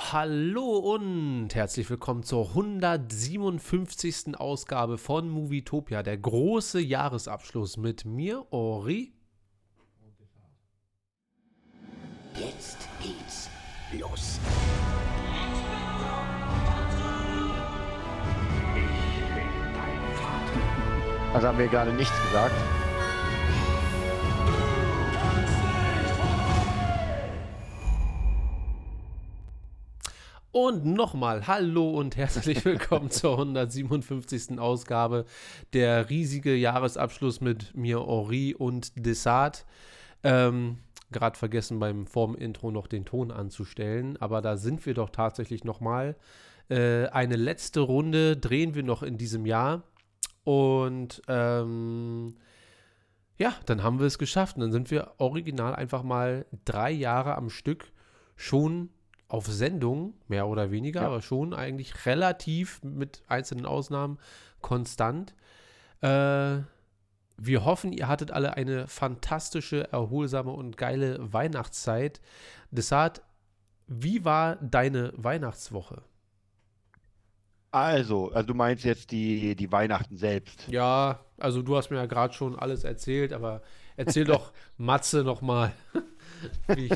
[0.00, 4.38] Hallo und herzlich willkommen zur 157.
[4.38, 9.12] Ausgabe von Movietopia, der große Jahresabschluss mit mir, Ori.
[12.36, 13.50] Jetzt geht's
[13.98, 14.38] los.
[21.34, 22.54] Also haben wir gerade nichts gesagt.
[30.50, 34.58] Und nochmal hallo und herzlich willkommen zur 157.
[34.58, 35.26] Ausgabe.
[35.74, 39.66] Der riesige Jahresabschluss mit mir, Ori und Desart.
[40.24, 40.78] Ähm,
[41.12, 46.16] Gerade vergessen beim Form-Intro noch den Ton anzustellen, aber da sind wir doch tatsächlich nochmal.
[46.70, 49.82] Äh, eine letzte Runde drehen wir noch in diesem Jahr.
[50.44, 52.36] Und ähm,
[53.36, 54.56] ja, dann haben wir es geschafft.
[54.56, 57.92] Und dann sind wir original einfach mal drei Jahre am Stück
[58.34, 58.88] schon
[59.28, 61.06] auf Sendung, mehr oder weniger, Ja.
[61.08, 64.18] aber schon eigentlich relativ mit einzelnen Ausnahmen
[64.60, 65.34] konstant.
[66.00, 66.58] Äh,
[67.40, 72.20] wir hoffen, ihr hattet alle eine fantastische, erholsame und geile Weihnachtszeit.
[72.70, 73.22] Desart,
[73.86, 76.02] wie war deine Weihnachtswoche?
[77.70, 80.66] Also, also du meinst jetzt die, die Weihnachten selbst.
[80.68, 83.60] Ja, also du hast mir ja gerade schon alles erzählt, aber
[83.96, 85.72] erzähl doch Matze nochmal,
[86.68, 86.88] wie,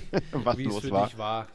[0.56, 1.06] wie es für war.
[1.06, 1.47] dich war.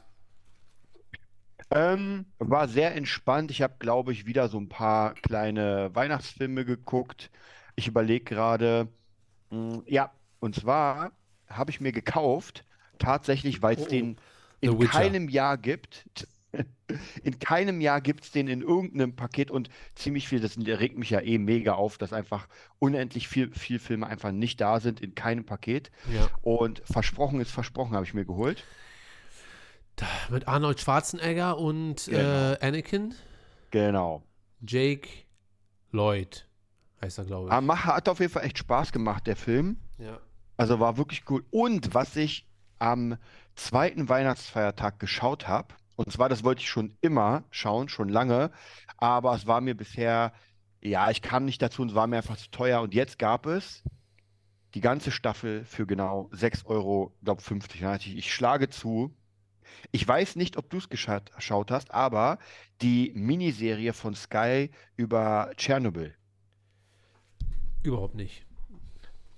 [1.69, 3.51] Ähm, war sehr entspannt.
[3.51, 7.31] Ich habe, glaube ich, wieder so ein paar kleine Weihnachtsfilme geguckt.
[7.75, 8.93] Ich überlege gerade,
[9.51, 11.13] mh, ja, und zwar
[11.49, 12.65] habe ich mir gekauft,
[12.99, 14.17] tatsächlich, weil es Oh, den
[14.61, 16.07] The in keinem Jahr gibt.
[17.23, 21.09] In keinem Jahr gibt es den in irgendeinem Paket und ziemlich viel, das regt mich
[21.09, 22.47] ja eh mega auf, dass einfach
[22.79, 25.91] unendlich viel, viel Filme einfach nicht da sind in keinem Paket.
[26.03, 26.31] Ja.
[26.41, 28.67] Und versprochen ist versprochen, habe ich mir geholt.
[29.97, 32.19] Da, mit Arnold Schwarzenegger und Genau.
[32.53, 33.13] äh, Anakin,
[33.71, 34.23] Genau.
[34.65, 35.09] Jake
[35.91, 36.47] Lloyd
[37.01, 37.51] heißt er, glaube ich.
[37.51, 39.77] Aber mach- hat auf jeden Fall echt Spaß gemacht, der Film.
[39.97, 40.19] ja.
[40.59, 41.45] Also war wirklich cool.
[41.51, 42.47] Und was ich
[42.79, 43.17] am
[43.55, 48.51] zweiten Weihnachtsfeiertag geschaut habe, und zwar, das wollte ich schon immer schauen, schon lange,
[48.97, 50.33] aber es war mir bisher,
[50.81, 52.81] ja, ich kam nicht dazu und es war mir einfach zu teuer.
[52.81, 53.83] Und jetzt gab es
[54.73, 57.81] die ganze Staffel für genau 6,50 Euro, glaube 50.
[57.81, 59.15] Dann dachte ich, ich schlage zu.
[59.91, 62.37] Ich weiß nicht, ob du es geschaut hast, aber
[62.81, 66.13] die Miniserie von Sky über Tschernobyl.
[67.83, 68.45] Überhaupt nicht.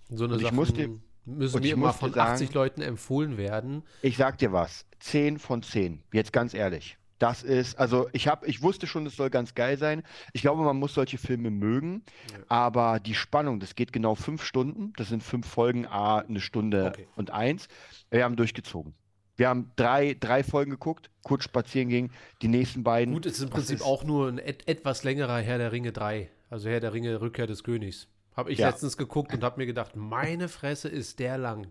[0.10, 3.84] So eine Und ich musste- müssen mir immer von sagen- 80 Leuten empfohlen werden.
[4.02, 6.98] Ich sag dir was, 10 von 10, jetzt ganz ehrlich.
[7.20, 10.04] Das ist, also ich habe, ich wusste schon, es soll ganz geil sein.
[10.32, 12.02] Ich glaube, man muss solche Filme mögen,
[12.32, 12.38] Ja.
[12.48, 16.88] aber die Spannung, das geht genau fünf Stunden, das sind fünf Folgen, a eine Stunde
[16.88, 17.08] Okay.
[17.18, 17.68] und eins.
[18.10, 18.94] Wir haben durchgezogen.
[19.40, 22.12] Wir haben drei, drei Folgen geguckt, kurz spazieren ging,
[22.42, 23.14] die nächsten beiden.
[23.14, 25.94] Gut, es ist im Prinzip ist- auch nur ein et etwas längerer Herr der Ringe
[25.94, 26.30] 3.
[26.50, 28.08] Also Herr der Ringe Rückkehr des Königs.
[28.36, 28.68] Habe ich Ja.
[28.68, 31.68] letztens geguckt und habe mir gedacht, meine Fresse ist der lang.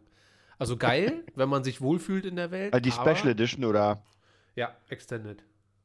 [0.59, 2.75] Also geil, wenn man sich wohlfühlt in der Welt.
[2.75, 4.03] Äh, die Special Edition oder,
[4.57, 5.45] Ja, Extended.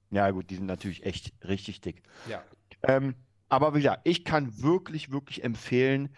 [0.09, 2.01] ja gut, die sind natürlich echt richtig dick.
[2.29, 2.41] Ja.
[2.83, 3.13] Ähm,
[3.49, 6.15] aber wie gesagt, ich kann wirklich, wirklich empfehlen,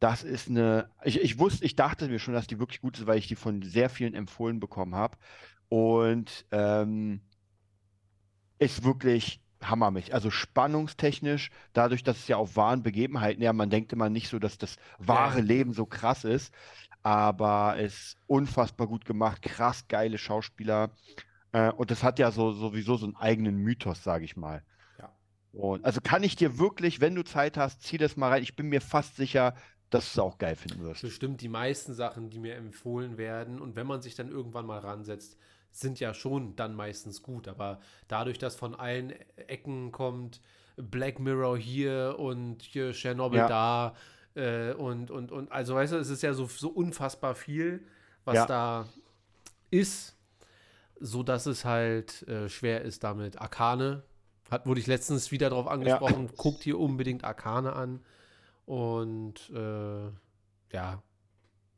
[0.00, 3.06] das ist eine, ich, ich wusste, ich dachte mir schon, dass die wirklich gut ist,
[3.06, 5.16] weil ich die von sehr vielen empfohlen bekommen habe.
[5.68, 7.20] Und ähm,
[8.58, 10.14] ist wirklich hammermäßig.
[10.14, 14.38] Also spannungstechnisch, dadurch, dass es ja auf wahren Begebenheiten, ja, man denkt immer nicht so,
[14.38, 15.40] dass das wahre.
[15.40, 16.52] Leben so krass ist,
[17.02, 20.90] aber es ist unfassbar gut gemacht, krass geile Schauspieler.
[21.52, 24.62] Äh, und das hat ja so sowieso so einen eigenen Mythos, sage ich mal.
[24.98, 25.14] Ja.
[25.52, 28.42] Und also kann ich dir wirklich, wenn du Zeit hast, zieh das mal rein.
[28.42, 29.54] Ich bin mir fast sicher,
[29.90, 31.02] dass du es auch geil finden wirst.
[31.02, 33.60] Bestimmt die meisten Sachen, die mir empfohlen werden.
[33.60, 35.36] Und wenn man sich dann irgendwann mal ransetzt,
[35.70, 37.48] sind ja schon dann meistens gut.
[37.48, 40.40] Aber dadurch, dass von allen Ecken kommt,
[40.76, 43.48] Black Mirror hier und hier Tschernobyl Ja.
[43.48, 43.94] da
[44.34, 47.84] äh, und, und, und, also weißt du, es ist ja so, so unfassbar viel,
[48.24, 48.46] was Ja.
[48.46, 48.88] da
[49.70, 50.16] ist,
[51.00, 53.40] so dass es halt äh, schwer ist damit.
[53.40, 54.02] Arkane,
[54.50, 58.00] hat, wurde ich letztens wieder darauf angesprochen, guckt hier unbedingt Arkane an.
[58.66, 60.10] Und äh,
[60.72, 61.02] ja,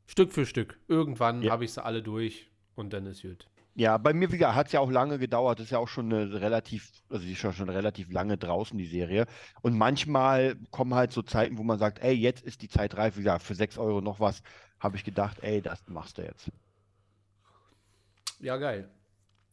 [0.07, 0.79] Stück für Stück.
[0.87, 1.51] Irgendwann Ja.
[1.51, 3.47] habe ich sie alle durch und dann ist gut.
[3.75, 5.59] Ja, bei mir, wie gesagt, hat es ja auch lange gedauert.
[5.59, 8.77] Das ist ja auch schon eine relativ, also die ist schon, schon relativ lange draußen,
[8.77, 9.25] die Serie.
[9.61, 13.15] Und manchmal kommen halt so Zeiten, wo man sagt, ey, jetzt ist die Zeit reif.
[13.15, 14.41] Wie gesagt, für 6 Euro noch was,
[14.79, 16.51] habe ich gedacht, ey, das machst du jetzt.
[18.39, 18.89] Ja, geil.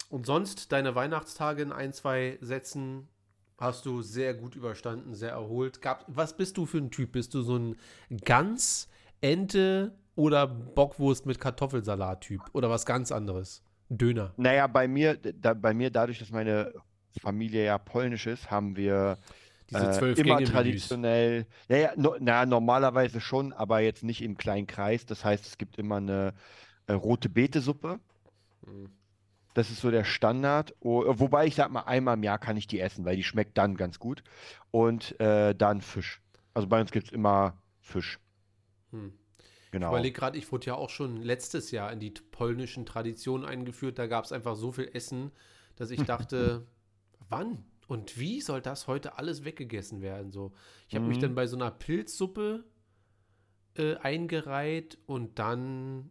[0.09, 3.09] Und sonst, deine Weihnachtstage in ein, zwei Sätzen
[3.59, 5.81] hast du sehr gut überstanden, sehr erholt.
[5.81, 7.13] Gab, was bist du für ein Typ?
[7.13, 7.77] Bist du so ein
[8.25, 8.89] Gans,
[9.21, 12.43] Ente oder Bockwurst mit Kartoffelsalat-Typ?
[12.53, 13.63] Oder was ganz anderes?
[13.89, 14.35] Döner.
[14.37, 16.73] Naja, bei mir, da, bei mir, dadurch, dass meine
[17.21, 19.17] Familie ja polnisch ist, haben wir
[19.71, 24.67] Diese äh, immer traditionell, ja, ja, no, na, normalerweise schon, aber jetzt nicht im kleinen
[24.67, 25.07] Kreis.
[25.07, 26.35] Das heißt, es gibt immer eine
[26.89, 28.01] äh, rote Beete-Suppe.
[28.67, 28.91] Mhm.
[29.57, 30.75] Das ist so der Standard.
[30.81, 33.77] Wobei ich sag mal, einmal im Jahr kann ich die essen, weil die schmeckt dann
[33.77, 34.23] ganz gut.
[34.71, 36.21] Und äh, dann Fisch.
[36.55, 38.21] Also bei uns gibt es immer Fisch.
[38.91, 39.13] Hm.
[39.39, 39.89] Ich Genau.
[39.89, 43.99] überlege gerade, ich wurde ja auch schon letztes Jahr in die polnischen Traditionen eingeführt.
[43.99, 45.33] Da gab es einfach so viel Essen,
[45.77, 46.67] dass ich dachte,
[47.29, 50.33] wann und wie soll das heute alles weggegessen werden?
[50.33, 50.53] So,
[50.89, 51.21] ich habe mich Mhm.
[51.21, 52.65] dann bei so einer Pilzsuppe
[53.77, 56.11] äh, eingereiht und dann,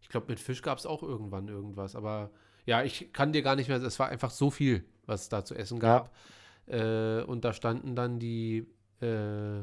[0.00, 1.94] ich glaube, mit Fisch gab es auch irgendwann irgendwas.
[1.96, 2.30] Aber
[2.68, 5.42] ja, ich kann dir gar nicht mehr, es war einfach so viel, was es da
[5.42, 6.14] zu essen gab.
[6.66, 8.66] Äh, und da standen dann die,
[9.00, 9.62] äh,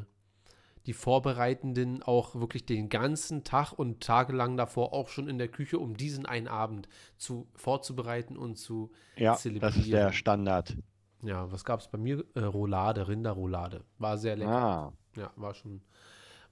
[0.87, 5.77] die Vorbereitenden auch wirklich den ganzen Tag und tagelang davor auch schon in der Küche,
[5.77, 10.13] um diesen einen Abend zu vorzubereiten und zu ja, das ist der zelebrieren.
[10.13, 10.75] Standard.
[11.21, 12.25] Ja, was gab es bei mir?
[12.33, 13.83] Äh, Roulade, Rinderroulade.
[13.99, 14.51] War sehr lecker.
[14.51, 14.93] Ah.
[15.15, 15.83] Ja, war schon,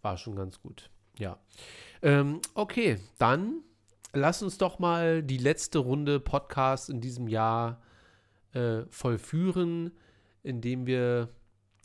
[0.03, 0.91] war schon ganz gut.
[1.17, 1.39] Ja.
[2.03, 3.63] Ähm, okay, dann
[4.13, 7.81] lass uns doch mal die letzte Runde Podcast in diesem Jahr
[8.53, 9.91] äh, vollführen,
[10.43, 11.29] indem wir,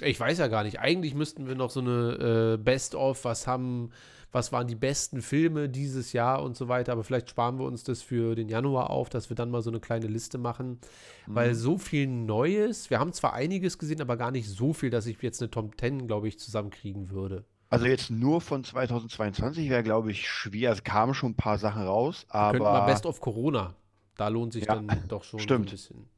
[0.03, 3.91] ich weiß ja gar nicht, eigentlich müssten wir noch so eine äh, Best-of, was haben,
[4.31, 7.83] was waren die besten Filme dieses Jahr und so weiter, aber vielleicht sparen wir uns
[7.83, 10.79] das für den Januar auf, dass wir dann mal so eine kleine Liste machen,
[11.27, 15.07] weil so viel Neues, wir haben zwar einiges gesehen, aber gar nicht so viel, dass
[15.07, 17.45] ich jetzt eine Top 10, glaube ich, zusammenkriegen würde.
[17.71, 20.73] Also jetzt nur von 2022 wäre, glaube ich, schwer.
[20.73, 23.75] Es kamen schon ein paar Sachen raus, Wir könnten aber Best of Corona.
[24.17, 25.69] Da lohnt sich Ja, dann doch schon stimmt.
[25.69, 26.09] so ein bisschen.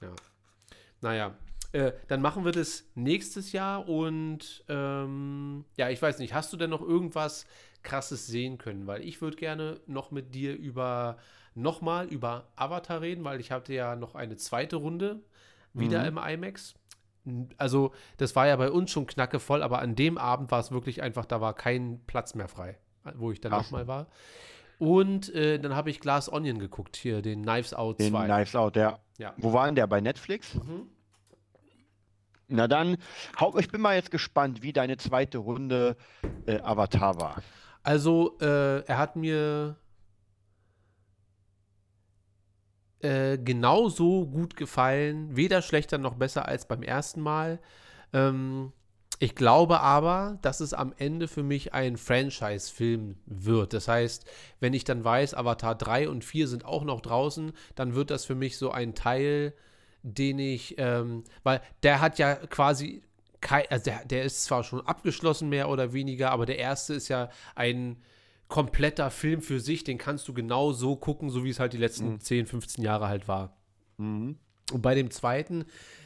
[0.00, 0.12] Ja.
[1.02, 1.34] Naja,
[1.72, 6.56] äh, dann machen wir das nächstes Jahr und ähm, ja, ich weiß nicht, hast du
[6.56, 7.46] denn noch irgendwas
[7.82, 8.86] krasses sehen können?
[8.86, 11.18] Weil ich würde gerne noch mit dir über
[11.54, 15.20] nochmal über Avatar reden, weil ich hatte ja noch eine zweite Runde
[15.72, 16.74] wieder im IMAX.
[17.56, 21.02] Also, das war ja bei uns schon knackevoll, aber an dem Abend war es wirklich
[21.02, 22.78] einfach, da war kein Platz mehr frei,
[23.14, 24.06] wo ich dann nochmal war.
[24.78, 28.24] Und äh, dann habe ich Glass Onion geguckt, hier den Knives Out den 2.
[28.24, 28.98] Knives Out, der.
[29.18, 29.34] Ja.
[29.36, 29.86] Wo war denn der?
[29.86, 30.54] Bei Netflix?
[30.54, 30.88] Mhm.
[32.48, 32.96] Na dann,
[33.58, 35.96] ich bin mal jetzt gespannt, wie deine zweite Runde
[36.46, 37.42] äh, Avatar war.
[37.82, 39.76] Also, äh, er hat mir
[43.02, 47.58] äh, genauso gut gefallen, weder schlechter noch besser als beim ersten Mal.
[48.12, 48.72] Ähm,
[49.22, 53.74] ich glaube aber, dass es am Ende für mich ein Franchise-Film wird.
[53.74, 54.24] Das heißt,
[54.60, 58.24] wenn ich dann weiß, Avatar 3 und 4 sind auch noch draußen, dann wird das
[58.24, 59.52] für mich so ein Teil,
[60.02, 63.02] den ich, ähm, weil der hat ja quasi
[63.42, 67.08] kein, also der, der ist zwar schon abgeschlossen, mehr oder weniger, aber der erste ist
[67.08, 67.96] ja ein
[68.50, 71.78] kompletter Film für sich, den kannst du genau so gucken, so wie es halt die
[71.78, 73.56] letzten 10, 15 Jahre halt war.
[73.96, 74.36] Mhm.
[74.72, 75.64] Und bei dem zweiten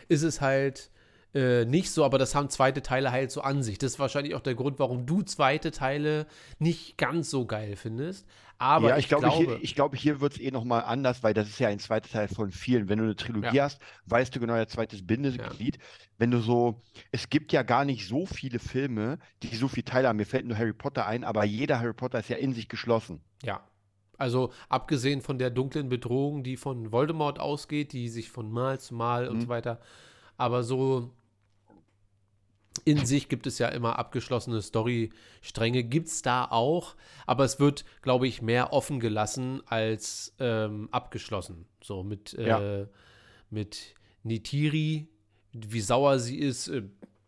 [0.08, 0.90] ist es halt
[1.34, 3.78] äh, nicht so, aber das haben zweite Teile halt so an sich.
[3.78, 6.26] Das ist wahrscheinlich auch der Grund, warum du zweite Teile
[6.58, 8.26] nicht ganz so geil findest.
[8.56, 11.24] Aber ja, ich, ich, glaube, glaube, hier, ich glaube, hier wird es eh nochmal anders,
[11.24, 12.88] weil das ist ja ein zweiter Teil von vielen.
[12.88, 13.64] Wenn du eine Trilogie Ja.
[13.64, 15.78] hast, weißt du genau, der zweite ist Bindeglied.
[16.18, 16.80] Wenn du so,
[17.10, 20.16] es gibt ja gar nicht so viele Filme, die so viele Teile haben.
[20.18, 23.20] Mir fällt nur Harry Potter ein, aber jeder Harry Potter ist ja in sich geschlossen.
[23.42, 23.66] Ja.
[24.16, 28.94] Also abgesehen von der dunklen Bedrohung, die von Voldemort ausgeht, die sich von Mal zu
[28.94, 29.40] Mal und Mhm.
[29.42, 29.80] so weiter.
[30.36, 31.10] Aber so
[32.84, 35.84] in sich gibt es ja immer abgeschlossene Storystränge.
[35.84, 41.66] Gibt es da auch, aber es wird, glaube ich, mehr offen gelassen als ähm, abgeschlossen.
[41.82, 42.86] So mit, äh, Ja.
[43.50, 45.06] mit Nitiri,
[45.52, 46.82] wie sauer sie ist, äh,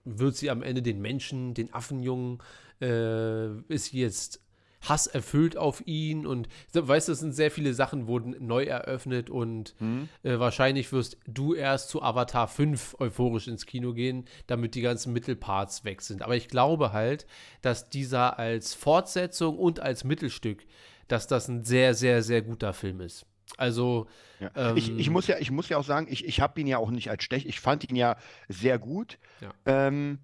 [0.04, 2.38] wird sie am Ende den Menschen, den Affenjungen,
[2.80, 4.40] äh, ist sie jetzt
[4.88, 9.30] Hass erfüllt auf ihn und weißt du, es sind sehr viele Sachen wurden neu eröffnet
[9.30, 9.74] und
[10.22, 15.12] äh, wahrscheinlich wirst du erst zu Avatar 5 euphorisch ins Kino gehen, damit die ganzen
[15.12, 16.22] Mittelparts weg sind.
[16.22, 17.26] Aber ich glaube halt,
[17.62, 20.64] dass dieser als Fortsetzung und als Mittelstück,
[21.08, 23.26] dass das ein sehr, sehr, sehr guter Film ist.
[23.56, 24.06] Also,
[24.40, 24.74] Ja.
[24.74, 26.78] ich, ich, Ähm, muss ja, ich muss ja auch sagen, ich, ich habe ihn ja
[26.78, 27.46] auch nicht als schlecht.
[27.46, 28.16] Ich fand ihn ja
[28.48, 29.18] sehr gut.
[29.40, 29.50] Ja.
[29.66, 30.18] Ähm,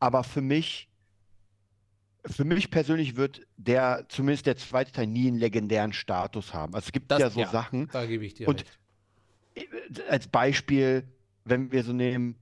[0.00, 0.88] aber für mich,
[2.26, 6.74] für mich persönlich wird der, zumindest der zweite Teil, nie einen legendären Status haben.
[6.74, 7.48] Also es gibt Das- ja so ja.
[7.50, 8.64] Sachen, da gebe ich dir Und-
[9.56, 10.02] recht.
[10.08, 11.04] als Beispiel,
[11.44, 12.36] wenn wir so nehmen,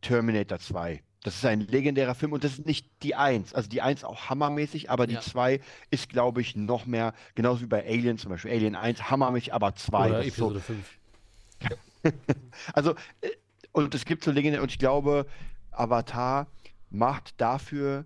[0.00, 1.02] Terminator 2.
[1.22, 3.52] Das ist ein legendärer Film und das ist nicht die Eins.
[3.52, 5.20] Also die Eins auch hammermäßig, aber die Ja.
[5.20, 8.52] zwei ist, glaube ich, noch mehr, genauso wie bei Alien zum Beispiel.
[8.52, 10.08] Alien 1 hammermäßig, aber 2.
[10.10, 10.98] Oder ist so, Episode 5.
[12.74, 13.30] also, äh,
[13.72, 15.26] und es gibt so legendäre, und ich glaube,
[15.72, 16.46] Avatar
[16.90, 18.04] macht dafür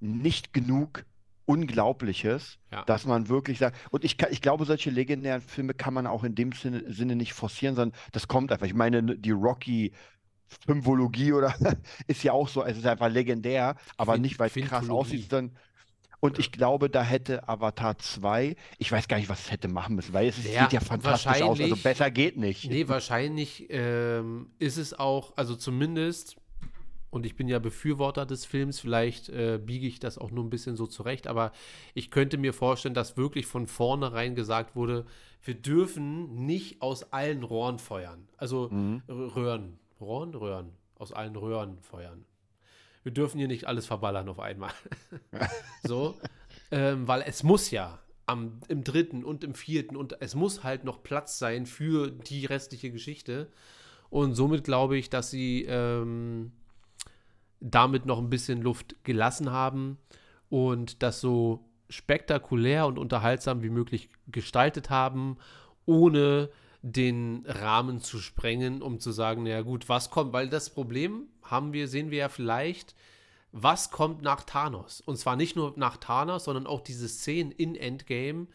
[0.00, 1.04] nicht genug,
[1.46, 2.84] Unglaubliches, Ja.
[2.84, 6.34] dass man wirklich sagt, und ich, ich glaube, solche legendären Filme kann man auch in
[6.34, 8.66] dem Sinne, Sinne nicht forcieren, sondern das kommt einfach.
[8.66, 9.92] Ich meine, ne, die Rocky
[10.66, 11.54] Fünfologie oder
[12.06, 15.30] ist ja auch so, es ist einfach legendär, aber Quint- nicht, weil es krass aussieht,
[15.30, 15.56] sondern
[16.20, 19.94] und ich glaube, da hätte Avatar 2, ich weiß gar nicht, was es hätte machen
[19.94, 22.68] müssen, weil es Ja, sieht ja fantastisch aus, also besser geht nicht.
[22.68, 26.36] Nee, wahrscheinlich ähm, ist es auch, also zumindest,
[27.10, 30.50] und ich bin ja Befürworter des Films, vielleicht äh, biege ich das auch nur ein
[30.50, 31.52] bisschen so zurecht, aber
[31.94, 35.06] ich könnte mir vorstellen, dass wirklich von vornherein gesagt wurde,
[35.42, 38.28] wir dürfen nicht aus allen Rohren feuern.
[38.36, 39.02] Also Mhm.
[39.08, 39.78] Röhren.
[40.00, 40.34] Rohren?
[40.34, 40.72] Röhren.
[40.96, 42.24] Aus allen Röhren feuern.
[43.04, 44.72] Wir dürfen hier nicht alles verballern auf einmal.
[45.84, 46.16] so.
[46.70, 50.84] Ähm, weil es muss ja am, im dritten und im vierten und es muss halt
[50.84, 53.48] noch Platz sein für die restliche Geschichte.
[54.10, 56.52] Und somit glaube ich, dass sie ähm,
[57.60, 59.98] damit noch ein bisschen Luft gelassen haben
[60.48, 65.38] und das so spektakulär und unterhaltsam wie möglich gestaltet haben,
[65.86, 66.50] ohne
[66.82, 71.72] den Rahmen zu sprengen, um zu sagen, naja gut, was kommt, weil das Problem haben
[71.72, 72.94] wir, sehen wir ja vielleicht,
[73.52, 75.00] was kommt nach Thanos?
[75.00, 78.46] Und zwar nicht nur nach Thanos, sondern auch diese Szenen in Endgame,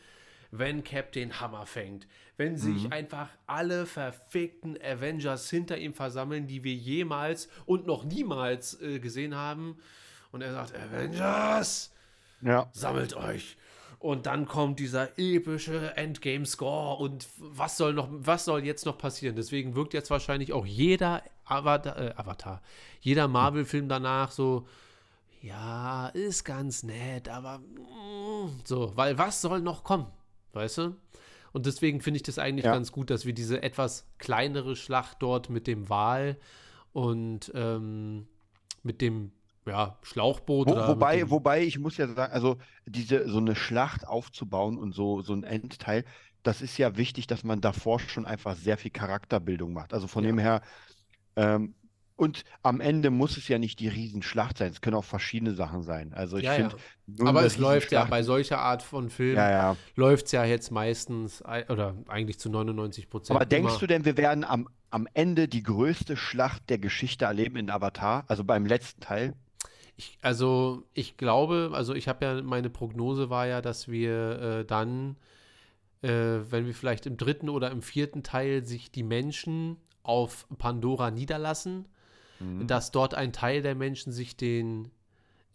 [0.52, 6.64] wenn Cap den Hammer fängt, wenn sich einfach alle verfickten Avengers hinter ihm versammeln, die
[6.64, 9.78] wir jemals und noch niemals äh, gesehen haben.
[10.32, 11.94] Und er sagt, Avengers,
[12.42, 12.70] Ja.
[12.74, 13.56] sammelt euch.
[14.00, 19.36] Und dann kommt dieser epische Endgame-Score und was soll noch, was soll jetzt noch passieren?
[19.38, 22.62] Deswegen wirkt jetzt wahrscheinlich auch jeder Avatar, äh, Avatar
[23.00, 24.68] jeder Marvel-Film danach so,
[25.42, 30.08] ja, ist ganz nett, aber mm, so, weil was soll noch kommen?
[30.52, 30.96] Weißt du?
[31.54, 32.74] Und deswegen finde ich das eigentlich Ja.
[32.74, 36.38] ganz gut, dass wir diese etwas kleinere Schlacht dort mit dem Wal
[36.94, 38.28] und ähm,
[38.84, 39.32] mit dem
[39.66, 44.06] ja, Schlauchboot Wo, wobei, dem, wobei, ich muss ja sagen, also diese so eine Schlacht
[44.08, 46.04] aufzubauen und so, so ein Endteil,
[46.44, 49.94] das ist ja wichtig, dass man davor schon einfach sehr viel Charakterbildung macht.
[49.94, 50.30] Also von Ja.
[50.32, 50.62] dem her,
[51.36, 51.76] ähm,
[52.16, 54.72] und am Ende muss es ja nicht die Riesenschlacht sein.
[54.72, 56.14] Es können auch verschiedene Sachen sein.
[56.14, 56.76] Also ich Ja, finde,
[57.08, 57.26] ja.
[57.26, 59.78] Aber es läuft ja bei solcher Art von Film, Ja, ja.
[59.96, 63.36] läuft es ja jetzt meistens, ei- oder eigentlich zu 99 Prozent.
[63.36, 67.58] Aber denkst du denn, wir werden am, am Ende die größte Schlacht der Geschichte erleben
[67.58, 68.26] in Avatar?
[68.28, 69.34] Also beim letzten Teil?
[69.96, 74.66] Ich, also ich glaube, also ich habe ja, meine Prognose war ja, dass wir äh,
[74.66, 75.18] dann,
[76.02, 76.10] äh,
[76.50, 81.86] wenn wir vielleicht im dritten oder im vierten Teil sich die Menschen auf Pandora niederlassen,
[82.40, 82.68] Mhm.
[82.68, 84.90] dass dort ein Teil der Menschen sich den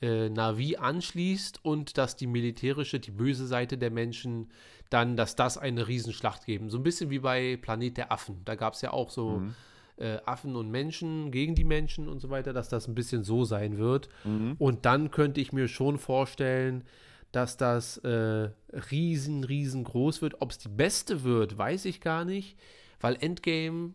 [0.01, 4.51] äh, Navi anschließt und dass die militärische, die böse Seite der Menschen
[4.91, 6.71] dann, dass das eine Riesenschlacht geben.
[6.71, 8.41] So ein bisschen wie bei Planet der Affen.
[8.45, 9.55] Da gab es ja auch so Mhm.
[9.99, 13.45] äh, Affen und Menschen gegen die Menschen und so weiter, dass das ein bisschen so
[13.45, 14.09] sein wird.
[14.25, 14.55] Mhm.
[14.59, 16.85] Und dann könnte ich mir schon vorstellen,
[17.33, 18.51] dass das äh,
[18.93, 20.41] riesen, riesengroß wird.
[20.41, 22.57] Ob es die beste wird, weiß ich gar nicht,
[23.01, 23.95] weil Endgame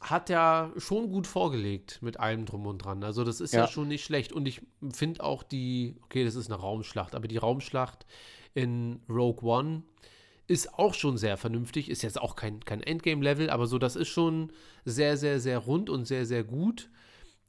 [0.00, 3.04] hat ja schon gut vorgelegt mit allem drum und dran.
[3.04, 3.66] Also das ist ja, Ja.
[3.68, 4.32] schon nicht schlecht.
[4.32, 4.62] Und ich
[4.94, 8.06] finde auch die, okay, das ist eine Raumschlacht, aber die Raumschlacht
[8.54, 9.82] in Rogue One
[10.46, 11.90] ist auch schon sehr vernünftig.
[11.90, 14.52] Ist jetzt auch kein, kein Endgame-Level, aber so, das ist schon
[14.84, 16.88] sehr, sehr, sehr rund und sehr, sehr gut.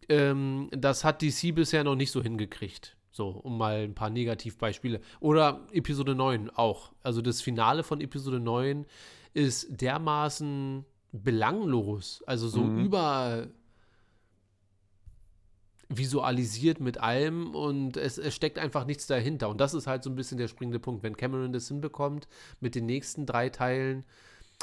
[0.09, 2.97] Ähm, das hat DC bisher noch nicht so hingekriegt.
[3.13, 5.01] So, um mal ein paar Negativbeispiele.
[5.19, 6.91] Oder Episode 9 auch.
[7.01, 8.85] Also das Finale von Episode 9
[9.33, 12.23] ist dermaßen belanglos.
[12.27, 12.85] Also so Mhm.
[12.85, 13.47] über
[15.89, 19.49] visualisiert mit allem und es, es steckt einfach nichts dahinter.
[19.49, 21.03] Und das ist halt so ein bisschen der springende Punkt.
[21.03, 22.27] Wenn Cameron das hinbekommt,
[22.61, 24.05] mit den nächsten drei Teilen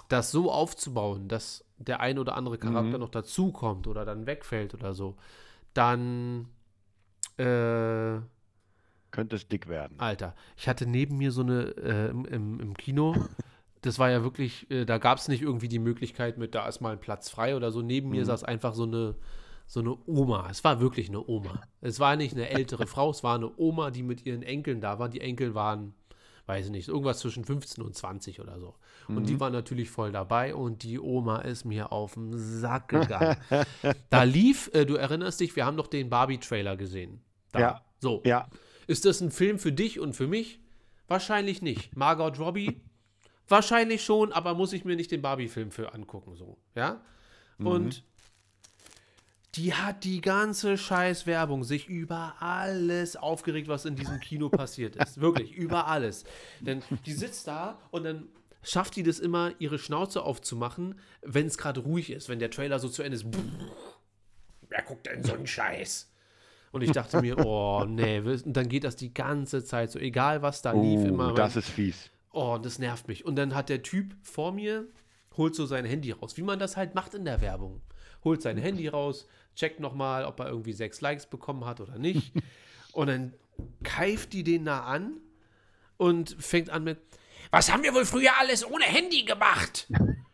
[0.08, 3.00] das so aufzubauen, dass der ein oder andere Charakter Mhm.
[3.04, 5.16] noch dazukommt oder dann wegfällt oder so,
[5.74, 6.48] dann
[7.36, 8.20] äh,
[9.10, 10.00] Könnte es dick werden.
[10.00, 13.14] Alter, ich hatte neben mir so eine äh, im, im, im Kino.
[13.82, 16.80] Das war ja wirklich, äh, da gab es nicht irgendwie die Möglichkeit mit, da ist
[16.80, 17.80] mal ein Platz frei oder so.
[17.82, 18.26] Neben mir Mhm.
[18.26, 19.14] saß einfach so eine,
[19.66, 20.48] so eine Oma.
[20.50, 21.60] Es war wirklich eine Oma.
[21.80, 24.98] Es war nicht eine ältere Frau, es war eine Oma, die mit ihren Enkeln da
[24.98, 25.08] war.
[25.08, 25.94] Die Enkel waren,
[26.46, 28.74] weiß ich nicht, irgendwas zwischen 15 und 20 oder so.
[29.08, 33.36] Und die waren natürlich voll dabei und die Oma ist mir auf den Sack gegangen.
[34.10, 37.20] da lief, äh, du erinnerst dich, wir haben doch den Barbie-Trailer gesehen.
[37.52, 37.58] Da.
[37.60, 37.82] Ja.
[38.00, 38.22] So.
[38.26, 38.48] Ja,
[38.86, 40.60] Ist das ein Film für dich und für mich?
[41.06, 41.96] Wahrscheinlich nicht.
[41.96, 42.82] Margot Robbie?
[43.48, 46.58] Wahrscheinlich schon, aber muss ich mir nicht den Barbie-Film für angucken, so.
[46.74, 47.00] Ja?
[47.58, 48.04] Und
[49.54, 54.96] die hat die ganze scheiß Werbung sich über alles aufgeregt, was in diesem Kino passiert
[54.96, 55.20] ist.
[55.20, 56.24] Wirklich, über alles.
[56.60, 58.28] Denn die sitzt da und dann
[58.62, 62.78] schafft die das immer, ihre Schnauze aufzumachen, wenn es gerade ruhig ist, wenn der Trailer
[62.78, 63.26] so zu Ende ist.
[64.68, 66.12] Wer guckt denn so einen Scheiß?
[66.70, 70.42] Und ich dachte mir, oh nee, und dann geht das die ganze Zeit so, egal
[70.42, 71.32] was da lief, Oh, immer.
[71.32, 72.10] das ist fies.
[72.32, 73.24] Oh, und das nervt mich.
[73.24, 74.86] Und dann hat der Typ vor mir,
[75.36, 77.80] holt so sein Handy raus, wie man das halt macht in der Werbung.
[78.24, 82.32] Holt sein Handy raus, checkt nochmal, ob er irgendwie sechs Likes bekommen hat oder nicht.
[82.92, 83.34] und dann
[83.82, 85.18] keift die den da an
[85.96, 86.98] und fängt an mit,
[87.50, 89.88] was haben wir wohl früher alles ohne Handy gemacht?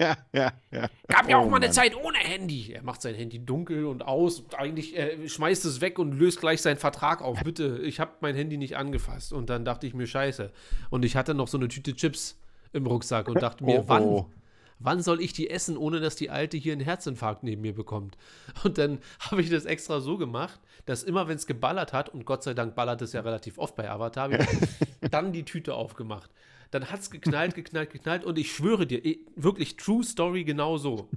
[0.00, 0.88] ja, ja, ja.
[1.08, 1.72] Gab ja auch Oh, mal eine Mann.
[1.72, 2.72] Zeit ohne Handy.
[2.72, 4.40] Er macht sein Handy dunkel und aus.
[4.40, 7.42] Und eigentlich äh, schmeißt es weg und löst gleich seinen Vertrag auf.
[7.42, 9.32] Bitte, ich habe mein Handy nicht angefasst.
[9.32, 10.52] Und dann dachte ich mir, scheiße.
[10.90, 12.38] Und ich hatte noch so eine Tüte Chips
[12.72, 14.30] im Rucksack und dachte mir, Oh, wann, oh.
[14.78, 18.16] wann soll ich die essen, ohne dass die Alte hier einen Herzinfarkt neben mir bekommt?
[18.64, 18.98] Und dann
[19.30, 22.54] habe ich das extra so gemacht, dass immer, wenn es geballert hat, und Gott sei
[22.54, 24.30] Dank ballert es ja relativ oft bei Avatar,
[25.10, 26.30] dann die Tüte aufgemacht.
[26.70, 29.02] Dann hat es geknallt, geknallt, geknallt und ich schwöre dir,
[29.34, 31.10] wirklich True Story genau so.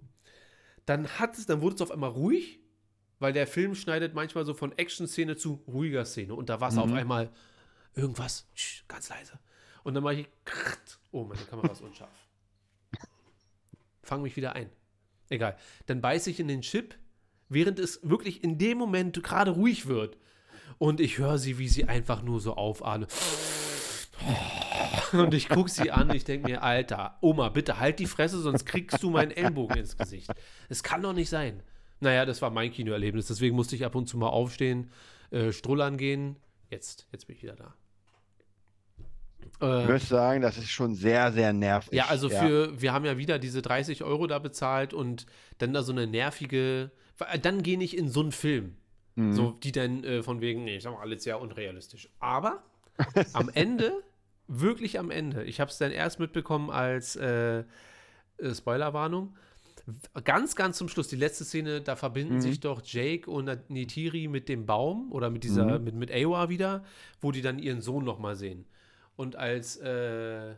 [0.85, 2.59] Dann hat es, dann wurde es auf einmal ruhig,
[3.19, 6.77] weil der Film schneidet manchmal so von Action-Szene zu ruhiger Szene und da war es
[6.77, 7.31] auf einmal
[7.95, 8.47] irgendwas,
[8.87, 9.39] ganz leise.
[9.83, 10.27] Und dann mache ich,
[11.11, 12.09] oh, meine Kamera ist unscharf.
[14.01, 14.69] Fang mich wieder ein.
[15.29, 15.57] Egal.
[15.85, 16.95] Dann beiße ich in den Chip,
[17.49, 20.17] während es wirklich in dem Moment gerade ruhig wird.
[20.77, 23.11] Und ich höre sie, wie sie einfach nur so aufatmet.
[25.13, 28.65] Und ich gucke sie an, ich denke mir, Alter, Oma, bitte halt die Fresse, sonst
[28.65, 30.29] kriegst du meinen Ellbogen ins Gesicht.
[30.69, 31.61] Es kann doch nicht sein.
[31.99, 34.91] Naja, das war mein Kinoerlebnis, deswegen musste ich ab und zu mal aufstehen,
[35.31, 36.35] äh, strullern gehen.
[36.69, 37.73] Jetzt, jetzt bin ich wieder da.
[39.39, 41.93] Ich Äh, würde sagen, das ist schon sehr, sehr nervig.
[41.93, 45.25] ja, also für, wir haben ja wieder diese 30 Euro da bezahlt und
[45.59, 46.91] dann da so eine nervige,
[47.41, 48.75] dann gehe ich in so einen Film.
[49.15, 49.33] Mhm.
[49.33, 52.09] So, die dann äh, von wegen, nee, ich sag mal, alles sehr unrealistisch.
[52.19, 52.63] Aber
[53.33, 53.91] am Ende,
[54.61, 59.35] wirklich am Ende, ich habe es dann erst mitbekommen als äh, äh, Spoilerwarnung.
[60.23, 62.41] Ganz, ganz zum Schluss, die letzte Szene, da verbinden Mhm.
[62.41, 65.83] sich doch Jake und Nitiri mit dem Baum oder mit dieser, Mhm.
[65.83, 66.85] mit, mit Awa wieder,
[67.19, 68.65] wo die dann ihren Sohn nochmal sehen.
[69.17, 70.55] Und als äh,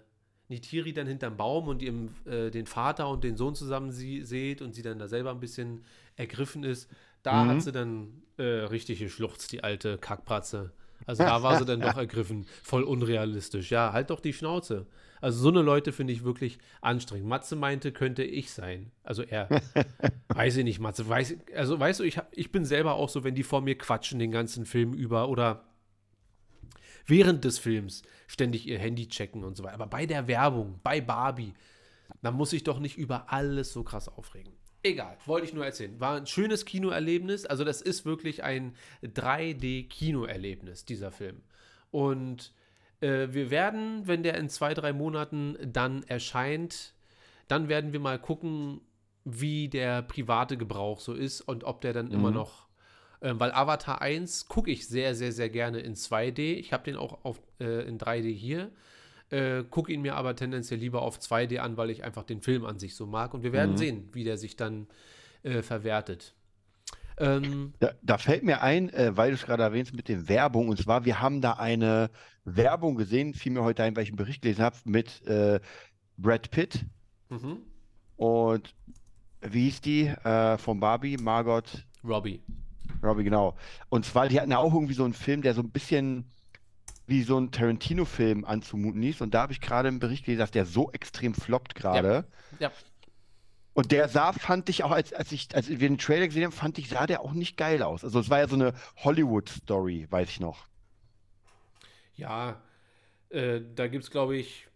[0.48, 4.62] Nitiri dann hinterm Baum und ihrem, äh, den Vater und den Sohn zusammen sie, seht
[4.62, 5.84] und sie dann da selber ein bisschen
[6.16, 6.90] ergriffen ist,
[7.24, 7.48] da Mhm.
[7.50, 10.72] hat sie dann äh, richtig geschluchzt, die alte Kackpratze.
[11.06, 12.46] Also da war sie dann doch ergriffen.
[12.64, 13.72] Voll unrealistisch.
[13.72, 14.88] Ja, halt doch die Schnauze.
[15.22, 17.28] Also so eine Leute finde ich wirklich anstrengend.
[17.28, 18.92] Matze meinte, könnte ich sein.
[19.04, 19.50] Also er.
[20.30, 21.08] weiß ich nicht, Matze.
[21.08, 24.20] Weiß, also weißt du, ich, ich bin selber auch so, wenn die vor mir quatschen
[24.20, 25.64] den ganzen Film über oder
[27.06, 29.76] während des Films ständig ihr Handy checken und so weiter.
[29.76, 31.54] Aber bei der Werbung, bei Barbie,
[32.22, 34.54] da muss ich doch nicht über alles so krass aufregen.
[34.86, 36.00] Egal, wollte ich nur erzählen.
[36.00, 37.48] War ein schönes Kinoerlebnis.
[37.48, 41.42] Also, das ist wirklich ein 3D-Kinoerlebnis, dieser Film.
[41.90, 42.54] Und
[43.02, 46.94] äh, wir werden, wenn der in zwei, drei Monaten dann erscheint,
[47.48, 48.80] dann werden wir mal gucken,
[49.24, 52.68] wie der private Gebrauch so ist und ob der dann immer noch.
[53.22, 56.58] Äh, weil Avatar 1 gucke ich sehr, sehr, sehr gerne in 2D.
[56.58, 58.72] Ich habe den auch auf, äh, in 3D hier.
[59.32, 62.66] Äh, gucke ihn mir aber tendenziell lieber auf 2D an, weil ich einfach den Film
[62.66, 63.34] an sich so mag.
[63.34, 64.88] Und wir werden sehen, wie der sich dann
[65.44, 66.36] äh, verwertet.
[67.18, 70.70] Ähm, Da, da fällt mir ein, äh, weil du es gerade erwähnst mit den Werbung,
[70.70, 72.10] und zwar, wir haben da eine
[72.44, 75.60] Werbung gesehen, fiel mir heute ein, weil ich einen Bericht gelesen habe, mit äh,
[76.18, 76.86] Brad Pitt
[77.30, 77.60] mhm.
[78.18, 78.76] und
[79.42, 81.18] wie hieß die äh, von Barbie?
[81.18, 82.42] Margot Robbie.
[83.04, 83.56] Robbie, genau.
[83.90, 86.32] Und zwar, die hatten ja auch irgendwie so einen Film, der so ein bisschen
[87.08, 89.22] wie so ein Tarantino-Film anzumuten ist.
[89.22, 92.26] Und da habe ich gerade einen Bericht gelesen, dass der so extrem floppt gerade.
[92.60, 92.72] Ja.
[93.74, 96.52] Und der sah, fand ich auch, als, als ich, als wir den Trailer gesehen haben,
[96.54, 98.04] fand ich, sah der auch nicht geil aus.
[98.04, 100.68] Also es war ja so eine Hollywood-Story, weiß ich noch.
[102.16, 102.62] Ja,
[103.30, 104.68] äh, da gibt es, glaube ich,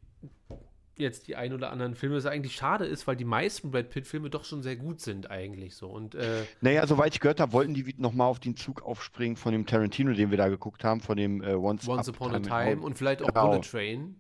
[1.00, 4.30] jetzt die ein oder anderen Filme, was eigentlich schade ist, weil die meisten Brad Pitt-Filme
[4.30, 5.88] doch schon sehr gut sind, eigentlich so.
[5.90, 9.52] Und äh, Naja, soweit ich gehört habe, wollten die nochmal auf den Zug aufspringen von
[9.52, 12.40] dem Tarantino, den wir da geguckt haben, von dem äh, Once, Once Up Upon a
[12.40, 12.84] Time Hollywood.
[12.86, 13.50] und vielleicht auch Genau.
[13.50, 14.16] Bullet Train.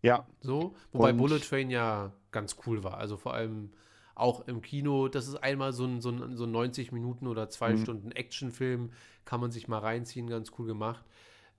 [0.00, 2.98] Ja, So, wobei Und- Bullet Train ja ganz cool war.
[2.98, 3.72] Also vor allem
[4.14, 5.08] auch im Kino.
[5.08, 7.78] Das ist einmal so ein, so ein, so ein 90 Minuten oder zwei Mhm.
[7.82, 8.92] Stunden Actionfilm.
[9.24, 11.04] Kann man sich mal reinziehen, ganz cool gemacht.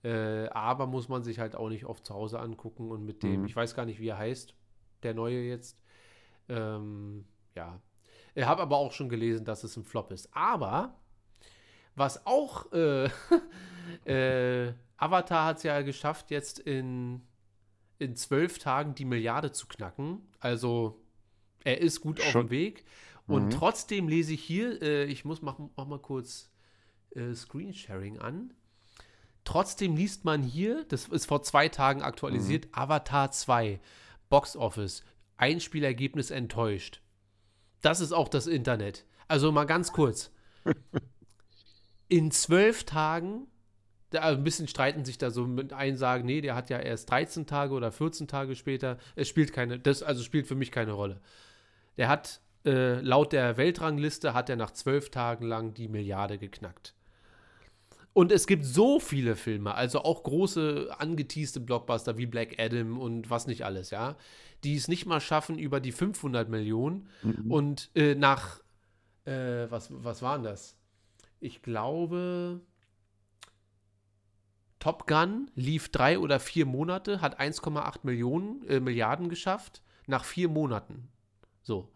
[0.04, 3.40] Äh, aber muss man sich halt auch nicht oft zu Hause angucken und mit dem,
[3.40, 3.46] Mhm.
[3.46, 4.54] ich weiß gar nicht, wie er heißt,
[5.02, 5.80] der neue jetzt.
[6.48, 7.80] Ähm, ja.
[8.34, 10.28] Ich habe aber auch schon gelesen, dass es ein Flop ist.
[10.36, 10.94] Aber
[11.94, 13.08] was auch äh,
[14.04, 17.22] äh, Avatar hat es ja geschafft, jetzt in
[17.98, 20.20] in zwölf Tagen die Milliarde zu knacken.
[20.40, 21.00] Also
[21.62, 22.48] er ist gut auf Schon.
[22.48, 22.84] dem Weg.
[23.28, 23.50] Und Mhm.
[23.50, 26.50] trotzdem lese ich hier, äh, ich muss mach, mach mal kurz
[27.14, 28.52] äh, Screensharing an.
[29.44, 33.78] Trotzdem liest man hier, das ist vor zwei Tagen aktualisiert, Avatar 2,
[34.30, 35.04] Box Office,
[35.36, 37.02] Einspielergebnis enttäuscht.
[37.82, 39.04] Das ist auch das Internet.
[39.28, 40.30] Also mal ganz kurz.
[42.08, 43.46] in zwölf Tagen,
[44.10, 46.78] da, also ein bisschen streiten sich da so mit einen sagen, nee, der hat ja
[46.78, 48.98] erst 13 Tage oder 14 Tage später.
[49.16, 51.20] Es spielt keine, das also spielt für mich keine Rolle.
[51.98, 56.94] Der hat äh, laut der Weltrangliste hat er nach zwölf Tagen lang die Milliarde geknackt.
[58.14, 63.28] Und es gibt so viele Filme, also auch große angeteaste Blockbuster wie Black Adam und
[63.28, 64.16] was nicht alles, ja,
[64.62, 67.08] die es nicht mal schaffen über die 500 Millionen.
[67.22, 67.50] Mhm.
[67.50, 68.60] Und äh, nach,
[69.24, 70.76] äh, was, was waren das?
[71.40, 72.60] Ich glaube,
[74.78, 80.48] Top Gun lief drei oder vier Monate, hat 1,8 Millionen, äh, Milliarden geschafft, nach vier
[80.48, 81.08] Monaten.
[81.62, 81.90] So.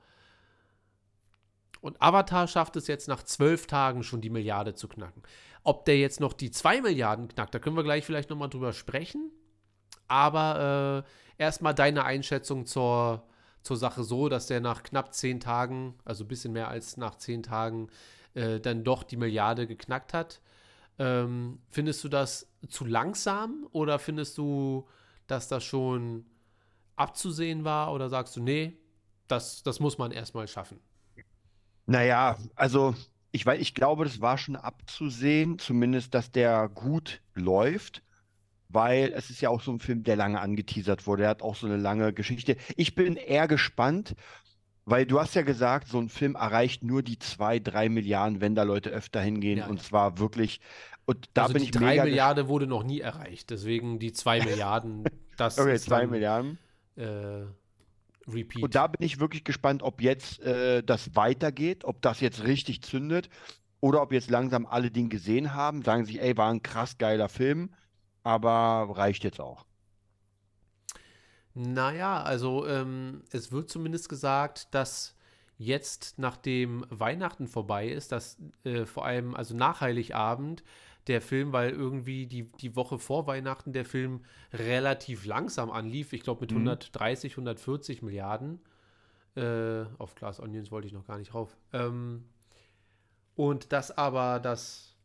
[1.81, 5.23] Und Avatar schafft es jetzt nach zwölf Tagen schon die Milliarde zu knacken.
[5.69, 8.73] Ob der jetzt noch die zwei Milliarden knackt, da können wir gleich vielleicht nochmal drüber
[8.73, 9.31] sprechen.
[10.07, 13.29] Aber äh, erstmal deine Einschätzung zur,
[13.61, 17.17] zur Sache so, dass der nach knapp zehn Tagen, also ein bisschen mehr als nach
[17.17, 17.91] zehn Tagen,
[18.33, 20.41] äh, dann doch die Milliarde geknackt hat.
[20.99, 24.89] Ähm, findest du das zu langsam oder findest du,
[25.27, 26.25] dass das schon
[26.97, 28.79] abzusehen war oder sagst du, nee,
[29.27, 30.81] das, das muss man erstmal schaffen?
[31.85, 32.95] Naja, also
[33.31, 38.03] ich weiß, ich glaube, das war schon abzusehen, zumindest, dass der gut läuft,
[38.69, 41.25] weil es ist ja auch so ein Film, der lange angeteasert wurde.
[41.25, 42.57] Er hat auch so eine lange Geschichte.
[42.77, 44.15] Ich bin eher gespannt,
[44.85, 48.55] weil du hast ja gesagt, so ein Film erreicht nur die zwei, drei Milliarden, wenn
[48.55, 49.59] da Leute öfter hingehen.
[49.59, 49.83] Ja, und ja.
[49.83, 50.61] zwar wirklich.
[51.05, 53.51] Und da also bin die ich drei mega Milliarden wurde noch nie erreicht.
[53.51, 55.05] Deswegen die zwei Milliarden.
[55.39, 56.59] Das okay, zwei dann, Milliarden.
[56.97, 57.45] Äh,
[58.33, 58.63] Repeat.
[58.63, 62.83] Und da bin ich wirklich gespannt, ob jetzt äh, das weitergeht, ob das jetzt richtig
[62.83, 63.29] zündet
[63.81, 67.29] oder ob jetzt langsam alle den gesehen haben, sagen sich, ey, war ein krass geiler
[67.29, 67.71] Film,
[68.23, 69.65] aber reicht jetzt auch.
[71.55, 75.17] Naja, also ähm, es wird zumindest gesagt, dass
[75.57, 80.63] jetzt, nachdem Weihnachten vorbei ist, dass äh, vor allem, also nach Heiligabend,
[81.09, 86.13] der Film, weil irgendwie die, die Woche vor Weihnachten der Film relativ langsam anlief.
[86.13, 86.59] Ich glaube mit mhm.
[86.59, 88.61] 130, 140 Milliarden.
[89.35, 91.57] Äh, auf Glass Onions wollte ich noch gar nicht rauf.
[91.73, 92.25] Ähm,
[93.35, 94.97] und das aber das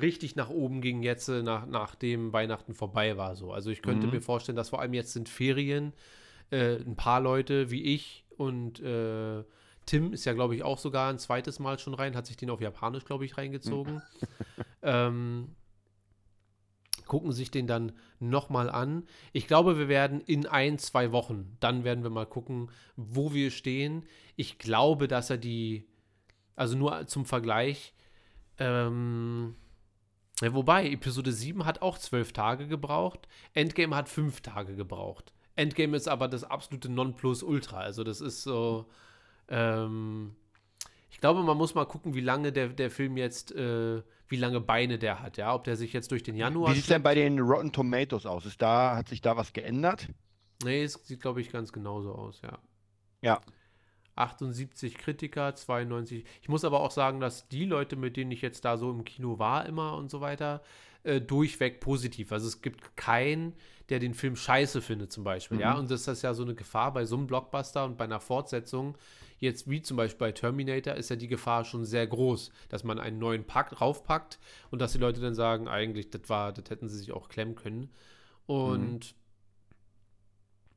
[0.00, 3.36] richtig nach oben ging jetzt, äh, nach, nachdem Weihnachten vorbei war.
[3.36, 3.52] So.
[3.52, 4.14] Also ich könnte mhm.
[4.14, 5.92] mir vorstellen, dass vor allem jetzt sind Ferien.
[6.50, 9.44] Äh, ein paar Leute wie ich und äh,
[9.86, 12.50] Tim ist ja, glaube ich, auch sogar ein zweites Mal schon rein, hat sich den
[12.50, 14.02] auf Japanisch, glaube ich, reingezogen.
[14.82, 15.54] ähm,
[17.06, 19.04] gucken sich den dann nochmal an.
[19.32, 23.50] Ich glaube, wir werden in ein, zwei Wochen, dann werden wir mal gucken, wo wir
[23.50, 24.06] stehen.
[24.36, 25.88] Ich glaube, dass er die,
[26.54, 27.94] also nur zum Vergleich,
[28.58, 29.56] ähm,
[30.40, 35.32] ja, wobei, Episode 7 hat auch zwölf Tage gebraucht, Endgame hat fünf Tage gebraucht.
[35.56, 37.78] Endgame ist aber das absolute Nonplusultra.
[37.78, 38.86] Also das ist so,
[39.48, 40.36] ähm,
[41.10, 44.60] ich glaube, man muss mal gucken, wie lange der, der Film jetzt, äh, wie lange
[44.60, 45.54] Beine der hat, ja.
[45.54, 46.70] Ob der sich jetzt durch den Januar.
[46.70, 48.46] Wie sieht es denn bei den Rotten Tomatoes aus?
[48.46, 50.08] Ist da, hat sich da was geändert?
[50.62, 52.58] Nee, es sieht, glaube ich, ganz genauso aus, ja.
[53.22, 53.40] Ja.
[54.16, 56.24] 78 Kritiker, 92.
[56.42, 59.04] Ich muss aber auch sagen, dass die Leute, mit denen ich jetzt da so im
[59.04, 60.62] Kino war, immer und so weiter,
[61.02, 62.30] äh, durchweg positiv.
[62.30, 63.54] Also es gibt keinen,
[63.88, 65.56] der den Film scheiße findet, zum Beispiel.
[65.56, 65.62] Mhm.
[65.62, 68.20] Ja, und das ist ja so eine Gefahr bei so einem Blockbuster und bei einer
[68.20, 68.96] Fortsetzung
[69.40, 72.98] Jetzt, wie zum Beispiel bei Terminator, ist ja die Gefahr schon sehr groß, dass man
[72.98, 74.38] einen neuen Pack raufpackt
[74.70, 77.54] und dass die Leute dann sagen, eigentlich, das war, das hätten sie sich auch klemmen
[77.54, 77.90] können.
[78.46, 79.18] Und mhm.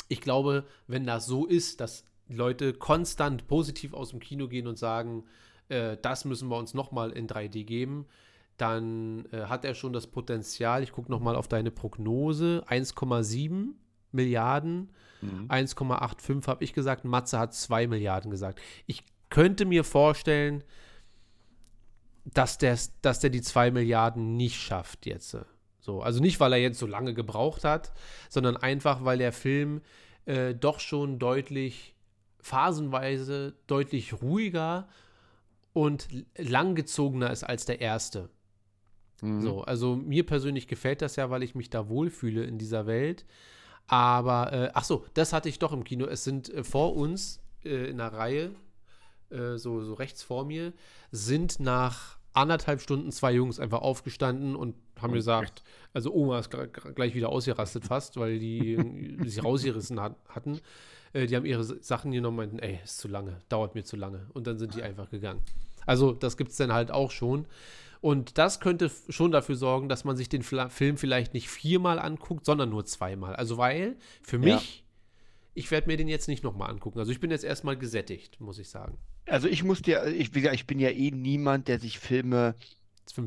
[0.07, 4.79] ich glaube, wenn das so ist, dass Leute konstant positiv aus dem Kino gehen und
[4.79, 5.25] sagen,
[5.67, 8.05] äh, das müssen wir uns nochmal in 3D geben,
[8.55, 13.73] dann äh, hat er schon das Potenzial, ich gucke nochmal auf deine Prognose, 1,7
[14.13, 14.91] Milliarden.
[15.21, 15.47] Mhm.
[15.49, 17.05] 1,85 habe ich gesagt.
[17.05, 18.61] Matze hat 2 Milliarden gesagt.
[18.85, 20.63] Ich könnte mir vorstellen,
[22.25, 25.37] dass der, dass der die 2 Milliarden nicht schafft jetzt.
[25.79, 27.91] So, also nicht, weil er jetzt so lange gebraucht hat,
[28.29, 29.81] sondern einfach, weil der Film
[30.25, 31.93] äh, doch schon deutlich,
[32.39, 34.87] phasenweise deutlich ruhiger
[35.73, 38.29] und langgezogener ist als der erste.
[39.21, 39.41] Mhm.
[39.41, 43.25] So, also mir persönlich gefällt das ja, weil ich mich da wohlfühle in dieser Welt.
[43.87, 46.05] Aber, äh, ach so, das hatte ich doch im Kino.
[46.05, 48.51] Es sind äh, vor uns äh, in der Reihe,
[49.29, 50.73] äh, so, so rechts vor mir,
[51.11, 56.49] sind nach anderthalb Stunden zwei Jungs einfach aufgestanden und haben gesagt, also Oma ist
[56.95, 60.59] gleich wieder ausgerastet fast, weil die sich rausgerissen hat, hatten.
[61.13, 63.95] Äh, die haben ihre Sachen genommen und meinten, ey, ist zu lange, dauert mir zu
[63.95, 64.25] lange.
[64.33, 65.41] Und dann sind die einfach gegangen.
[65.85, 67.45] Also das gibt es dann halt auch schon.
[68.03, 72.45] Und das könnte schon dafür sorgen, dass man sich den Film vielleicht nicht viermal anguckt,
[72.45, 73.33] sondern nur zweimal.
[73.37, 74.83] Also weil für mich, ja.
[75.53, 76.99] ich werde mir den jetzt nicht nochmal angucken.
[76.99, 78.97] Also ich bin jetzt erstmal gesättigt, muss ich sagen.
[79.25, 82.55] Also ich muss dir, ich, ich bin ja eh niemand, der sich Filme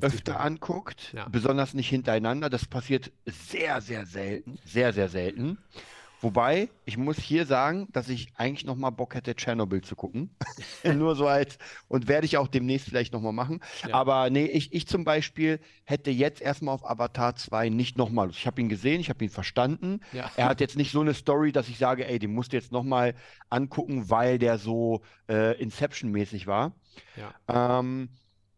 [0.03, 0.41] öfter Mal.
[0.41, 1.27] anguckt, ja.
[1.27, 2.51] besonders nicht hintereinander.
[2.51, 5.57] Das passiert sehr, sehr selten, sehr, sehr selten.
[6.21, 10.31] Wobei, ich muss hier sagen, dass ich eigentlich noch mal Bock hätte, Tschernobyl zu gucken.
[10.85, 13.61] Nur so als, und werde ich auch demnächst vielleicht noch mal machen.
[13.87, 13.95] Ja.
[13.95, 18.31] Aber nee, ich, ich zum Beispiel hätte jetzt erstmal auf Avatar 2 nicht noch mal.
[18.31, 20.01] Ich habe ihn gesehen, ich habe ihn verstanden.
[20.13, 20.31] Ja.
[20.37, 22.73] Er hat jetzt nicht so eine Story, dass ich sage, ey, den musst du jetzt
[22.73, 23.15] noch mal
[23.51, 26.73] angucken, weil der so äh, Inception-mäßig war.
[27.17, 27.79] Ja.
[27.79, 28.09] Ähm,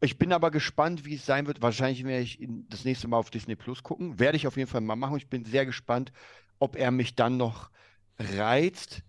[0.01, 1.61] ich bin aber gespannt, wie es sein wird.
[1.61, 4.21] Wahrscheinlich werde ich das nächste Mal auf Disney Plus gucken.
[4.21, 5.17] Werde ich auf jeden Fall mal machen.
[5.17, 6.13] Ich bin sehr gespannt,
[6.59, 7.71] ob er mich dann noch
[8.19, 9.03] reizt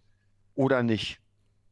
[0.55, 1.19] oder nicht.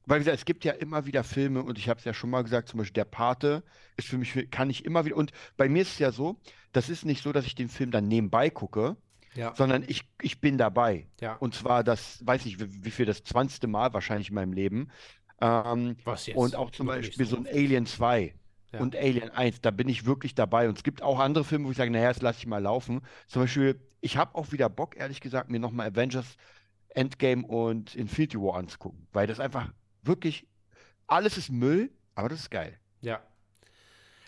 [0.05, 2.29] Weil wie gesagt, es gibt ja immer wieder Filme und ich habe es ja schon
[2.29, 3.63] mal gesagt, zum Beispiel Der Pate
[3.97, 6.39] ist für mich, kann ich immer wieder, und bei mir ist es ja so,
[6.71, 8.95] das ist nicht so, dass ich den Film dann nebenbei gucke,
[9.35, 9.53] ja.
[9.55, 11.07] sondern ich, ich bin dabei.
[11.19, 11.35] Ja.
[11.35, 13.67] Und zwar das, weiß ich, wie, wie viel das 20.
[13.67, 14.89] Mal wahrscheinlich in meinem Leben.
[15.41, 16.37] Ähm, Was jetzt?
[16.37, 17.35] und auch zum Beispiel so?
[17.35, 18.33] so ein Alien 2
[18.71, 18.79] Ja.
[18.79, 20.69] und Alien 1, da bin ich wirklich dabei.
[20.69, 23.01] Und es gibt auch andere Filme, wo ich sage, naja, das lasse ich mal laufen.
[23.27, 26.37] Zum Beispiel, ich habe auch wieder Bock, ehrlich gesagt, mir nochmal Avengers
[26.89, 30.47] Endgame und Infinity War anzugucken, weil das einfach wirklich,
[31.05, 32.79] alles ist Müll, aber das ist geil.
[33.01, 33.21] Ja.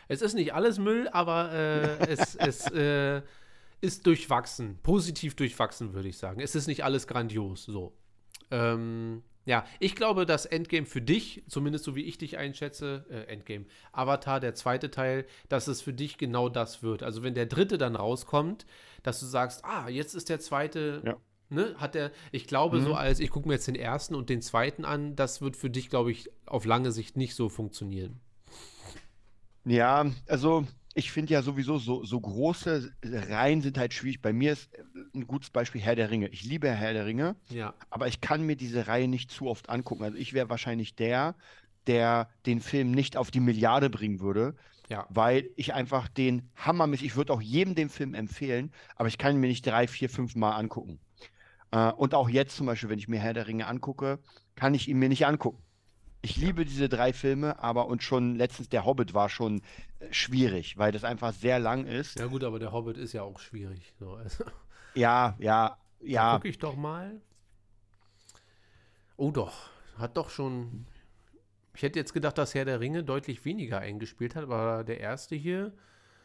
[0.08, 3.22] Es ist nicht alles Müll, aber äh, es, es äh,
[3.82, 4.78] ist durchwachsen.
[4.84, 6.42] Positiv durchwachsen, würde ich sagen.
[6.42, 7.66] Es ist nicht alles grandios.
[7.66, 7.94] So.
[8.52, 13.32] Ähm, ja, ich glaube, dass Endgame für dich, zumindest so wie ich dich einschätze, äh,
[13.32, 17.02] Endgame, Avatar, der zweite Teil, dass es für dich genau das wird.
[17.04, 18.66] Also wenn der dritte dann rauskommt,
[19.02, 21.18] dass du sagst, ah, jetzt ist der zweite, Ja.
[21.50, 22.84] ne, hat der, ich glaube Mhm.
[22.84, 25.70] so als, ich gucke mir jetzt den ersten und den zweiten an, das wird für
[25.70, 28.20] dich, glaube ich, auf lange Sicht nicht so funktionieren.
[29.66, 34.22] Ja, also ich finde ja sowieso so, so große Reihen sind halt schwierig.
[34.22, 36.30] Bei mir ist äh, ein gutes Beispiel Herr der Ringe.
[36.30, 39.70] Ich liebe Herr der Ringe, Ja, aber ich kann mir diese Reihe nicht zu oft
[39.70, 40.04] angucken.
[40.04, 41.36] Also ich wäre wahrscheinlich der,
[41.88, 44.56] der den Film nicht auf die Milliarde bringen würde,
[44.90, 45.06] ja.
[45.10, 49.36] weil ich einfach den hammermäßig, ich würde auch jedem den Film empfehlen, aber ich kann
[49.36, 51.00] ihn mir nicht drei, vier, fünf Mal angucken.
[51.72, 54.20] Äh, und auch jetzt zum Beispiel, wenn ich mir Herr der Ringe angucke,
[54.56, 55.62] kann ich ihn mir nicht angucken.
[56.22, 59.62] Ich liebe diese drei Filme, aber und schon letztens der Hobbit war schon
[60.00, 62.20] äh, schwierig, weil das einfach sehr lang ist.
[62.20, 63.94] Ja gut, aber der Hobbit ist ja auch schwierig.
[64.00, 64.44] So, also,
[64.96, 66.36] Ja, ja, ja.
[66.36, 67.22] Gucke ich doch mal.
[69.18, 70.86] Oh doch, hat doch schon.
[71.76, 75.36] Ich hätte jetzt gedacht, dass Herr der Ringe deutlich weniger eingespielt hat, aber der erste
[75.36, 75.74] hier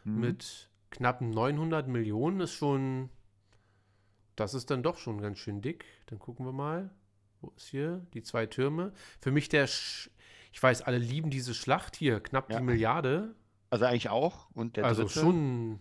[0.05, 0.21] Mhm.
[0.21, 3.09] mit knapp 900 Millionen ist schon.
[4.37, 5.85] Das ist dann doch schon ganz schön dick.
[6.07, 6.91] Dann gucken wir mal.
[7.45, 8.07] Wo ist hier?
[8.15, 8.93] Die zwei Türme.
[9.21, 9.67] Für mich der.
[9.67, 10.11] Sch
[10.53, 12.21] ich weiß, alle lieben diese Schlacht hier.
[12.21, 12.59] Knapp Ja.
[12.59, 13.35] die Milliarde.
[13.71, 14.49] Also eigentlich auch.
[14.53, 15.19] Und der also dritte?
[15.19, 15.81] schon.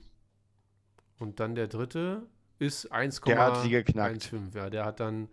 [1.19, 3.25] Und dann der dritte ist 1,15.
[3.25, 4.33] Der hat sie geknackt.
[4.53, 5.29] Ja, der hat dann.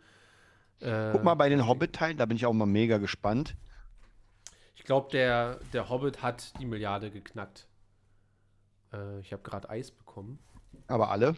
[0.80, 3.56] Äh, Guck mal bei den Hobbit-Teilen, da bin ich auch mal mega gespannt.
[4.74, 7.66] Ich glaube, der, der Hobbit hat die Milliarde geknackt.
[8.92, 10.38] Äh, ich habe gerade Eis bekommen.
[10.86, 11.34] Aber alle.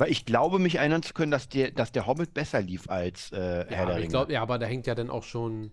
[0.00, 3.30] Weil ich glaube, mich erinnern zu können, dass der, dass der Hobbit besser lief als
[3.32, 4.08] äh, Herr der ich Ringe.
[4.08, 5.72] glaube, ja, aber da hängt ja dann auch schon.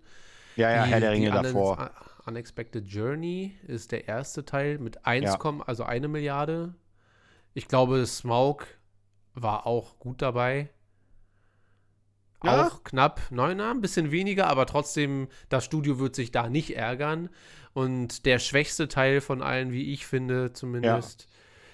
[0.57, 1.79] ja, ja, die- Herr der Ringe davor.
[1.79, 1.89] Un-
[2.33, 5.59] Unexpected Journey ist der erste Teil mit 1, Ja.
[5.65, 6.75] also eine Milliarde.
[7.53, 8.67] Ich glaube, Smaug
[9.33, 10.69] war auch gut dabei.
[12.43, 12.67] Ja.
[12.67, 17.29] Auch knapp, neun, ein bisschen weniger, aber trotzdem, das Studio wird sich da nicht ärgern.
[17.73, 21.27] Und der schwächste Teil von allen, wie ich finde, zumindest.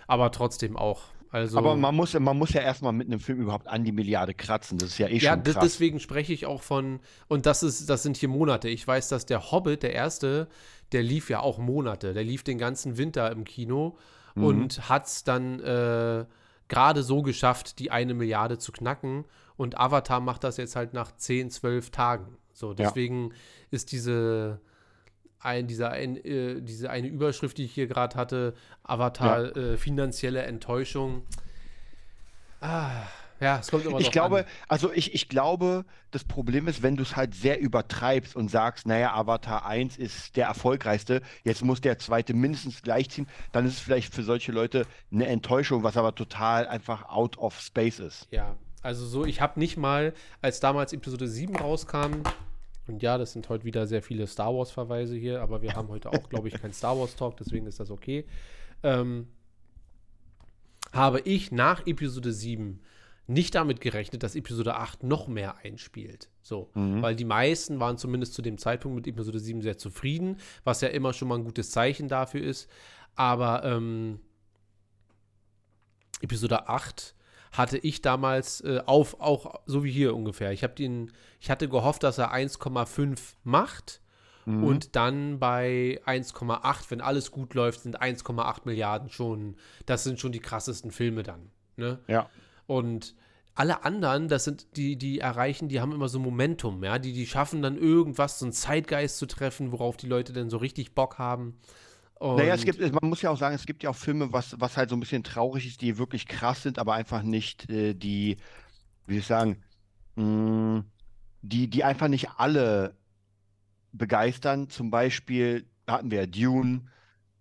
[0.08, 1.02] Aber trotzdem auch.
[1.34, 4.34] Also, Aber man muss, man muss ja erstmal mit einem Film überhaupt an die Milliarde
[4.34, 4.78] kratzen.
[4.78, 5.58] Das ist ja eh ja, schon krass.
[5.62, 8.70] deswegen spreche ich auch von, und das ist, das sind hier Monate.
[8.70, 10.48] Ich weiß, dass der Hobbit, der erste,
[10.92, 12.14] der lief ja auch Monate.
[12.14, 13.98] Der lief den ganzen Winter im Kino
[14.36, 14.44] Mhm.
[14.44, 16.26] und hat es dann äh,
[16.68, 19.26] gerade so geschafft, die eine Milliarde zu knacken.
[19.58, 22.38] Und Avatar macht das jetzt halt nach 10, 12 Tagen.
[22.52, 23.32] So, deswegen
[23.72, 24.60] ist diese,
[25.44, 28.54] ein, dieser ein, äh, diese eine Überschrift, die ich hier gerade hatte,
[28.84, 31.24] Avatar äh, finanzielle Enttäuschung.
[32.62, 33.04] Ah,
[33.40, 34.46] ja, es kommt immer Ich glaube, an.
[34.70, 38.86] also ich, ich glaube, das Problem ist, wenn du es halt sehr übertreibst und sagst,
[38.88, 43.80] naja, Avatar 1 ist der erfolgreichste, jetzt muss der zweite mindestens gleichziehen, dann ist es
[43.80, 48.28] vielleicht für solche Leute eine Enttäuschung, was aber total einfach out of space ist.
[48.32, 52.24] Ja, also so, ich habe nicht mal, als damals Episode 7 rauskam,
[52.88, 56.10] und ja, das sind heute wieder sehr viele Star Wars-Verweise hier, aber wir haben heute
[56.10, 58.26] auch, glaube ich, keinen Star Wars-Talk, deswegen ist das okay.
[58.84, 59.28] Ähm,
[60.92, 62.82] habe ich nach Episode 7
[63.26, 66.30] nicht damit gerechnet, dass Episode 8 noch mehr einspielt.
[66.42, 70.82] So, weil die meisten waren zumindest zu dem Zeitpunkt mit Episode 7 sehr zufrieden, was
[70.82, 72.70] ja immer schon mal ein gutes Zeichen dafür ist.
[73.16, 74.20] Aber ähm,
[76.22, 77.16] Episode 8
[77.54, 80.52] hatte ich damals äh, auf, auch so wie hier ungefähr.
[80.52, 84.02] Ich habe den, ich hatte gehofft, dass er 1,5 macht
[84.46, 84.64] Mhm.
[84.64, 90.32] Und dann bei 1,8, wenn alles gut läuft, sind 1,8 Milliarden schon, das sind schon
[90.32, 91.52] die krassesten Filme dann.
[91.78, 92.00] Ne?
[92.08, 92.30] Ja.
[92.68, 93.16] Und
[93.56, 97.28] alle anderen, das sind die, die erreichen, die haben immer so Momentum, ja, die, die
[97.28, 101.20] schaffen dann irgendwas, so einen Zeitgeist zu treffen, worauf die Leute dann so richtig Bock
[101.20, 101.60] haben.
[102.24, 104.56] Und Naja, es gibt, man muss ja auch sagen, es gibt ja auch Filme, was,
[104.58, 107.94] was halt so ein bisschen traurig ist, die wirklich krass sind, aber einfach nicht äh,
[107.94, 108.38] die,
[109.06, 109.64] wie soll ich sagen,
[110.16, 110.86] mh,
[111.42, 112.96] die, die einfach nicht alle
[113.92, 114.70] begeistern.
[114.70, 116.84] Zum Beispiel hatten wir ja Dune,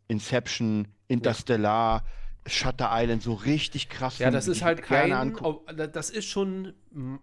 [0.08, 2.04] Inception, Interstellar,
[2.44, 4.18] Shutter Island, so richtig krass.
[4.18, 5.38] Ja, das ist halt kein,
[5.76, 7.18] das ist schon mm,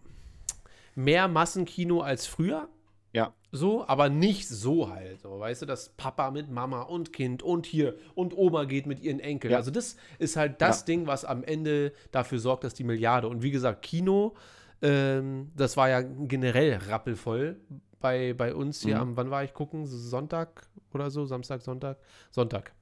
[0.96, 2.70] mehr Massenkino als früher.
[3.14, 3.34] Ja.
[3.52, 5.22] So, aber nicht so halt.
[5.22, 9.00] So, weißt du, dass Papa mit Mama und Kind und hier und Oma geht mit
[9.00, 9.52] ihren Enkeln.
[9.52, 9.58] Ja.
[9.58, 10.86] Also, das ist halt das Ja.
[10.86, 13.28] Ding, was am Ende dafür sorgt, dass die Milliarde.
[13.28, 14.36] Und wie gesagt, Kino,
[14.84, 17.60] ähm, das war ja generell rappelvoll
[18.00, 19.02] bei, bei uns hier Mhm.
[19.02, 19.86] am, wann war ich gucken?
[19.88, 21.26] Sonntag oder so?
[21.26, 21.98] Samstag, Sonntag?
[22.32, 22.74] Sonntag.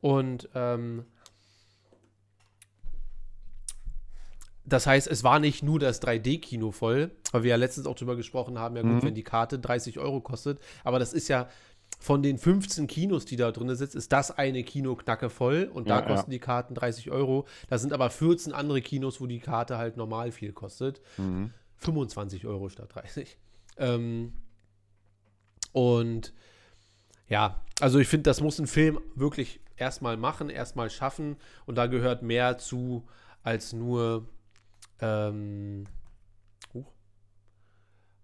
[0.00, 1.04] Und ähm,
[4.64, 8.16] das heißt, es war nicht nur das 3D-Kino voll, weil wir ja letztens auch drüber
[8.16, 9.02] gesprochen haben, ja gut, Mhm.
[9.02, 11.48] wenn die Karte 30 Euro kostet, aber das ist ja
[11.98, 15.88] von den 15 Kinos, die da drin sitzen, ist das eine Kino knacke voll und
[15.88, 16.14] da Ja, ja.
[16.14, 17.46] kosten die Karten 30 Euro.
[17.68, 21.00] Da sind aber 14 andere Kinos, wo die Karte halt normal viel kostet.
[21.18, 21.50] Mhm.
[21.76, 23.36] 25 Euro statt 30.
[23.76, 24.32] Ähm,
[25.72, 26.32] und
[27.28, 31.86] ja, also ich finde, das muss ein Film wirklich erstmal machen, erstmal schaffen und da
[31.86, 33.06] gehört mehr zu
[33.42, 34.26] als nur
[35.02, 35.84] ähm,
[36.72, 36.92] huch,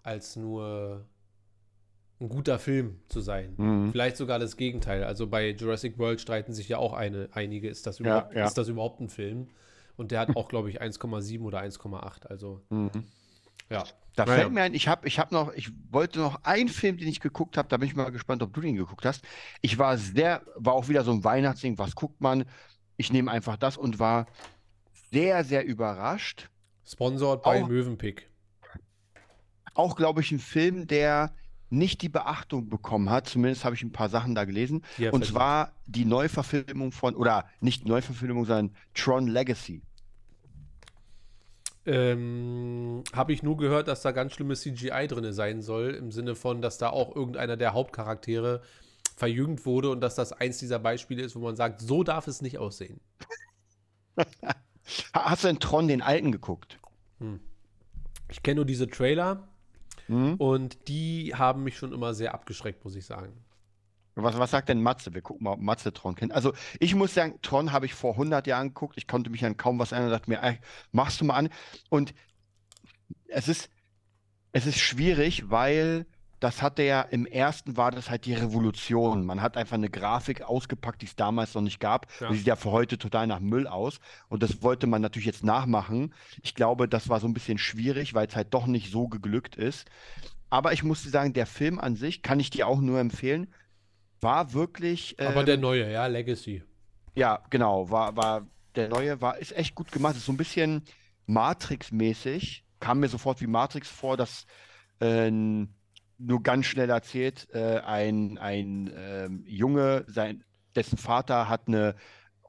[0.02, 1.06] als nur
[2.20, 3.54] ein guter Film zu sein.
[3.56, 3.92] Mhm.
[3.92, 5.04] Vielleicht sogar das Gegenteil.
[5.04, 8.44] Also bei Jurassic World streiten sich ja auch eine, einige, ist das, überhaupt, ja.
[8.44, 9.48] ist das überhaupt ein Film?
[9.96, 12.26] Und der hat auch, glaube ich, 1,7 oder 1,8.
[12.26, 12.90] Also, Mhm.
[13.68, 13.84] ja.
[14.14, 17.06] Da fällt mir ein, ich habe ich hab noch, ich wollte noch einen Film, den
[17.06, 19.24] ich geguckt habe, da bin ich mal gespannt, ob du den geguckt hast.
[19.60, 22.44] Ich war sehr, war auch wieder so ein Weihnachtsding, was guckt man?
[22.96, 24.26] Ich nehme einfach das und war
[25.12, 26.50] sehr, sehr überrascht.
[26.88, 28.30] Sponsored bei Mövenpick.
[29.74, 31.34] Auch, glaube ich, ein Film, der
[31.70, 33.28] nicht die Beachtung bekommen hat.
[33.28, 34.82] Zumindest habe ich ein paar Sachen da gelesen.
[34.98, 39.82] Er Und zwar die Neuverfilmung von, oder nicht Neuverfilmung, sondern Tron Legacy.
[41.84, 46.34] Ähm, Habe ich nur gehört, dass da ganz schlimmes CGI drin sein soll, im Sinne
[46.34, 48.62] von, dass da auch irgendeiner der Hauptcharaktere
[49.16, 52.42] verjüngt wurde und dass das eins dieser Beispiele ist, wo man sagt, so darf es
[52.42, 53.00] nicht aussehen.
[55.14, 56.78] Ha- Hast du denn Tron den alten geguckt?
[58.30, 59.48] Ich kenne nur diese Trailer
[60.06, 60.34] Hm?
[60.36, 63.32] und die haben mich schon immer sehr abgeschreckt, muss ich sagen.
[64.14, 65.14] Was, was sagt denn Matze?
[65.14, 66.32] Wir gucken mal, ob Matze Tron kennt.
[66.32, 68.94] Also, ich muss sagen, Tron habe ich vor 100 Jahren geguckt.
[68.96, 70.58] Ich konnte mich an kaum was erinnern und dachte mir, ey,
[70.92, 71.50] machst du mal an.
[71.88, 72.14] Und
[73.28, 73.70] es ist,
[74.52, 76.06] es ist schwierig, weil
[76.40, 79.26] das hatte ja im ersten war das halt die Revolution.
[79.26, 82.06] Man hat einfach eine Grafik ausgepackt, die es damals noch nicht gab.
[82.20, 82.28] Ja.
[82.28, 83.98] Die sieht ja für heute total nach Müll aus.
[84.28, 86.14] Und das wollte man natürlich jetzt nachmachen.
[86.42, 89.56] Ich glaube, das war so ein bisschen schwierig, weil es halt doch nicht so geglückt
[89.56, 89.88] ist.
[90.50, 93.52] Aber ich muss dir sagen, der Film an sich kann ich dir auch nur empfehlen.
[94.20, 96.62] War wirklich, Aber ähm, der neue, ja, Legacy.
[97.14, 100.16] ja, genau, war, war der neue, war, ist echt gut gemacht.
[100.16, 100.82] Ist so ein bisschen
[101.26, 102.64] Matrix-mäßig.
[102.80, 104.46] Kam mir sofort wie Matrix vor, dass
[105.00, 105.30] äh,
[106.18, 111.94] nur ganz schnell erzählt, äh, ein, ein ähm, Junge, sein, dessen Vater hat eine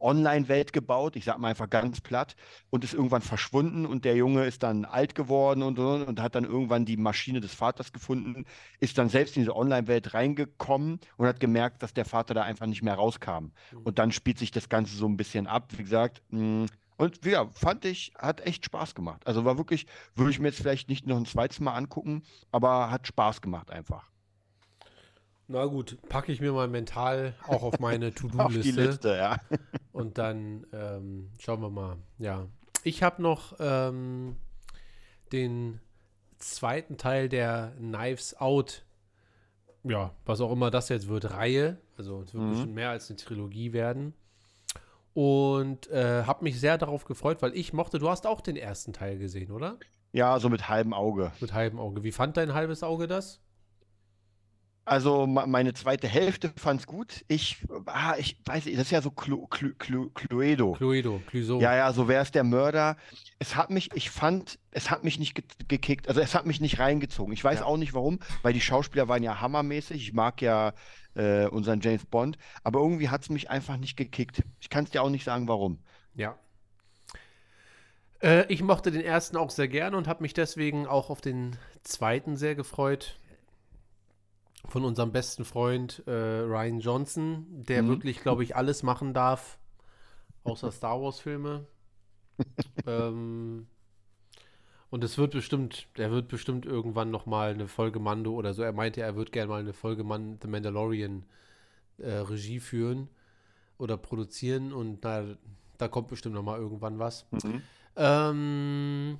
[0.01, 2.35] Online-Welt gebaut, ich sag mal einfach ganz platt,
[2.69, 6.35] und ist irgendwann verschwunden und der Junge ist dann alt geworden und, und, und hat
[6.35, 8.45] dann irgendwann die Maschine des Vaters gefunden,
[8.79, 12.65] ist dann selbst in diese Online-Welt reingekommen und hat gemerkt, dass der Vater da einfach
[12.65, 13.49] nicht mehr rauskam.
[13.83, 16.21] Und dann spielt sich das Ganze so ein bisschen ab, wie gesagt.
[16.29, 16.67] mh,
[16.99, 19.25] Und ja, fand ich, hat echt Spaß gemacht.
[19.25, 22.91] Also war wirklich, würde ich mir jetzt vielleicht nicht noch ein zweites Mal angucken, aber
[22.91, 24.11] hat Spaß gemacht einfach.
[25.47, 28.85] Na gut, packe ich mir mal mental auch auf meine To-Do-Liste.
[28.85, 29.37] Liste, ja.
[29.93, 31.95] Und dann ähm, schauen wir mal.
[32.17, 32.47] Ja.
[32.83, 34.35] Ich habe noch ähm,
[35.31, 35.79] den
[36.37, 38.85] zweiten Teil der Knives Out,
[39.85, 41.77] ja, was auch immer das jetzt wird, Reihe.
[41.97, 42.49] Also es wird Mhm.
[42.51, 44.13] bestimmt mehr als eine Trilogie werden.
[45.13, 48.93] Und äh, habe mich sehr darauf gefreut, weil ich mochte, du hast auch den ersten
[48.93, 49.77] Teil gesehen, oder?
[50.11, 51.31] Ja, so mit halbem Auge.
[51.39, 52.03] Mit halbem Auge.
[52.03, 53.41] Wie fand dein halbes Auge das?
[54.89, 57.23] Also meine zweite Hälfte fand's gut.
[57.27, 60.71] Ich, ah, ich weiß nicht, das ist ja so Clu, Clu, Clu, Cluedo.
[60.71, 61.59] Cluedo, Clueso.
[61.61, 62.97] Ja, ja, so wer ist der Mörder.
[63.37, 66.59] Es hat mich, ich fand, es hat mich nicht ge gekickt, also es hat mich
[66.59, 67.31] nicht reingezogen.
[67.33, 67.65] Ich weiß Ja.
[67.65, 70.01] auch nicht warum, weil die Schauspieler waren ja hammermäßig.
[70.01, 70.73] Ich mag ja
[71.13, 74.41] äh, unseren James Bond, aber irgendwie hat es mich einfach nicht gekickt.
[74.59, 75.83] Ich kann es dir auch nicht sagen, warum.
[76.15, 76.35] Ja.
[78.23, 81.57] Äh, ich mochte den ersten auch sehr gerne und habe mich deswegen auch auf den
[81.83, 83.19] zweiten sehr gefreut.
[84.67, 87.89] Von unserem besten Freund äh, Ryan Johnson, der Mhm.
[87.89, 89.57] wirklich, glaube ich, alles machen darf,
[90.43, 91.65] außer Star Wars-Filme.
[92.85, 93.67] ähm,
[94.89, 98.63] und es wird bestimmt, er wird bestimmt irgendwann noch mal eine Folge Mando oder so.
[98.63, 101.25] Er meinte, er wird gerne mal eine Folge Man The Mandalorian
[101.99, 103.09] äh, Regie führen
[103.77, 105.25] oder produzieren und da,
[105.77, 107.27] da kommt bestimmt noch mal irgendwann was.
[107.31, 107.61] Mhm.
[107.95, 109.19] Ähm,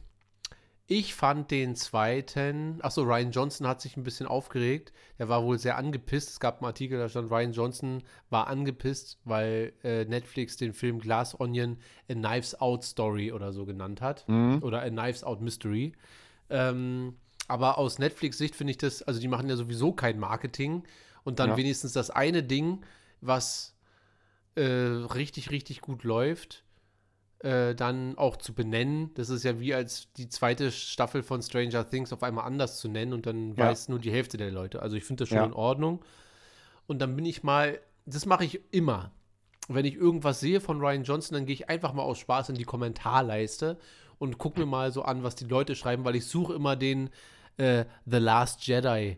[0.92, 4.92] ich fand den zweiten, achso, Ryan Johnson hat sich ein bisschen aufgeregt.
[5.20, 6.30] Er war wohl sehr angepisst.
[6.30, 11.00] Es gab einen Artikel, da stand, Ryan Johnson war angepisst, weil äh, Netflix den Film
[11.00, 11.78] Glass Onion
[12.10, 14.28] A Knives Out Story oder so genannt hat.
[14.28, 14.64] Mhm.
[14.64, 15.94] Oder A Knives Out Mystery.
[16.50, 17.16] Ähm,
[17.48, 20.84] aber aus Netflix-Sicht finde ich das, also die machen ja sowieso kein Marketing
[21.24, 21.58] und dann Ja.
[21.58, 22.84] wenigstens das eine Ding,
[23.22, 23.76] was
[24.56, 26.64] äh, richtig, richtig gut läuft,
[27.40, 29.12] äh, dann auch zu benennen.
[29.14, 32.88] Das ist ja wie als die zweite Staffel von Stranger Things auf einmal anders zu
[32.90, 33.68] nennen und dann Ja.
[33.70, 34.82] weiß nur die Hälfte der Leute.
[34.82, 35.46] Also ich finde das schon Ja.
[35.46, 36.04] in Ordnung.
[36.88, 39.12] Und dann bin ich mal, das mache ich immer.
[39.68, 42.56] Wenn ich irgendwas sehe von Ryan Johnson, dann gehe ich einfach mal aus Spaß in
[42.56, 43.78] die Kommentarleiste
[44.18, 47.10] und gucke mir mal so an, was die Leute schreiben, weil ich suche immer den
[47.58, 49.18] äh, The Last Jedi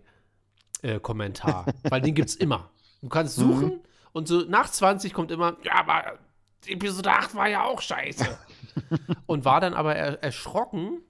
[0.81, 2.69] äh, Kommentar, weil den gibt's immer.
[3.01, 3.79] Du kannst suchen
[4.11, 6.19] und so nach 20 kommt immer, ja, aber
[6.67, 8.37] Episode 8 war ja auch scheiße.
[9.25, 11.01] und war dann aber er erschrocken,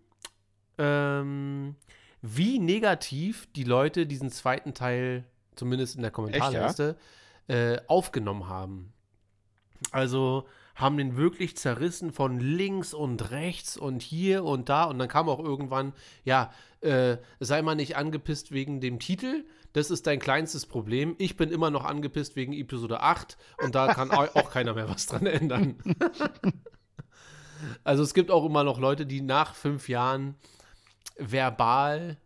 [0.77, 1.75] ähm,
[2.21, 5.25] wie negativ die Leute diesen zweiten Teil,
[5.55, 6.97] zumindest in der Kommentarleiste,
[7.47, 8.93] äh, aufgenommen haben.
[9.91, 14.85] Also haben den wirklich zerrissen von links und rechts und hier und da.
[14.85, 15.93] Und dann kam auch irgendwann,
[16.23, 19.45] ja, äh, sei mal nicht angepisst wegen dem Titel.
[19.74, 21.15] Das ist dein kleinstes Problem.
[21.17, 24.89] Ich bin immer noch angepisst wegen Episode 8 und da kann au- auch keiner mehr
[24.89, 25.78] was dran ändern.
[27.84, 30.36] also es gibt auch immer noch Leute, die nach fünf Jahren
[31.17, 32.17] verbal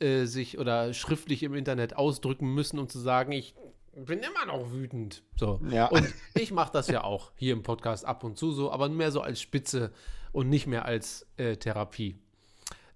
[0.00, 3.54] äh, sich oder schriftlich im Internet ausdrücken müssen, um zu sagen, ich
[3.94, 5.22] bin immer noch wütend.
[5.36, 5.60] So.
[5.70, 5.86] Ja.
[5.86, 9.10] Und ich mache das ja auch hier im Podcast ab und zu so, aber mehr
[9.10, 9.90] so als Spitze
[10.32, 12.18] und nicht mehr als äh, Therapie.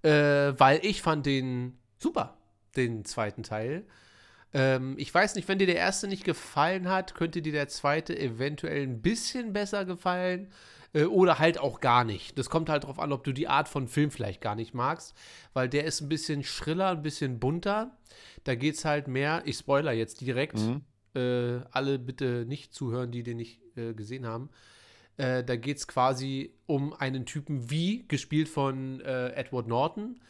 [0.02, 2.36] Äh, weil ich fand den super,
[2.76, 3.84] den zweiten Teil.
[4.52, 8.18] Ähm, ich weiß nicht, wenn dir der erste nicht gefallen hat, könnte dir der zweite
[8.18, 10.48] eventuell ein bisschen besser gefallen.
[10.92, 12.36] Äh, oder halt auch gar nicht.
[12.36, 15.14] Das kommt halt drauf an, ob du die Art von Film vielleicht gar nicht magst,
[15.52, 17.96] weil der ist ein bisschen schriller, ein bisschen bunter.
[18.42, 20.82] Da geht es halt mehr, ich spoiler jetzt direkt, Mhm.
[21.14, 24.50] äh, alle bitte nicht zuhören, die den nicht äh, gesehen haben.
[25.16, 30.20] Äh, da geht es quasi um einen Typen wie, gespielt von äh, Edward Norton,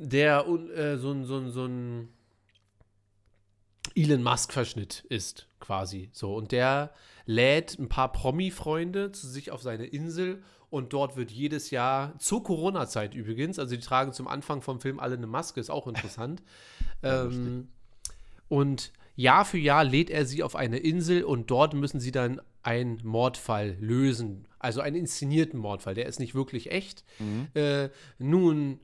[0.00, 2.08] der äh, so ein, so ein, so ein
[3.94, 6.10] Elon Musk-Verschnitt ist, quasi.
[6.12, 6.92] So, und der
[7.26, 12.42] lädt ein paar Promi-Freunde zu sich auf seine Insel und dort wird jedes Jahr, zur
[12.42, 16.42] Corona-Zeit übrigens, also die tragen zum Anfang vom Film alle eine Maske, ist auch interessant.
[17.02, 17.68] ähm,
[18.48, 22.40] und Jahr für Jahr lädt er sie auf eine Insel und dort müssen sie dann
[22.62, 24.46] einen Mordfall lösen.
[24.58, 25.94] Also einen inszenierten Mordfall.
[25.94, 27.04] Der ist nicht wirklich echt.
[27.54, 27.88] Äh,
[28.18, 28.80] nun,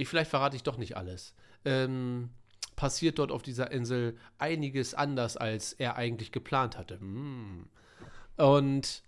[0.00, 1.34] ich, vielleicht verrate ich doch nicht alles.
[1.64, 2.30] Ähm,
[2.76, 6.98] passiert dort auf dieser Insel einiges anders, als er eigentlich geplant hatte.
[6.98, 7.66] Hm.
[8.36, 9.02] Und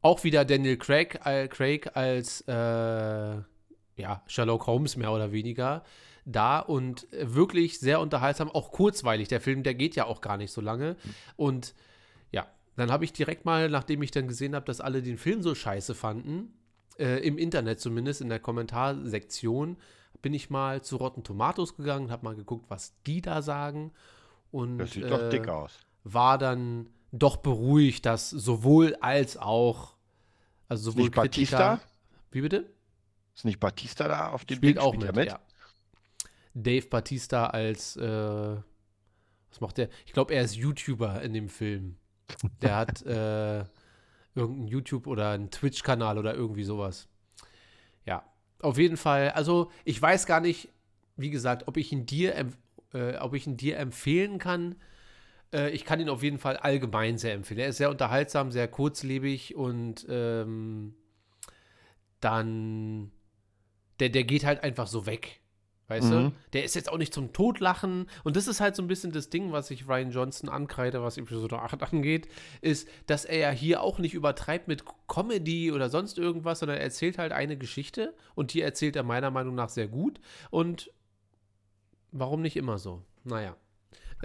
[0.00, 5.82] auch wieder Daniel Craig, äh, Craig als äh, ja, Sherlock Holmes mehr oder weniger
[6.26, 9.28] da und wirklich sehr unterhaltsam, auch kurzweilig.
[9.28, 10.96] Der Film, der geht ja auch gar nicht so lange.
[11.36, 11.74] Und
[12.32, 15.42] ja, dann habe ich direkt mal, nachdem ich dann gesehen habe, dass alle den Film
[15.42, 16.52] so scheiße fanden,
[16.98, 19.76] äh, im Internet zumindest, in der Kommentarsektion,
[20.22, 23.92] bin ich mal zu Rotten Tomatoes gegangen habe mal geguckt, was die da sagen.
[24.50, 25.80] Und, Das sieht doch äh, dick aus.
[26.04, 29.96] war dann doch beruhigt, dass sowohl als auch,
[30.68, 31.80] also sowohl Nicht Batista?
[32.30, 32.70] Wie bitte?
[33.34, 34.82] Ist nicht Batista da auf dem Spielt Ding?
[34.82, 35.40] auch Spielt mit, er ja.
[36.54, 38.56] Dave Batista als, äh,
[39.50, 39.88] was macht der?
[40.06, 41.96] Ich glaube, er ist YouTuber in dem Film.
[42.62, 43.64] Der hat äh,
[44.34, 47.08] irgendeinen YouTube- oder einen Twitch-Kanal oder irgendwie sowas.
[48.04, 48.24] Ja,
[48.60, 49.30] auf jeden Fall.
[49.30, 50.68] Also, ich weiß gar nicht,
[51.16, 52.34] wie gesagt, ob ich ihn dir,
[52.92, 54.76] äh, ob ich ihn dir empfehlen kann.
[55.52, 57.60] Äh, ich kann ihn auf jeden Fall allgemein sehr empfehlen.
[57.60, 60.94] Er ist sehr unterhaltsam, sehr kurzlebig und ähm,
[62.20, 63.10] dann,
[64.00, 65.40] der, der geht halt einfach so weg.
[65.88, 66.14] Weißt du?
[66.14, 66.32] Mhm.
[66.54, 68.08] Der ist jetzt auch nicht zum Totlachen.
[68.22, 71.18] Und das ist halt so ein bisschen das Ding, was ich Ryan Johnson ankreide, was
[71.18, 72.28] Episode 8 angeht,
[72.62, 76.84] ist, dass er ja hier auch nicht übertreibt mit Comedy oder sonst irgendwas, sondern er
[76.84, 80.20] erzählt halt eine Geschichte und die erzählt er meiner Meinung nach sehr gut.
[80.50, 80.90] Und
[82.12, 83.02] warum nicht immer so?
[83.24, 83.56] Naja.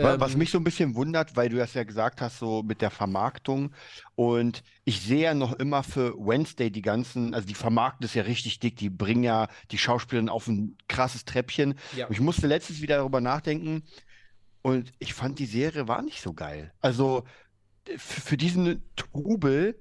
[0.04, 2.64] Wa- Was Ähm, mich so ein bisschen wundert, weil du das ja gesagt hast, so
[2.64, 3.74] mit der Vermarktung.
[4.16, 8.24] Und ich sehe ja noch immer für Wednesday die ganzen, also die vermarkten das ja
[8.24, 11.76] richtig dick, die bringen ja die Schauspielerin auf ein krasses Treppchen.
[11.96, 12.08] Ja.
[12.10, 13.84] Ich musste letztens wieder darüber nachdenken,
[14.62, 16.74] Und ich fand, die Serie war nicht so geil.
[16.82, 17.24] Also
[17.86, 19.80] f- für diesen Trubel,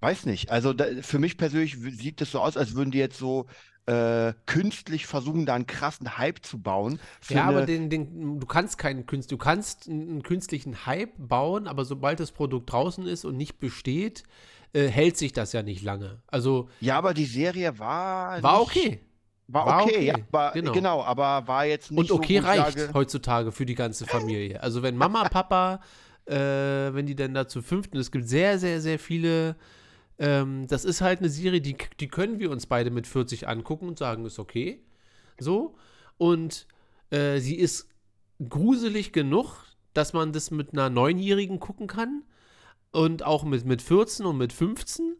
[0.00, 0.50] weiß nicht.
[0.50, 3.46] Also da, für mich persönlich sieht es so aus, als würden die jetzt so
[3.86, 6.98] äh, künstlich versuchen, da einen krassen Hype zu bauen.
[7.28, 11.84] Ja, aber den, den, du kannst keinen Künst, du kannst einen, künstlichen Hype bauen, aber
[11.84, 14.24] sobald das Produkt draußen ist und nicht besteht,
[14.72, 16.20] äh, hält sich das ja nicht lange.
[16.26, 19.00] Also ja, aber die Serie war war nicht, okay.
[19.48, 20.72] War War okay, ja, aber, genau.
[20.72, 21.04] genau.
[21.04, 24.60] aber war jetzt nicht Und so, okay ich reicht sage, heutzutage für die ganze Familie.
[24.60, 25.80] Also wenn Mama, Papa,
[26.26, 29.54] äh, wenn die denn da zu fünften, es gibt sehr, sehr, sehr viele,
[30.18, 33.88] ähm, das ist halt eine Serie, die, die können wir uns beide mit 40 angucken
[33.88, 34.82] und sagen, ist okay.
[35.38, 35.74] So.
[36.18, 36.66] Und
[37.10, 37.88] äh, sie ist
[38.48, 42.24] gruselig genug, dass man das mit einer Neunjährigen gucken kann.
[42.92, 45.16] Und auch mit, mit 14 und mit 15.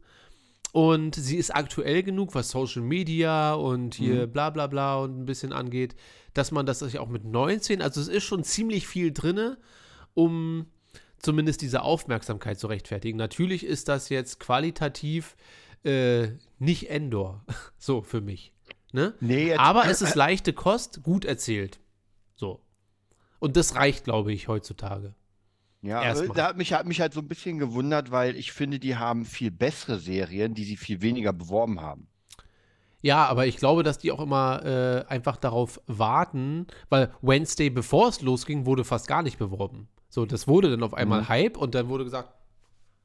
[0.73, 5.25] Und sie ist aktuell genug, was Social Media und hier bla bla bla und ein
[5.25, 5.95] bisschen angeht,
[6.35, 9.57] dass man das sich auch mit 19, also es ist schon ziemlich viel drinne,
[10.13, 10.67] um
[11.19, 13.19] zumindest diese Aufmerksamkeit zu rechtfertigen.
[13.19, 15.37] Natürlich ist das jetzt qualitativ
[15.85, 17.45] äh, nicht Endor,
[17.79, 18.53] so für mich.
[18.93, 19.15] Ne?
[19.21, 21.81] nee, Aber es ist leichte Kost, gut erzählt.
[22.35, 22.61] So.
[23.39, 25.15] Und das reicht, glaube ich, heutzutage.
[25.83, 26.29] Ja, Erstmal.
[26.29, 28.97] aber da hat mich, hat mich halt so ein bisschen gewundert, weil ich finde, die
[28.97, 32.09] haben viel bessere Serien, die sie viel weniger beworben haben.
[33.03, 38.09] Ja, aber ich glaube, dass die auch immer äh, einfach darauf warten, weil Wednesday, bevor
[38.09, 39.89] es losging, wurde fast gar nicht beworben.
[40.09, 41.29] So, das wurde dann auf einmal Mhm.
[41.29, 42.33] Hype und dann wurde gesagt,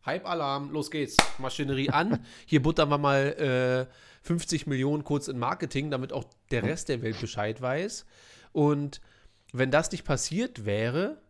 [0.06, 2.26] Hype-Alarm, los geht's, Maschinerie an.
[2.46, 3.94] Hier buttern wir mal äh,
[4.24, 8.06] 50 Millionen kurz in Marketing, damit auch der Rest der Welt Bescheid weiß.
[8.52, 9.02] Und
[9.54, 11.22] wenn das nicht passiert wäre,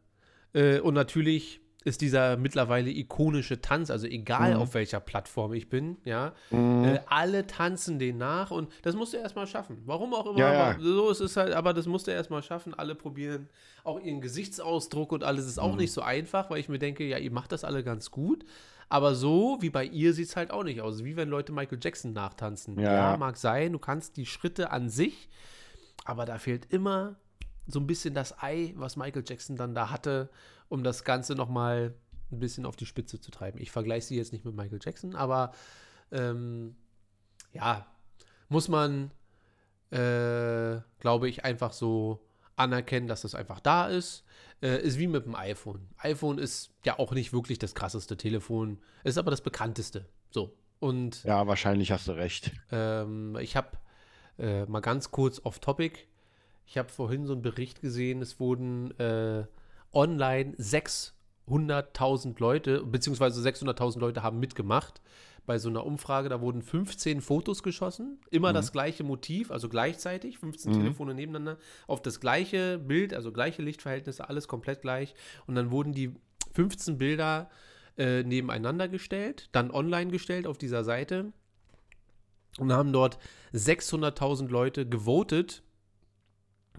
[0.53, 4.61] äh, und natürlich ist dieser mittlerweile ikonische Tanz, also egal Mhm.
[4.61, 9.17] auf welcher Plattform ich bin, ja, äh, alle tanzen den nach und das musst du
[9.17, 9.81] erstmal schaffen.
[9.85, 10.63] Warum auch immer, Ja, ja.
[10.71, 12.73] aber so ist es halt, aber das musst du erstmal schaffen.
[12.75, 13.49] Alle probieren
[13.83, 15.63] auch ihren Gesichtsausdruck und alles ist Mhm.
[15.63, 18.45] auch nicht so einfach, weil ich mir denke, ja, ihr macht das alle ganz gut.
[18.87, 21.03] Aber so wie bei ihr sieht es halt auch nicht aus.
[21.03, 22.77] Wie wenn Leute Michael Jackson nachtanzen.
[22.79, 22.93] Ja.
[23.11, 25.29] ja, mag sein, du kannst die Schritte an sich,
[26.05, 27.15] aber da fehlt immer
[27.67, 30.29] so ein bisschen das Ei, was Michael Jackson dann da hatte,
[30.71, 31.93] um das Ganze nochmal
[32.31, 33.59] ein bisschen auf die Spitze zu treiben.
[33.61, 35.51] Ich vergleiche sie jetzt nicht mit Michael Jackson, aber
[36.11, 36.75] ähm,
[37.51, 37.85] ja,
[38.47, 39.11] muss man,
[39.91, 44.23] äh, glaube ich, einfach so anerkennen, dass das einfach da ist.
[44.61, 45.89] Äh, ist wie mit dem iPhone.
[45.97, 50.05] iPhone ist ja auch nicht wirklich das krasseste Telefon, ist aber das bekannteste.
[50.29, 50.55] So.
[50.79, 52.51] Und Ja, wahrscheinlich hast du recht.
[52.71, 53.77] ähm, ich habe
[54.39, 56.07] äh, mal ganz kurz off topic.
[56.65, 59.45] Ich habe vorhin so einen Bericht gesehen, es wurden äh,
[59.93, 65.01] online 600.000 Leute, beziehungsweise 600.000 Leute haben mitgemacht
[65.45, 66.29] bei so einer Umfrage.
[66.29, 72.01] Da wurden 15 Fotos geschossen, immer das gleiche Motiv, also gleichzeitig, 15 Telefone nebeneinander, auf
[72.01, 75.13] das gleiche Bild, also gleiche Lichtverhältnisse, alles komplett gleich.
[75.47, 76.13] Und dann wurden die
[76.53, 77.49] 15 Bilder
[77.97, 81.31] äh, nebeneinander gestellt, dann online gestellt auf dieser Seite
[82.57, 83.17] und haben dort
[83.53, 85.63] 600.000 Leute gewotet,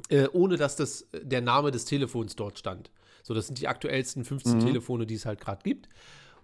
[0.09, 2.91] äh, ohne dass das, der Name des Telefons dort stand.
[3.23, 5.89] So, das sind die aktuellsten 15 Telefone, die es halt gerade gibt.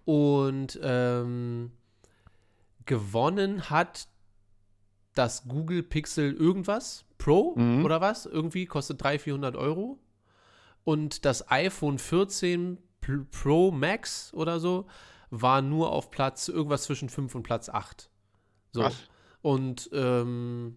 [0.05, 1.73] Und ähm,
[2.87, 4.09] gewonnen hat
[5.15, 7.85] das Google Pixel irgendwas Pro Mhm.
[7.85, 8.27] oder was?
[8.27, 9.99] Irgendwie kostet 300, 400 Euro.
[10.85, 14.87] Und das iPhone 14 P- Pro Max oder so
[15.31, 18.09] war nur auf Platz irgendwas zwischen 5 und Platz 8.
[18.73, 18.83] So.
[18.83, 18.97] Krass.
[19.43, 20.77] Und ähm,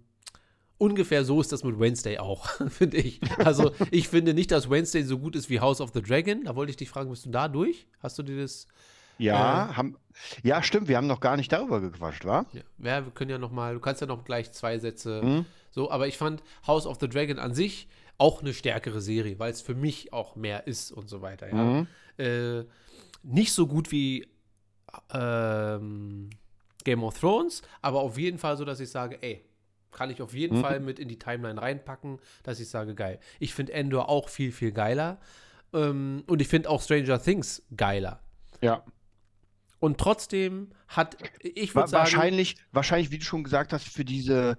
[0.81, 3.19] ungefähr so ist das mit Wednesday auch, finde ich.
[3.37, 6.43] Also ich finde nicht, dass Wednesday so gut ist wie House of the Dragon.
[6.45, 7.85] Da wollte ich dich fragen, bist du da durch?
[8.01, 8.67] Hast du dir das?
[9.17, 9.73] Ja, Äh.
[9.75, 9.97] haben,
[10.41, 12.45] ja, stimmt, wir haben noch gar nicht darüber gequatscht, wa?
[12.53, 15.45] Ja, ja, wir können ja noch mal, du kannst ja noch gleich zwei Sätze Mhm.
[15.69, 19.51] so, aber ich fand House of the Dragon an sich auch eine stärkere Serie, weil
[19.51, 21.55] es für mich auch mehr ist und so weiter, ja.
[21.63, 21.87] Mhm.
[22.17, 22.63] Äh,
[23.23, 24.27] nicht so gut wie
[25.13, 26.29] ähm,
[26.83, 29.43] Game of Thrones, aber auf jeden Fall so, dass ich sage, ey,
[29.91, 30.61] kann ich auf jeden Mhm.
[30.61, 33.19] Fall mit in die Timeline reinpacken, dass ich sage, geil.
[33.39, 35.19] Ich finde Endor auch viel, viel geiler.
[35.73, 38.21] Ähm, und ich finde auch Stranger Things geiler.
[38.61, 38.83] Ja.
[39.79, 44.57] Und trotzdem hat, ich würde sagen, wahrscheinlich, wahrscheinlich, wie du schon gesagt hast, für diese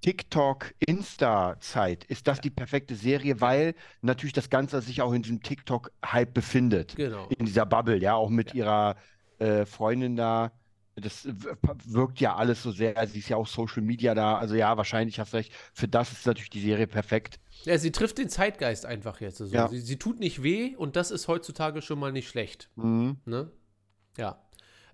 [0.00, 6.32] TikTok-Insta-Zeit ist das die perfekte Serie, weil natürlich das Ganze sich auch in diesem TikTok-Hype
[6.34, 6.96] befindet.
[6.96, 7.28] genau.
[7.38, 8.96] In dieser Bubble, ja, auch mit ihrer
[9.38, 10.52] äh, Freundin da.
[10.94, 11.54] Das w-
[11.86, 14.36] wirkt ja alles so sehr, sie ist ja auch Social Media da.
[14.36, 15.52] Also ja, wahrscheinlich hast du recht.
[15.72, 17.40] Für das ist natürlich die Serie perfekt.
[17.64, 19.38] Ja, sie trifft den Zeitgeist einfach jetzt.
[19.38, 19.46] So.
[19.46, 19.68] Ja.
[19.68, 22.68] Sie, sie tut nicht weh und das ist heutzutage schon mal nicht schlecht.
[22.76, 23.16] Mhm.
[23.24, 23.50] Ne?
[24.18, 24.42] Ja.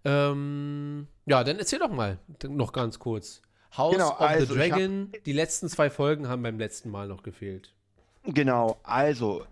[0.04, 2.18] Ähm, ja, dann erzähl doch mal
[2.48, 3.42] noch ganz kurz.
[3.76, 7.22] House Genau, of also the Dragon, die letzten zwei Folgen haben beim letzten Mal noch
[7.22, 7.74] gefehlt.
[8.22, 9.44] Genau, also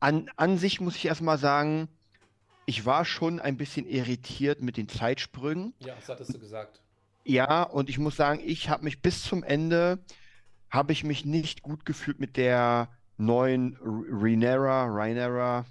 [0.00, 1.88] An, an sich muss ich erstmal sagen,
[2.72, 5.74] ich war schon ein bisschen irritiert mit den Zeitsprüngen.
[5.80, 6.80] Ja, das hattest du gesagt.
[7.22, 9.98] Ja, und ich muss sagen, ich habe mich bis zum Ende,
[10.70, 15.66] habe ich mich nicht gut gefühlt mit der neuen Rhaenyra, Rhaenyra,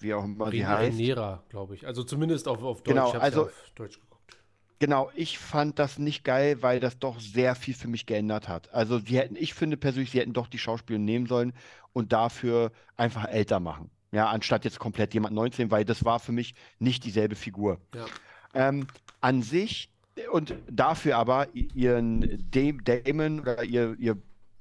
[0.00, 0.92] wie auch immer sie heißt.
[0.92, 1.86] Rhaenyra, glaube ich.
[1.86, 2.94] Also zumindest auf, auf Deutsch.
[2.94, 4.36] Genau, Ich hab's ja also- auf Deutsch geguckt.
[4.78, 8.74] Genau, ich fand das nicht geil, weil das doch sehr viel für mich geändert hat.
[8.74, 11.54] Also sie hätten, ich finde persönlich, sie hätten doch die Schauspieler nehmen sollen
[11.94, 13.90] und dafür einfach älter machen.
[14.12, 17.78] Ja, anstatt jetzt komplett jemand 19, weil das war für mich nicht dieselbe Figur.
[17.94, 18.04] Ja.
[18.54, 18.86] Ähm,
[19.20, 19.90] an sich
[20.30, 24.18] und dafür aber ihren Dam- Damon oder ihr, ihr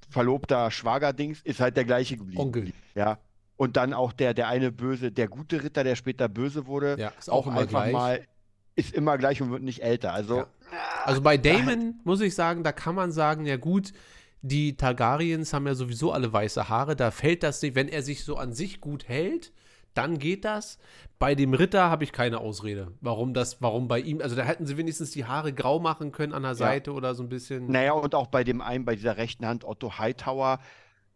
[0.10, 2.41] verlobter Schwagerdings ist halt der gleiche geblieben.
[2.41, 2.72] Onkel.
[2.95, 3.18] Ja.
[3.58, 7.12] Und dann auch der, der eine böse, der gute Ritter, der später böse wurde, Ja,
[7.20, 7.93] ist auch immer einfach gleich.
[7.93, 8.22] mal,
[8.76, 10.14] ist immer gleich und wird nicht älter.
[10.14, 10.47] Also, Ja.
[11.04, 13.91] Also bei Damon muss ich sagen, da kann man sagen, ja gut,
[14.41, 18.23] die Targaryens haben ja sowieso alle weiße Haare, da fällt das nicht, wenn er sich
[18.23, 19.51] so an sich gut hält,
[19.93, 20.79] dann geht das.
[21.19, 24.65] Bei dem Ritter habe ich keine Ausrede, warum das, warum bei ihm, also da hätten
[24.65, 27.67] sie wenigstens die Haare grau machen können an der Seite oder so ein bisschen.
[27.67, 30.59] naja, und auch bei dem einen, bei dieser rechten Hand, Otto Hightower,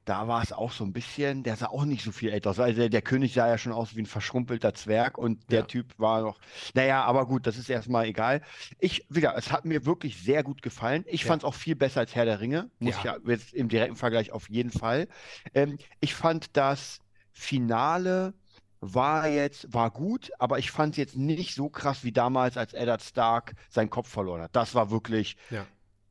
[0.05, 2.59] da war es auch so ein bisschen, der sah auch nicht so viel älter aus.
[2.59, 5.65] Also der, der König sah ja schon aus wie ein verschrumpelter Zwerg und der Ja.
[5.65, 6.37] Typ war noch,
[6.75, 8.41] naja, aber gut, das ist erstmal egal.
[8.79, 11.03] Ich, wieder, es hat mir wirklich sehr gut gefallen.
[11.07, 11.27] Ich Ja.
[11.29, 12.97] fand es auch viel besser als Herr der Ringe, muss Ja.
[12.99, 15.07] ich ja jetzt im direkten Vergleich auf jeden Fall.
[15.55, 16.99] Ähm, ich fand das
[17.31, 18.33] Finale
[18.81, 22.73] war jetzt, war gut, aber ich fand es jetzt nicht so krass wie damals, als
[22.73, 24.55] Eddard Stark seinen Kopf verloren hat.
[24.55, 25.37] Das war wirklich.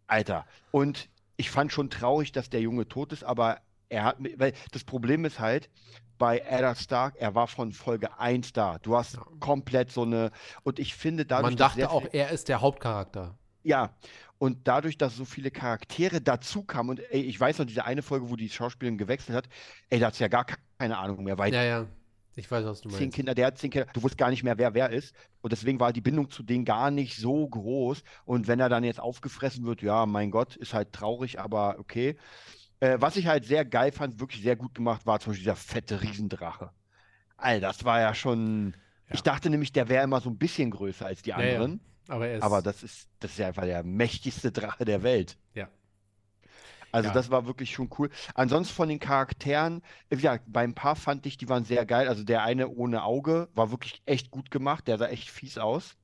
[0.09, 0.45] Alter.
[0.72, 4.85] Und ich fand schon traurig, dass der Junge tot ist, aber er hat, weil das
[4.85, 5.70] Problem ist halt,
[6.16, 8.78] bei Eddard Stark, er war von Folge 1 da.
[8.78, 9.22] Du hast Ja.
[9.41, 10.30] komplett so eine,
[10.62, 13.37] und ich finde dadurch, man dachte auch, er ist der Hauptcharakter.
[13.62, 13.95] ja,
[14.39, 18.03] und dadurch, dass so viele Charaktere dazu kamen, und ey, ich weiß noch, diese eine
[18.03, 19.49] Folge, wo die Schauspielerin gewechselt hat,
[19.91, 20.47] ey, da hat ja gar
[20.78, 21.87] keine Ahnung mehr, weil Ja, ja.
[22.37, 23.14] Ich weiß, was du zehn meinst.
[23.16, 25.14] Kinder, der hat zehn Kinder, du wusstest gar nicht mehr, wer wer ist.
[25.41, 28.03] Und deswegen war die Bindung zu denen gar nicht so groß.
[28.24, 32.16] Und wenn er dann jetzt aufgefressen wird, ja, mein Gott, ist halt traurig, aber okay.
[32.81, 35.57] Äh, was ich halt sehr geil fand, wirklich sehr gut gemacht, war zum Beispiel dieser
[35.57, 36.70] fette Riesendrache.
[37.37, 38.75] Alter, das war ja schon.
[39.09, 39.14] Ja.
[39.14, 41.55] Ich dachte nämlich, der wäre immer so ein bisschen größer als die Ja, ja.
[41.55, 41.81] anderen.
[42.09, 42.43] Aber er ist.
[42.43, 45.37] Aber das ist, das ist ja einfach der mächtigste Drache der Welt.
[45.55, 45.68] Ja.
[46.93, 47.14] Also Ja.
[47.14, 48.09] das war wirklich schon cool.
[48.35, 52.09] Ansonsten von den Charakteren, äh, ja, bei ein paar fand ich, die waren sehr geil.
[52.09, 54.87] Also der eine ohne Auge war wirklich echt gut gemacht.
[54.87, 55.97] Der sah echt fies aus.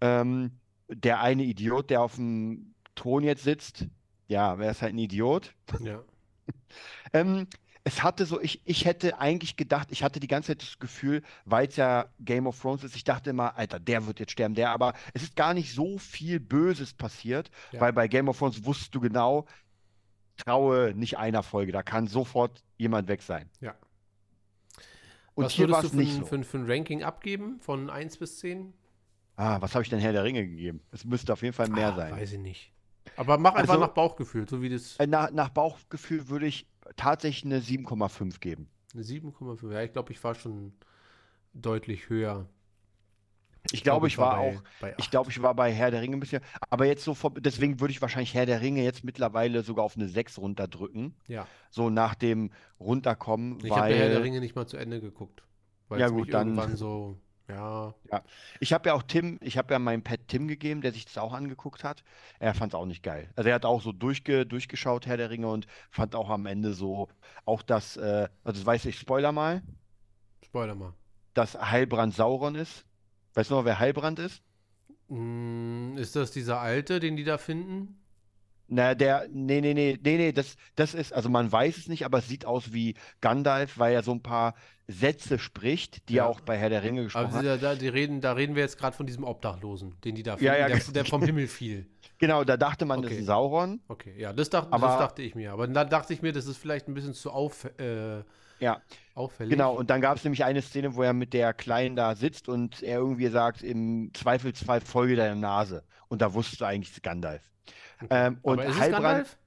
[0.00, 3.86] Ähm, der eine Idiot, der auf dem Thron jetzt sitzt,
[4.30, 5.54] ja, wer ist halt ein Idiot.
[5.80, 6.02] ja.
[7.12, 7.46] Ähm,
[7.84, 11.22] es hatte so, ich, ich hätte eigentlich gedacht, ich hatte die ganze Zeit das Gefühl,
[11.44, 14.54] weil es ja Game of Thrones ist, ich dachte immer, Alter, der wird jetzt sterben,
[14.54, 17.80] der, aber es ist gar nicht so viel Böses passiert, Ja.
[17.80, 19.46] weil bei Game of Thrones wusstest du genau,
[20.36, 23.48] traue nicht einer Folge, da kann sofort jemand weg sein.
[23.60, 23.74] Ja.
[25.34, 26.26] Und was hier würdest es du nicht für, so.
[26.26, 27.60] für, für ein Ranking abgeben?
[27.60, 28.72] Von 1 bis 10?
[29.36, 30.80] Ah, was habe ich denn Herr der Ringe gegeben?
[30.90, 32.12] Es müsste auf jeden Fall mehr ah, sein.
[32.12, 32.72] Weiß ich nicht.
[33.20, 34.96] Aber mach einfach Also- nach Bauchgefühl, so wie das.
[34.96, 36.66] Äh, Nach, nach Bauchgefühl würde ich
[36.96, 38.68] tatsächlich eine 7,5 geben.
[38.94, 39.70] Eine 7,5.
[39.72, 40.72] Ja, ich glaube, ich war schon
[41.52, 42.46] deutlich höher.
[43.72, 46.16] Ich glaube, ich war bei- auch Bei Ich glaube, ich war bei Herr der Ringe
[46.16, 46.40] ein bisschen,
[46.70, 49.96] aber jetzt so, vor- deswegen würde ich wahrscheinlich Herr der Ringe jetzt mittlerweile sogar auf
[49.96, 51.14] eine 6 runterdrücken.
[51.28, 51.46] Ja.
[51.68, 52.50] So nach dem
[52.80, 55.42] Runterkommen, Ich habe Herr der Ringe nicht mal zu Ende geguckt.
[55.88, 57.18] Weil Ja, es gut, dann- irgendwann so.
[57.50, 57.94] Ja.
[58.60, 61.18] ich habe ja auch Tim, ich habe ja meinem Pet Tim gegeben, der sich das
[61.18, 62.02] auch angeguckt hat.
[62.38, 63.30] Er fand es auch nicht geil.
[63.36, 66.72] Also er hat auch so durchge, durchgeschaut, Herr der Ringe, und fand auch am Ende
[66.74, 67.08] so,
[67.44, 69.62] auch das, äh, also das weiß ich, Spoiler mal,
[70.44, 70.94] Spoiler mal.
[71.34, 72.84] dass Heilbrand Sauron ist.
[73.34, 74.42] Weißt du noch, wer Heilbrand ist?
[75.08, 78.00] Mm, ist das dieser alte, den die da finden?
[78.72, 82.04] Na, der, nee, nee, nee, nee, nee, das, das ist, also man weiß es nicht,
[82.04, 84.54] aber es sieht aus wie Gandalf, weil er so ein paar
[84.86, 86.24] Sätze spricht, die Ja.
[86.24, 87.62] er auch bei Herr der Ringe gesprochen Aber hat.
[87.62, 90.56] da, die reden, da reden wir jetzt gerade von diesem Obdachlosen, den die da Ja,
[90.56, 91.86] ja, finden, der, der vom Himmel fiel.
[92.20, 93.20] Genau, da dachte man, das Okay.
[93.20, 93.80] ist Sauron.
[93.88, 95.52] Okay, ja, das, dacht, Aber- das dachte ich mir.
[95.52, 98.18] Aber dann dachte ich mir, das ist vielleicht ein bisschen zu auf, äh,
[98.60, 98.82] Ja,
[99.14, 99.50] auffällig.
[99.52, 99.74] genau.
[99.74, 102.82] Und dann gab es nämlich eine Szene, wo er mit der Kleinen da sitzt und
[102.82, 105.82] er irgendwie sagt, im Zweifelsfall folge deiner Nase.
[106.08, 107.40] Und da wusstest du eigentlich, Gandalf.
[108.08, 109.38] Ähm, und es Heilbrand, Gandalf?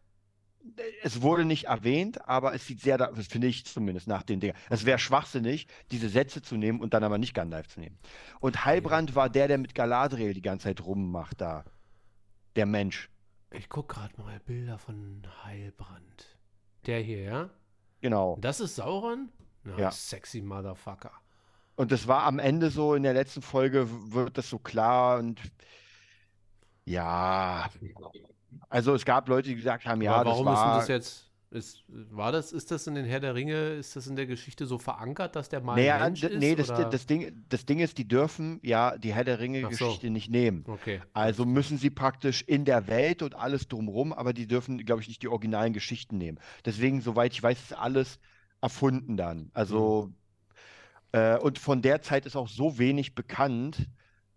[1.03, 4.39] es wurde nicht erwähnt, aber es sieht sehr, da- das finde ich zumindest nach den
[4.39, 4.55] Dingen.
[4.69, 7.97] Es wäre schwachsinnig, diese Sätze zu nehmen und dann aber nicht Gandalf zu nehmen.
[8.39, 11.65] Und Heilbrand war der, der mit Galadriel die ganze Zeit rummacht da.
[12.55, 13.09] Der Mensch.
[13.51, 16.37] Ich gucke gerade mal Bilder von Heilbrand.
[16.85, 17.49] Der hier, ja?
[18.01, 18.37] Genau.
[18.41, 19.29] Das ist Sauron?
[19.63, 19.91] Na, Ja.
[19.91, 21.11] sexy Motherfucker.
[21.75, 25.41] Und das war am Ende so, in der letzten Folge wird das so klar und
[26.85, 27.69] ja.
[28.69, 30.77] Also es gab Leute, die gesagt haben, ja, Aber das warum ist denn war.
[30.79, 31.29] das jetzt?
[31.51, 34.65] Ist, war das, ist das in den Herr der Ringe, ist das in der Geschichte
[34.65, 36.39] so verankert, dass der mal Naja, Mensch ist?
[36.39, 39.85] nee, das, das, Ding, das Ding ist, die dürfen ja die Herr der Ach so.
[39.91, 40.65] Ringe-Geschichte nicht nehmen.
[40.67, 41.01] Okay.
[41.13, 45.07] Also müssen sie praktisch in der Welt und alles drumrum, aber die dürfen, glaube ich,
[45.07, 46.39] nicht die originalen Geschichten nehmen.
[46.65, 48.17] Deswegen, soweit ich weiß, ist alles
[48.61, 49.51] erfunden dann.
[49.53, 50.11] Also,
[51.11, 53.87] äh, und von der Zeit ist auch so wenig bekannt,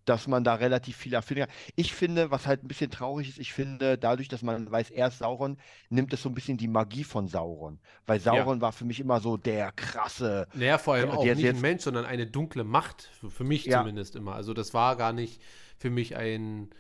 [0.09, 1.55] dass man da relativ viel erfinden kann.
[1.77, 5.09] Ich finde, was halt ein bisschen traurig ist, ich finde, dadurch, dass man weiß, er
[5.09, 5.59] ist Sauron,
[5.91, 7.79] nimmt es so ein bisschen die Magie von Sauron.
[8.07, 10.49] Weil Sauron war für mich immer so der krasse.
[10.53, 13.03] Naja, vor allem Ja, auch die hat nicht ein Mensch, sondern eine dunkle Macht.
[13.21, 13.83] Für, für mich Ja.
[13.83, 14.35] zumindest immer.
[14.35, 15.43] Also das war gar nicht
[15.79, 16.71] für mich ein,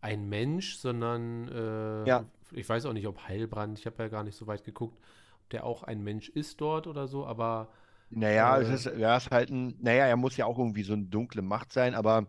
[0.00, 2.24] ein Mensch, sondern äh, Ja.
[2.58, 4.98] ich weiß auch nicht, ob Heilbrand, ich habe ja gar nicht so weit geguckt,
[5.44, 7.72] ob der auch ein Mensch ist dort oder so, aber
[8.10, 10.82] Naja, Äh, es ist, ja, es ist halt ein, naja, er muss ja auch irgendwie
[10.82, 12.26] so eine dunkle Macht sein, aber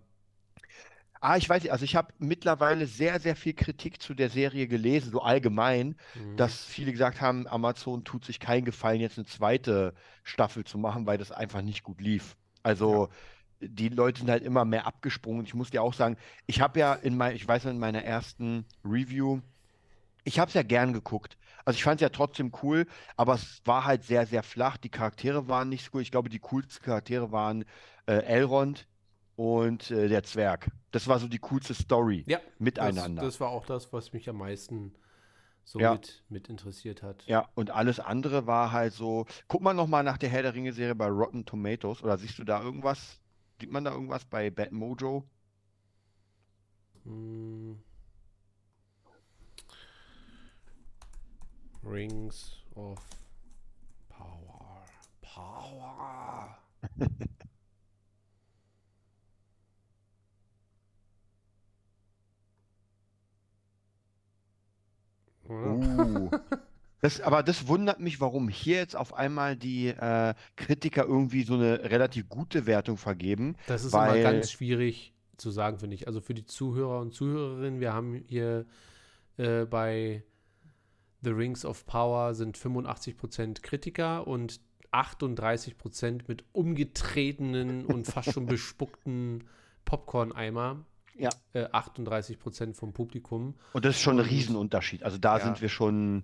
[1.23, 4.67] ah, ich weiß nicht, also ich habe mittlerweile sehr, sehr viel Kritik zu der Serie
[4.67, 9.25] gelesen, so allgemein, mh, dass viele gesagt haben, Amazon tut sich keinen Gefallen, jetzt eine
[9.25, 9.93] zweite
[10.23, 12.35] Staffel zu machen, weil das einfach nicht gut lief.
[12.61, 13.09] Also
[13.61, 15.45] die Leute sind halt immer mehr abgesprungen.
[15.45, 16.17] Ich muss dir auch sagen,
[16.47, 19.41] ich habe ja in mein, ich weiß in meiner ersten Review,
[20.25, 21.37] ich habe es ja gern geguckt.
[21.65, 22.85] Also ich fand es ja trotzdem cool,
[23.17, 24.77] aber es war halt sehr, sehr flach.
[24.77, 26.01] Die Charaktere waren nicht so cool.
[26.01, 27.65] Ich glaube, die coolsten Charaktere waren
[28.05, 28.87] äh, Elrond
[29.35, 30.69] und äh, der Zwerg.
[30.91, 33.21] Das war so die coolste Story ja, miteinander.
[33.23, 34.93] Das, das war auch das, was mich am meisten
[35.63, 35.93] so Ja.
[35.93, 37.25] mit, mit interessiert hat.
[37.25, 39.25] Ja, und alles andere war halt so.
[39.47, 42.61] Guck mal nochmal nach der Herr der Ringe-Serie bei Rotten Tomatoes oder siehst du da
[42.61, 43.19] irgendwas?
[43.59, 45.23] Sieht man da irgendwas bei Bad Mojo?
[47.05, 47.81] Hm.
[51.83, 52.99] Rings of
[54.09, 54.83] Power.
[55.21, 56.57] Power.
[65.47, 65.53] Ja.
[65.55, 66.29] Uh.
[67.03, 71.55] Das, aber das wundert mich, warum hier jetzt auf einmal die äh, Kritiker irgendwie so
[71.55, 73.57] eine relativ gute Wertung vergeben.
[73.67, 76.07] Das ist weil, immer ganz schwierig zu sagen, finde ich.
[76.07, 78.65] Also für die Zuhörer und Zuhörerinnen, wir haben hier
[79.35, 80.23] äh, bei
[81.23, 84.61] The Rings of Power sind 85% Kritiker und
[84.93, 89.43] 38% mit umgetretenen und fast schon bespuckten
[89.83, 90.85] Popcorn-Eimer.
[91.17, 91.31] Ja.
[91.51, 93.55] Äh, 38% vom Publikum.
[93.73, 95.03] Und das ist schon ein Riesenunterschied.
[95.03, 95.43] Also da Ja.
[95.43, 96.23] sind wir schon.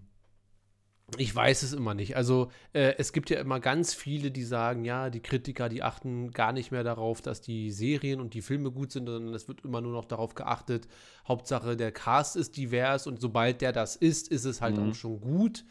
[1.18, 2.16] Ich weiß es immer nicht.
[2.16, 6.32] Also äh, es gibt ja immer ganz viele, die sagen, ja, die Kritiker, die achten
[6.32, 9.66] gar nicht mehr darauf, dass die Serien und die Filme gut sind, sondern es wird
[9.66, 10.88] immer nur noch darauf geachtet,
[11.28, 14.89] Hauptsache der Cast ist divers und sobald der das ist, ist es halt Mhm.
[14.91, 15.66] auch schon gut.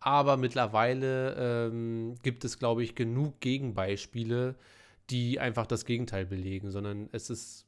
[0.00, 1.34] Aber mittlerweile
[1.68, 4.54] ähm, gibt es, glaube ich, genug Gegenbeispiele,
[5.10, 7.64] die einfach das Gegenteil belegen, sondern es ist,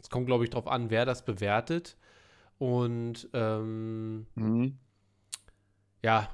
[0.00, 1.96] es kommt, glaube ich, darauf an, wer das bewertet.
[2.58, 4.78] Und ähm, Mhm.
[6.02, 6.28] ja.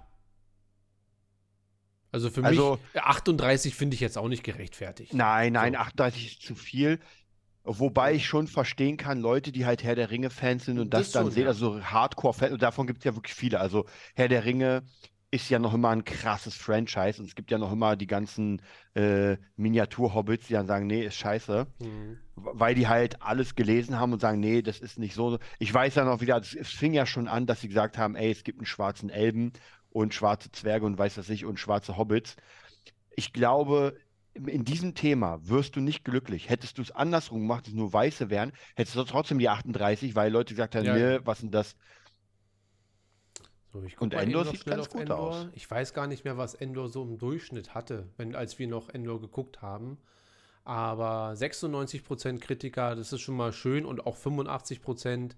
[2.16, 5.12] Also für Also- mich, 38 finde ich jetzt auch nicht gerechtfertigt.
[5.12, 5.78] Nein, nein, So.
[5.80, 6.98] 38 ist zu viel.
[7.62, 11.12] Wobei ich schon verstehen kann, Leute, die halt Herr der Ringe-Fans sind und das, Das
[11.12, 11.48] dann schon, sehen, ja.
[11.48, 13.60] also Hardcore-Fans, und davon gibt es ja wirklich viele.
[13.60, 14.82] Also Herr der Ringe
[15.30, 18.62] ist ja noch immer ein krasses Franchise und es gibt ja noch immer die ganzen
[18.94, 22.16] äh, Miniatur-Hobbits, die dann sagen, nee, ist scheiße, Mhm.
[22.36, 25.38] weil die halt alles gelesen haben und sagen, nee, das ist nicht so.
[25.58, 28.30] Ich weiß ja noch wieder, es fing ja schon an, dass sie gesagt haben, ey,
[28.30, 29.52] es gibt einen schwarzen Elben
[29.96, 32.36] und schwarze Zwerge und weiß was ich und schwarze Hobbits.
[33.16, 33.96] Ich glaube,
[34.34, 36.50] in diesem Thema wirst du nicht glücklich.
[36.50, 40.30] Hättest du es andersrum gemacht, dass nur Weiße wären, hättest du trotzdem die 38, weil
[40.30, 41.76] Leute gesagt haben, Ja, nee, was denn das?
[43.72, 45.18] So, Und Endor sieht ganz gut Endor.
[45.18, 45.48] aus.
[45.54, 48.88] Ich weiß gar nicht mehr, was Endor so im Durchschnitt hatte, wenn, als wir noch
[48.90, 49.98] Endor geguckt haben.
[50.64, 55.36] Aber 96% Kritiker, das ist schon mal schön und auch 85%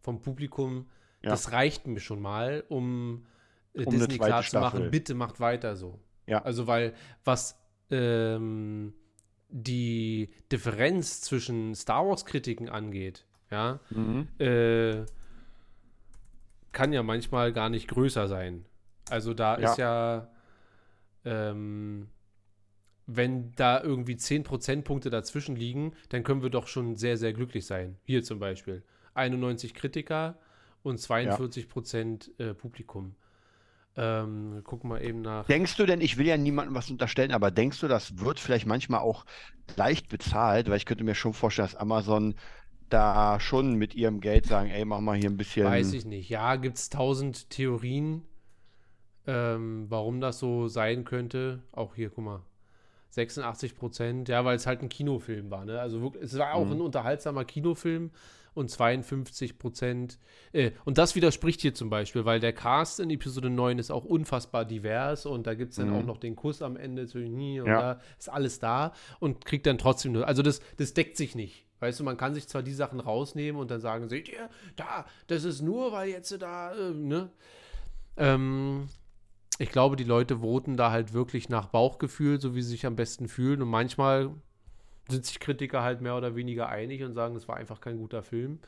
[0.00, 0.88] vom Publikum,
[1.22, 1.30] Ja.
[1.30, 3.26] das reicht mir schon mal, um,
[3.74, 4.90] Um eine Disney zweite klarzumachen, Staffel.
[4.90, 6.00] bitte macht weiter so.
[6.26, 6.42] Ja.
[6.42, 6.92] Also, weil
[7.24, 7.56] was
[7.90, 8.92] ähm,
[9.48, 14.28] die Differenz zwischen Star Wars-Kritiken angeht, ja, Mhm.
[14.38, 15.04] äh,
[16.72, 18.64] kann ja manchmal gar nicht größer sein.
[19.08, 20.30] Also da ist ja,
[21.24, 22.08] ähm,
[23.06, 27.66] wenn da irgendwie 10 Prozentpunkte dazwischen liegen, dann können wir doch schon sehr, sehr glücklich
[27.66, 27.96] sein.
[28.04, 30.38] Hier zum Beispiel 91 Kritiker
[30.84, 33.16] und 42 Prozent äh, Publikum.
[34.00, 35.46] Ähm, wir gucken mal eben nach.
[35.46, 38.66] Denkst du denn, ich will ja niemandem was unterstellen, aber denkst du, das wird vielleicht
[38.66, 39.26] manchmal auch
[39.76, 40.70] leicht bezahlt?
[40.70, 42.34] Weil ich könnte mir schon vorstellen, dass Amazon
[42.88, 45.66] da schon mit ihrem Geld sagen, ey, mach mal hier ein bisschen.
[45.66, 46.30] Weiß ich nicht.
[46.30, 48.22] Ja, gibt es tausend Theorien,
[49.26, 51.62] ähm, warum das so sein könnte.
[51.72, 52.42] Auch hier, guck mal.
[53.10, 55.80] 86 Prozent, ja, weil es halt ein Kinofilm war, ne?
[55.80, 56.72] Also es war auch Mhm.
[56.74, 58.12] ein unterhaltsamer Kinofilm
[58.54, 60.18] und 52 Prozent.
[60.52, 64.04] Äh, und das widerspricht hier zum Beispiel, weil der Cast in Episode 9 ist auch
[64.04, 65.94] unfassbar divers und da gibt es dann Mhm.
[65.96, 67.80] auch noch den Kuss am Ende zwischen hier und Ja.
[67.94, 70.26] da ist alles da und kriegt dann trotzdem nur.
[70.26, 71.66] Also das, das deckt sich nicht.
[71.80, 75.06] Weißt du, man kann sich zwar die Sachen rausnehmen und dann sagen, seht ihr, da,
[75.28, 77.30] das ist nur, weil jetzt da, äh, ne?
[78.16, 78.88] Ähm,
[79.58, 82.96] ich glaube, die Leute voten da halt wirklich nach Bauchgefühl, so wie sie sich am
[82.96, 83.62] besten fühlen.
[83.62, 84.30] Und manchmal
[85.10, 88.22] sind sich Kritiker halt mehr oder weniger einig und sagen, es war einfach kein guter
[88.22, 88.60] Film.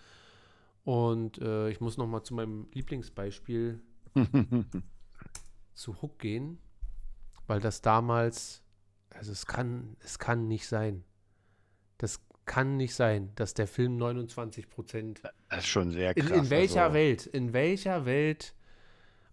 [0.84, 3.80] Und äh, ich muss noch mal zu meinem Lieblingsbeispiel
[5.74, 6.59] zu Hook gehen,
[7.47, 8.62] weil das damals,
[9.11, 11.05] also es kann, es kann nicht sein.
[11.99, 16.38] Das kann nicht sein, dass der Film 29 Prozent Das ist schon sehr in, krass.
[16.38, 17.26] in welcher also, Welt?
[17.26, 18.55] In welcher Welt?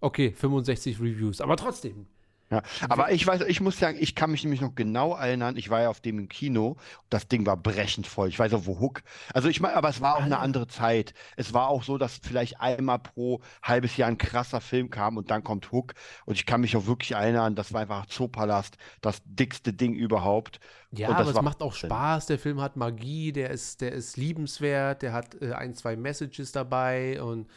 [0.01, 2.05] Okay, 65 Reviews, aber trotzdem.
[2.49, 2.63] Ja.
[2.87, 5.81] Aber ich weiß, ich muss sagen, ich kann mich nämlich noch genau erinnern, ich war
[5.81, 6.77] ja auf dem im Kino,
[7.09, 8.27] das Ding war brechend voll.
[8.29, 9.03] Ich weiß auch, wo Hook.
[9.33, 11.13] Also ich meine, aber es war auch eine andere Zeit.
[11.35, 15.29] Es war auch so, dass vielleicht einmal pro halbes Jahr ein krasser Film kam und
[15.29, 15.93] dann kommt Hook.
[16.25, 20.59] Und ich kann mich auch wirklich erinnern, das war einfach Zoopalast, das dickste Ding überhaupt.
[20.91, 21.75] Ja, aber es macht auch.
[21.75, 22.25] Spaß.
[22.25, 26.51] Der Film hat Magie, der ist, der ist liebenswert, der hat äh, ein, zwei Messages
[26.51, 27.47] dabei und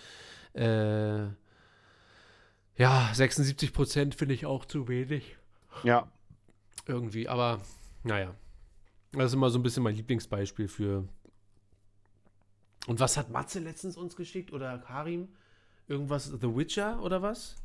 [0.53, 1.29] äh,
[2.77, 5.37] ja, 76 Prozent finde ich auch zu wenig.
[5.85, 6.11] Ja.
[6.87, 7.61] Irgendwie, aber
[8.03, 8.35] naja.
[9.13, 11.07] Das ist immer so ein bisschen mein Lieblingsbeispiel für.
[12.87, 15.29] Und was hat Matze letztens uns geschickt oder Karim?
[15.89, 17.57] Irgendwas The Witcher oder was?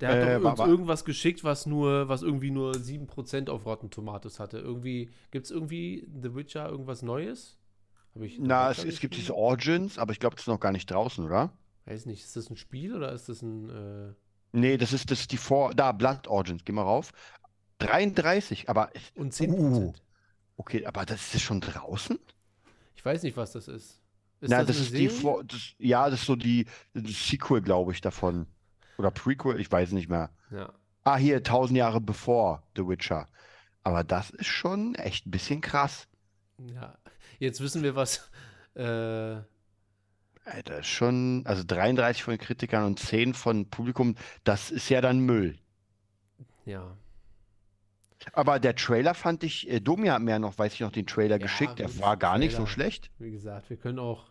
[0.00, 3.64] Der hat Äh, doch uns wa- irgendwas geschickt, was nur, was irgendwie nur 7% auf
[3.64, 4.58] Rotten Tomatoes hatte.
[4.58, 7.56] Irgendwie, gibt es irgendwie The Witcher irgendwas Neues?
[8.38, 11.24] Na, es, es gibt diese Origins, aber ich glaube, das ist noch gar nicht draußen,
[11.24, 11.50] oder?
[11.84, 13.68] Weiß nicht, ist das ein Spiel oder ist das ein.
[13.70, 14.14] Äh,
[14.52, 15.74] Nee, das ist, das ist die Vor.
[15.74, 17.12] Da, Blood Origins, geh mal rauf.
[17.78, 18.90] 33, aber.
[19.14, 19.48] und 10%?
[19.50, 19.92] Uh.
[20.56, 22.18] Okay, aber das ist schon draußen?
[22.94, 24.02] Ich weiß nicht, was das ist.
[24.40, 25.08] Ist Na, das, das ist die?
[25.08, 25.42] Vor.
[25.44, 28.46] Das, ja, das ist so die Sequel, glaube ich, davon.
[28.98, 30.30] Oder Prequel, ich weiß nicht mehr.
[30.50, 30.72] Ja.
[31.04, 33.26] Ah, hier, 1000 Jahre bevor The Witcher.
[33.82, 36.06] Aber das ist schon echt ein bisschen krass.
[36.58, 36.96] Ja,
[37.38, 38.30] jetzt wissen wir, was.
[38.74, 39.40] Äh,
[40.78, 45.20] Ist schon, also 33 von den Kritikern und 10 von Publikum, das ist ja dann
[45.20, 45.56] Müll.
[46.64, 46.96] ja.
[48.34, 51.06] Aber der Trailer fand ich, äh, Domi hat mir ja noch, weiß ich noch, den
[51.08, 52.68] Trailer Ja, geschickt, der war gar nicht so Trailer.
[52.68, 53.10] schlecht.
[53.18, 54.30] Wie gesagt, wir können auch.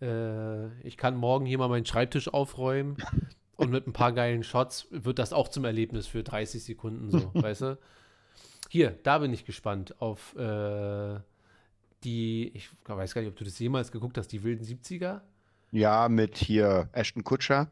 [0.00, 2.96] Äh, ich kann morgen hier mal meinen Schreibtisch aufräumen
[3.56, 7.30] und mit ein paar geilen Shots wird das auch zum Erlebnis für 30 Sekunden so,
[7.34, 7.78] weißt du?
[8.70, 11.20] Hier, da bin ich gespannt auf äh,
[12.02, 12.50] die.
[12.54, 15.20] Ich weiß gar nicht, ob du das jemals geguckt hast, die wilden 70er.
[15.70, 17.68] Ja, mit hier Ashton Kutcher.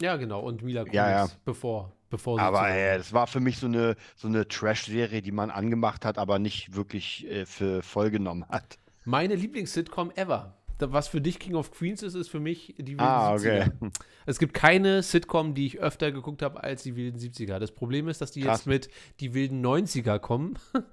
[0.00, 1.28] Ja, genau, und Mila Kunis, Ja, ja.
[1.44, 5.32] bevor, bevor sie Aber äh, das war für mich so eine, so eine Trash-Serie, die
[5.32, 8.78] man angemacht hat, aber nicht wirklich äh, für voll genommen hat.
[9.04, 10.54] Meine Lieblings-Sitcom ever.
[10.88, 13.72] Was für dich King of Queens ist, ist für mich die wilden Ah, 70er.
[13.80, 13.90] okay.
[14.26, 17.58] Es gibt keine Sitcom, die ich öfter geguckt habe als die wilden 70er.
[17.58, 18.60] Das Problem ist, dass die Krass.
[18.60, 18.88] jetzt mit
[19.20, 20.54] die wilden 90er kommen.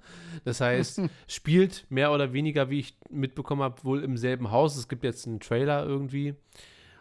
[0.44, 4.76] Das heißt, spielt mehr oder weniger, wie ich mitbekommen habe, wohl im selben Haus.
[4.76, 6.34] Es gibt jetzt einen Trailer irgendwie.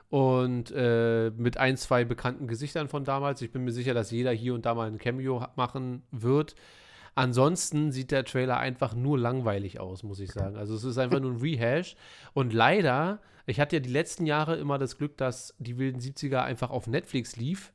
[0.10, 3.42] Und äh, mit ein, zwei bekannten Gesichtern von damals.
[3.42, 6.56] Ich bin mir sicher, dass jeder hier und da mal ein Cameo machen wird.
[7.18, 10.56] Ansonsten sieht der Trailer einfach nur langweilig aus, muss ich sagen.
[10.56, 11.96] Also es ist einfach nur ein Rehash.
[12.34, 16.44] Und leider, ich hatte ja die letzten Jahre immer das Glück, dass die wilden 70er
[16.44, 17.74] einfach auf Netflix lief,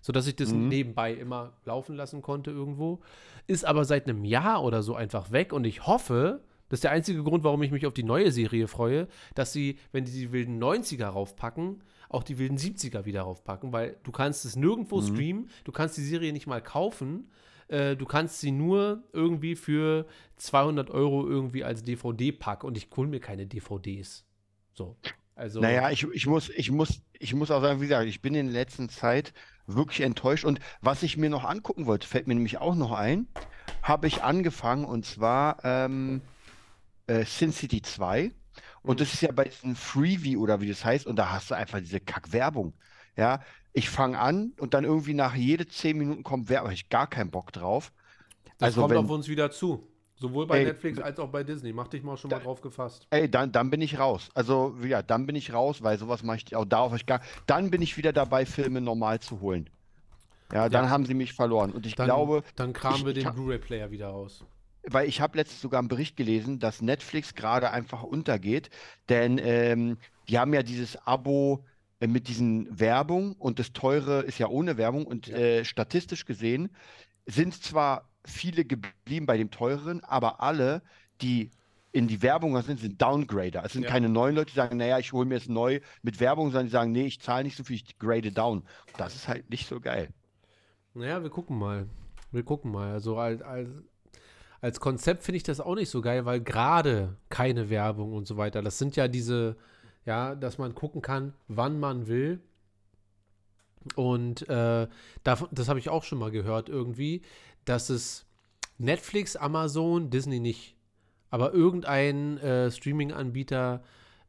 [0.00, 0.68] sodass ich das Mhm.
[0.68, 3.00] nebenbei immer laufen lassen konnte irgendwo.
[3.48, 5.52] Ist aber seit einem Jahr oder so einfach weg.
[5.52, 8.68] Und ich hoffe, das ist der einzige Grund, warum ich mich auf die neue Serie
[8.68, 13.72] freue, dass sie, wenn die die wilden 90er raufpacken, auch die wilden 70er wieder raufpacken,
[13.72, 15.06] weil du kannst es nirgendwo Mhm.
[15.06, 17.28] streamen, du kannst die Serie nicht mal kaufen,
[17.68, 20.06] äh, du kannst sie nur irgendwie für
[20.36, 24.24] 200 Euro irgendwie als DVD packen und ich hole mir keine DVDs.
[24.72, 24.96] So,
[25.34, 28.34] also Naja, ich, ich muss, ich muss, ich muss auch sagen, wie gesagt, ich bin
[28.34, 29.32] in der letzten Zeit
[29.66, 30.44] wirklich enttäuscht.
[30.44, 33.26] Und was ich mir noch angucken wollte, fällt mir nämlich auch noch ein,
[33.82, 36.22] habe ich angefangen und zwar ähm,
[37.06, 38.32] äh, Sin City 2.
[38.82, 41.54] Und das ist ja bei diesem Freebie oder wie das heißt, und da hast du
[41.54, 42.74] einfach diese Kack-Werbung.
[43.16, 43.42] Ja,
[43.76, 47.06] ich fange an und dann irgendwie nach jede 10 Minuten kommt Werbung, habe ich gar
[47.06, 47.92] keinen Bock drauf.
[48.58, 49.86] das also kommt wenn- auf uns wieder zu.
[50.18, 51.74] Sowohl bei Ey, Netflix als auch bei Disney.
[51.74, 53.06] Mach dich mal schon mal Da- drauf gefasst.
[53.10, 54.30] Ey, dann, dann bin ich raus.
[54.32, 57.20] Also, ja, dann bin ich raus, weil sowas mache ich auch darauf ich gar.
[57.46, 59.68] Dann bin ich wieder dabei, Filme normal zu holen.
[60.54, 60.90] Ja, dann Ja.
[60.90, 61.70] haben sie mich verloren.
[61.70, 64.42] Und ich Dann, glaube, dann kramen ich- wir den Blu-ray-Player wieder raus.
[64.88, 68.70] weil ich habe letztens sogar einen Bericht gelesen, dass Netflix gerade einfach untergeht,
[69.10, 69.98] denn ähm,
[70.28, 71.64] die haben ja dieses Abo
[72.00, 75.36] mit diesen Werbung und das teure ist ja ohne Werbung und Ja.
[75.36, 76.68] äh, statistisch gesehen
[77.26, 80.82] sind zwar viele geblieben bei dem teuren, aber alle,
[81.22, 81.50] die
[81.92, 83.64] in die Werbung sind, sind Downgrader.
[83.64, 83.88] Es sind Ja.
[83.88, 86.72] keine neuen Leute, die sagen, naja, ich hole mir es neu mit Werbung, sondern die
[86.72, 88.62] sagen, nee, ich zahle nicht so viel, ich grade down.
[88.98, 90.10] Das ist halt nicht so geil.
[90.92, 91.86] Naja, wir gucken mal.
[92.32, 92.92] Wir gucken mal.
[92.92, 93.70] Also als, als,
[94.60, 98.36] als Konzept finde ich das auch nicht so geil, weil gerade keine Werbung und so
[98.36, 99.56] weiter, das sind ja diese,
[100.06, 102.40] ja, dass man gucken kann, wann man will.
[103.94, 104.88] Und äh,
[105.22, 107.22] davon, das habe ich auch schon mal gehört irgendwie,
[107.64, 108.24] dass es
[108.78, 110.76] Netflix, Amazon, Disney nicht,
[111.30, 113.82] aber irgendein äh, Streaming-Anbieter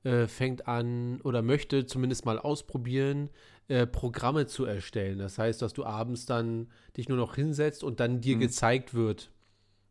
[0.03, 3.30] äh, fängt an oder möchte zumindest mal ausprobieren,
[3.67, 5.19] äh, Programme zu erstellen.
[5.19, 9.32] Das heißt, dass du abends dann dich nur noch hinsetzt und dann dir gezeigt wird,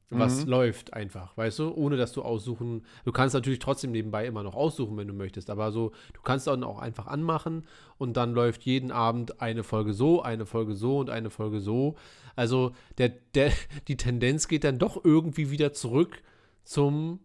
[0.09, 0.51] was Mhm.
[0.51, 2.85] läuft einfach, weißt du, ohne dass du aussuchen.
[3.05, 6.47] Du kannst natürlich trotzdem nebenbei immer noch aussuchen, wenn du möchtest, aber so, du kannst
[6.47, 7.67] dann auch einfach anmachen
[7.99, 11.97] und dann läuft jeden Abend eine Folge so, eine Folge so und eine Folge so.
[12.37, 13.51] Also der, der,
[13.89, 16.23] die Tendenz geht dann doch irgendwie wieder zurück
[16.63, 17.19] zum,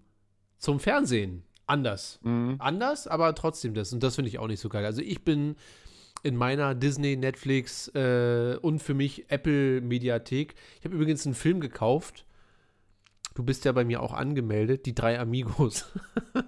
[0.57, 1.43] zum Fernsehen.
[1.67, 2.19] Anders.
[2.23, 2.55] Mhm.
[2.59, 3.93] Anders, aber trotzdem das.
[3.93, 4.85] Und das finde ich auch nicht so geil.
[4.85, 5.55] Also ich bin
[6.23, 10.55] in meiner Disney, Netflix äh, und für mich Apple Mediathek.
[10.79, 12.25] Ich habe übrigens einen Film gekauft.
[13.33, 15.85] Du bist ja bei mir auch angemeldet, die drei Amigos.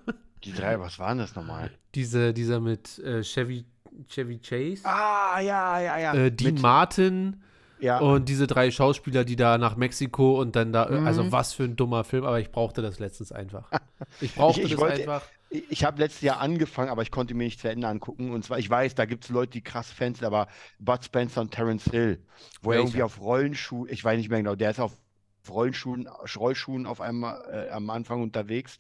[0.44, 1.72] Die drei, was waren das nochmal?
[1.96, 3.64] Diese, dieser mit äh, Chevy,
[4.10, 6.14] Chevy Chase, Ah, ja, ja, ja.
[6.14, 7.42] äh, Dean Mit- Martin
[7.80, 8.00] ja.
[8.00, 11.08] und diese drei Schauspieler, die da nach Mexiko und dann da, Mhm.
[11.08, 13.70] also was für ein dummer Film, aber ich brauchte das letztens einfach.
[14.20, 15.22] Ich brauchte Ich- ich das wollte- einfach.
[15.50, 18.32] Ich, ich habe letztes Jahr angefangen, aber ich konnte mir nicht zu Ende angucken.
[18.34, 20.48] Und zwar, ich weiß, da gibt es Leute, die krass Fans sind, aber
[20.80, 22.22] Bud Spencer und Terence Hill,
[22.62, 22.82] wo er Welcher?
[22.88, 24.92] irgendwie auf Rollenschuhen, ich weiß nicht mehr genau, der ist auf
[25.50, 28.78] Rollenschuhen, Rollschuhen auf einmal äh, am Anfang unterwegs.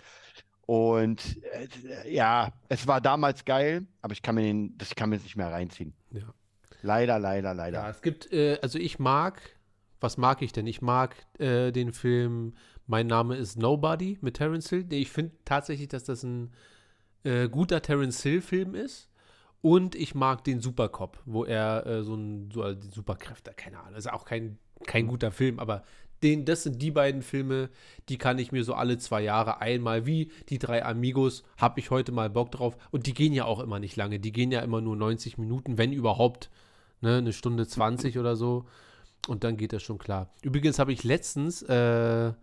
[0.65, 1.39] Und
[2.03, 5.35] äh, ja, es war damals geil, aber ich kann mir den, das kann mir nicht
[5.35, 5.93] mehr reinziehen.
[6.11, 6.33] Ja.
[6.81, 7.89] Leider, leider, Ja, leider.
[7.89, 9.41] es gibt, äh, also ich mag,
[9.99, 10.67] was mag ich denn?
[10.67, 12.55] Ich mag äh, den Film
[12.87, 14.85] Mein Name ist Nobody mit Terence Hill.
[14.91, 16.53] Ich finde tatsächlich, dass das ein
[17.23, 19.09] äh, guter Terence Hill-Film ist.
[19.61, 23.95] Und ich mag den Supercop, wo er äh, so ein so, also Superkräfte, keine Ahnung,
[23.95, 25.83] ist auch kein, kein guter Film, aber
[26.23, 27.69] den, das sind die beiden Filme,
[28.09, 31.91] die kann ich mir so alle zwei Jahre einmal, wie die drei Amigos, habe ich
[31.91, 32.77] heute mal Bock drauf.
[32.91, 35.77] Und die gehen ja auch immer nicht lange, die gehen ja immer nur 90 Minuten,
[35.77, 36.49] wenn überhaupt,
[37.01, 38.65] ne, eine Stunde 20 oder so.
[39.27, 40.33] Und dann geht das schon klar.
[40.41, 42.33] Übrigens habe ich letztens, äh,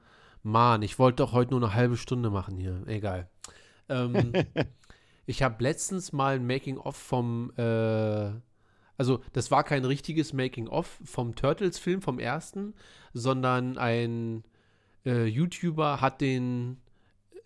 [0.43, 2.83] Mann, ich wollte doch heute nur eine halbe Stunde machen hier.
[2.87, 3.29] Egal.
[3.89, 4.33] Ähm,
[5.27, 8.31] ich habe letztens mal ein Making-of vom, äh,
[9.01, 12.75] also das war kein richtiges Making-of vom Turtles-Film, vom ersten,
[13.15, 14.45] sondern ein
[15.07, 16.77] äh, YouTuber hat den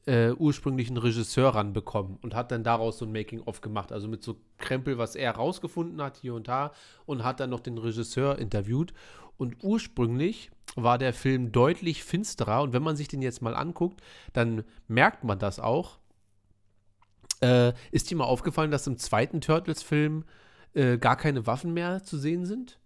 [0.07, 3.93] äh, ursprünglichen Regisseur ranbekommen und hat dann daraus so ein Making-of gemacht.
[3.93, 6.73] Also mit so Krempel, was er rausgefunden hat hier und da
[7.07, 8.93] und hat dann noch den Regisseur interviewt.
[9.37, 14.01] Und ursprünglich war der Film deutlich finsterer und wenn man sich den jetzt mal anguckt,
[14.33, 16.01] dann merkt man das auch.
[17.41, 20.25] Äh, ist dir mal aufgefallen, dass im zweiten Turtles-Film
[20.75, 22.79] äh, gar keine Waffen mehr zu sehen sind?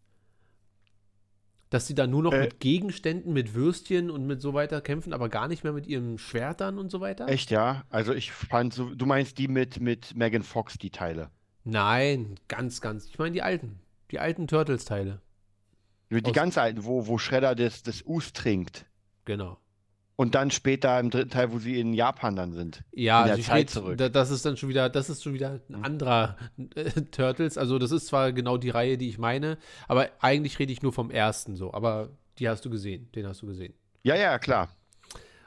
[1.71, 2.41] Dass sie da nur noch Äh.
[2.41, 6.17] mit Gegenständen, mit Würstchen und mit so weiter kämpfen, aber gar nicht mehr mit ihren
[6.19, 7.29] Schwertern und so weiter?
[7.29, 7.85] Echt, ja?
[7.91, 11.31] Also ich fand so, du meinst die mit, mit Megan Fox, die Teile.
[11.65, 13.07] Nein, ganz, ganz.
[13.07, 13.81] Ich meine die alten.
[14.11, 15.21] Die alten Turtles-Teile.
[16.11, 18.87] Die Aus- ganz alten, wo, wo Shredder das, das Us trinkt.
[19.27, 19.59] Genau.
[20.21, 22.83] Und dann später im dritten Teil, wo sie in Japan dann sind.
[22.93, 23.97] Ja, In der also ich Zeit zurück.
[23.99, 26.37] da, das ist dann schon wieder, das ist schon wieder ein anderer
[26.75, 27.57] äh, Turtles.
[27.57, 30.93] Also das ist zwar genau die Reihe, die ich meine, aber eigentlich rede ich nur
[30.93, 31.73] vom ersten so.
[31.73, 32.09] Aber
[32.41, 33.75] die hast du gesehen, den hast du gesehen.
[34.03, 34.71] Ja, ja, klar.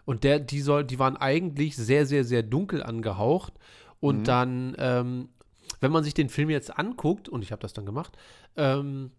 [0.06, 3.54] Und der, die soll, die waren eigentlich sehr, sehr, sehr dunkel angehaucht.
[4.00, 4.24] Und Mhm.
[4.24, 5.30] dann, ähm,
[5.82, 8.18] wenn man sich den Film jetzt anguckt, und ich habe das dann gemacht,
[8.56, 9.12] ähm,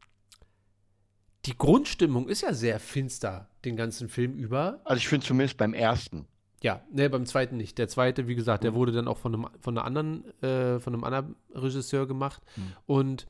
[1.47, 4.80] die Grundstimmung ist ja sehr finster, den ganzen Film über.
[4.84, 6.26] Also ich finde zumindest beim ersten.
[6.62, 7.78] Ja, ne, beim zweiten nicht.
[7.78, 8.76] Der zweite, wie gesagt, der Mhm.
[8.76, 12.40] wurde dann auch von einem, von einer anderen, äh, von einem anderen Regisseur gemacht.
[12.57, 12.62] Mhm.
[12.86, 13.26] Und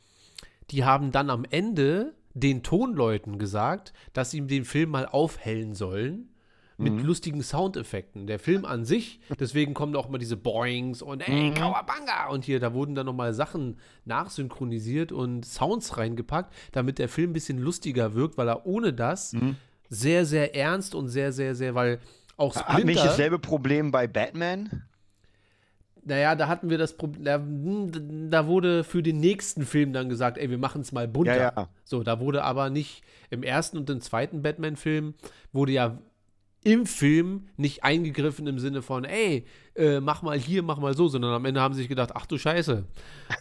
[0.70, 6.28] die haben dann am Ende den Tonleuten gesagt, dass sie den Film mal aufhellen sollen
[6.78, 7.04] mit Mhm.
[7.04, 8.26] lustigen Soundeffekten.
[8.26, 11.54] Der Film an sich, deswegen kommen auch mal diese Boings und ey, Mhm.
[11.54, 17.30] Kawabanga und hier, da wurden dann nochmal Sachen nachsynchronisiert und Sounds reingepackt, damit der Film
[17.30, 19.56] ein bisschen lustiger wirkt, weil er ohne das Mhm.
[19.88, 21.98] sehr, sehr ernst und sehr, sehr, sehr, weil
[22.36, 24.70] auch Hat nicht Splinter, dasselbe Problem bei Batman?
[26.04, 27.38] naja, da hatten wir das Problem, da,
[28.40, 31.36] da wurde für den nächsten Film dann gesagt, ey, wir machen es mal bunter.
[31.36, 31.68] Ja, ja.
[31.84, 35.14] So, da wurde aber nicht, im ersten und im zweiten Batman-Film
[35.52, 35.98] wurde ja
[36.64, 41.08] im Film nicht eingegriffen im Sinne von, ey, äh, mach mal hier, mach mal so,
[41.08, 42.84] sondern am Ende haben sie sich gedacht, ach du Scheiße,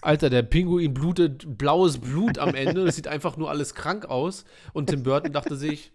[0.01, 4.45] Alter, der Pinguin blutet blaues Blut am Ende, das sieht einfach nur alles krank aus
[4.73, 5.91] und Tim Burton dachte sich,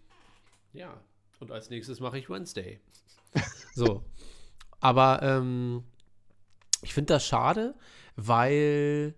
[0.73, 1.01] ja,
[1.41, 2.81] und als nächstes mache ich Wednesday.
[3.75, 4.05] So.
[4.81, 5.85] Aber ähm,
[6.83, 7.75] ich finde das schade,
[8.15, 9.15] weil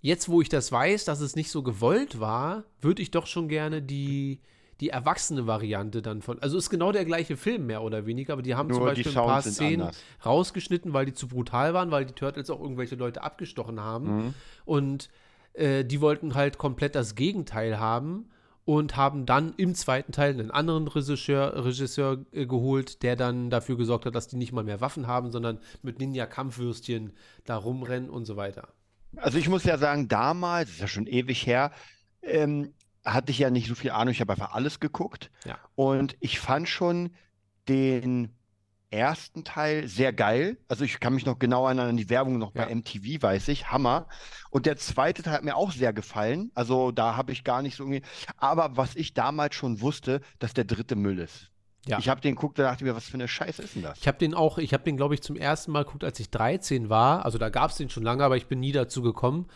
[0.00, 3.48] jetzt, wo ich das weiß, dass es nicht so gewollt war, würde ich doch schon
[3.48, 4.40] gerne die,
[4.82, 6.42] die erwachsene Variante dann von.
[6.42, 9.08] Also ist genau der gleiche Film, mehr oder weniger, aber die haben Nur zum Beispiel
[9.08, 10.02] ein paar Szenen anders.
[10.26, 14.16] rausgeschnitten, weil die zu brutal waren, weil die Turtles auch irgendwelche Leute abgestochen haben.
[14.16, 14.34] Mhm.
[14.64, 15.08] Und
[15.52, 18.28] äh, die wollten halt komplett das Gegenteil haben
[18.64, 23.76] und haben dann im zweiten Teil einen anderen Regisseur, Regisseur äh, geholt, der dann dafür
[23.76, 27.12] gesorgt hat, dass die nicht mal mehr Waffen haben, sondern mit Ninja-Kampfwürstchen
[27.44, 28.66] da rumrennen und so weiter.
[29.14, 31.70] Also ich muss ja sagen, damals, ist ja schon ewig her,
[32.22, 32.72] ähm,
[33.04, 35.30] hatte ich ja nicht so viel Ahnung, ich habe einfach alles geguckt.
[35.44, 35.58] Ja.
[35.74, 37.10] Und ich fand schon
[37.68, 38.30] den
[38.90, 40.58] ersten Teil sehr geil.
[40.68, 42.74] Also ich kann mich noch genau erinnern an die Werbung noch bei Ja.
[42.74, 43.72] MTV, weiß ich.
[43.72, 44.06] Hammer.
[44.50, 46.50] Und der zweite Teil hat mir auch sehr gefallen.
[46.54, 48.02] Also da habe ich gar nicht so irgendwie.
[48.36, 51.48] Aber was ich damals schon wusste, dass der dritte Müll ist.
[51.86, 51.98] Ja.
[51.98, 53.98] Ich habe den geguckt, da dachte ich mir, was für eine Scheiße ist denn das?
[53.98, 56.30] Ich habe den auch, ich habe den, glaube ich, zum ersten Mal geguckt, als ich
[56.30, 57.24] 13 war.
[57.24, 59.48] Also da gab es den schon lange, aber ich bin nie dazu gekommen.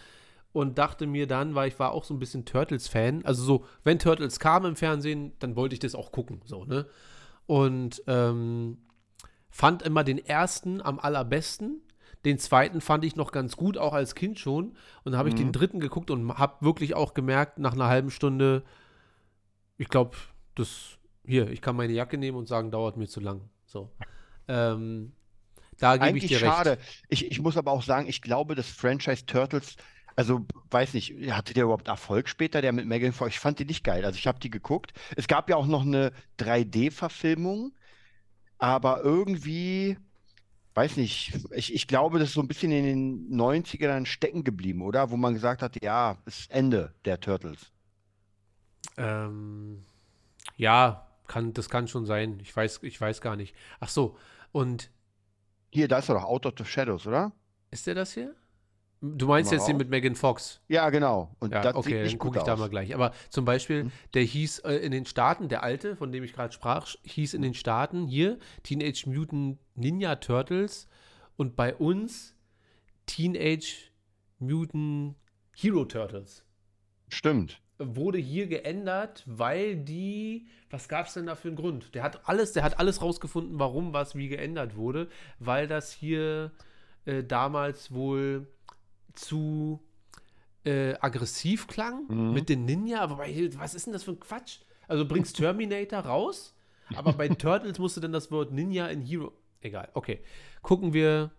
[0.56, 3.26] Und dachte mir dann, weil ich war auch so ein bisschen Turtles-Fan.
[3.26, 6.40] Also so, wenn Turtles kamen im Fernsehen, dann wollte ich das auch gucken.
[6.46, 6.86] So, ne?
[7.44, 8.78] Und ähm,
[9.50, 11.82] fand immer den ersten am allerbesten.
[12.24, 14.68] Den zweiten fand ich noch ganz gut, auch als Kind schon.
[15.04, 15.40] Und dann habe ich Mhm.
[15.40, 18.62] den dritten geguckt und habe wirklich auch gemerkt, nach einer halben Stunde,
[19.76, 20.16] ich glaube,
[20.54, 20.96] das
[21.26, 23.42] hier, ich kann meine Jacke nehmen und sagen, dauert mir zu lang.
[23.66, 23.90] So.
[24.48, 25.12] Ähm,
[25.78, 26.50] da gebe ich dir recht.
[26.50, 26.78] schade.
[27.10, 29.76] Ich, ich muss aber auch sagen, ich glaube, das Franchise Turtles,
[30.16, 33.32] also weiß nicht, hatte der überhaupt Erfolg später, der mit Megan Fox?
[33.32, 34.04] Ich fand die nicht geil.
[34.04, 34.92] Also ich habe die geguckt.
[35.16, 37.74] Es gab ja auch noch eine 3D-Verfilmung,
[38.58, 39.98] aber irgendwie,
[40.74, 44.82] weiß nicht, ich, ich glaube, das ist so ein bisschen in den 90ern stecken geblieben,
[44.82, 45.10] oder?
[45.10, 47.72] Wo man gesagt hat, ja, ist Ende der Turtles.
[48.96, 49.84] Ähm,
[50.56, 52.40] ja, kann, das kann schon sein.
[52.40, 53.54] Ich weiß, ich weiß gar nicht.
[53.80, 54.16] Ach so,
[54.52, 54.90] und
[55.70, 57.32] Hier, da ist doch Out of the Shadows, oder?
[57.70, 58.34] ist der das hier?
[59.02, 60.60] Du meinst jetzt den mit Megan Fox?
[60.68, 61.34] Ja, genau.
[61.38, 62.94] Und Ja, das okay, dann gucke ich da mal gleich.
[62.94, 63.92] Aber zum Beispiel, Hm.
[64.14, 67.42] der hieß äh, in den Staaten, der alte, von dem ich gerade sprach, hieß in
[67.42, 70.88] den Staaten hier Teenage Mutant Ninja Turtles
[71.36, 72.34] und bei uns
[73.04, 73.90] Teenage
[74.38, 75.16] Mutant
[75.54, 76.44] Hero Turtles.
[77.08, 77.60] Stimmt.
[77.78, 81.94] Wurde hier geändert, weil die, was gab es denn da für einen Grund?
[81.94, 86.52] Der hat alles, der hat alles rausgefunden, warum was wie geändert wurde, weil das hier
[87.04, 88.46] äh, damals wohl
[89.16, 89.80] zu
[90.64, 92.32] äh, aggressiv klang Mhm.
[92.32, 93.08] mit den Ninja.
[93.10, 94.60] Wobei, was ist denn das für ein Quatsch?
[94.88, 96.54] Also bringst Terminator raus,
[96.94, 99.32] aber bei Turtles musste dann das Wort Ninja in Hero.
[99.60, 100.20] Egal, okay.
[100.62, 101.30] Gucken wir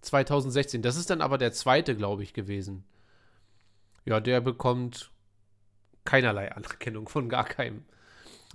[0.00, 0.82] 2016.
[0.82, 2.84] Das ist dann aber der zweite, glaube ich, gewesen.
[4.04, 5.10] Ja, der bekommt
[6.04, 7.84] keinerlei Anerkennung von gar keinem.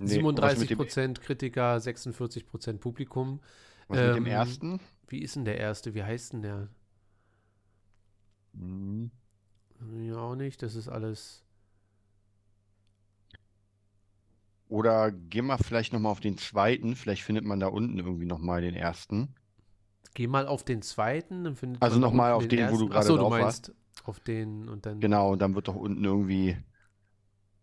[0.00, 3.40] Nee, und was mit dem, 37% Kritiker, 46% Publikum.
[3.88, 4.80] was mit dem ähm, ersten?
[5.08, 5.94] Wie ist denn der erste?
[5.94, 6.68] Wie heißt denn der?
[8.58, 9.10] Mhm.
[10.06, 10.62] Ja, auch nicht.
[10.62, 11.44] Das ist alles.
[14.68, 16.94] Oder geh mal vielleicht nochmal auf den zweiten.
[16.94, 19.34] Vielleicht findet man da unten irgendwie nochmal den ersten.
[20.14, 22.70] Geh mal auf den zweiten, dann findet Also man da noch mal unten auf den,
[22.70, 23.72] wo du gerade Achso, du drauf meinst
[24.04, 25.00] auf den und dann.
[25.00, 26.56] Genau, und dann wird doch unten irgendwie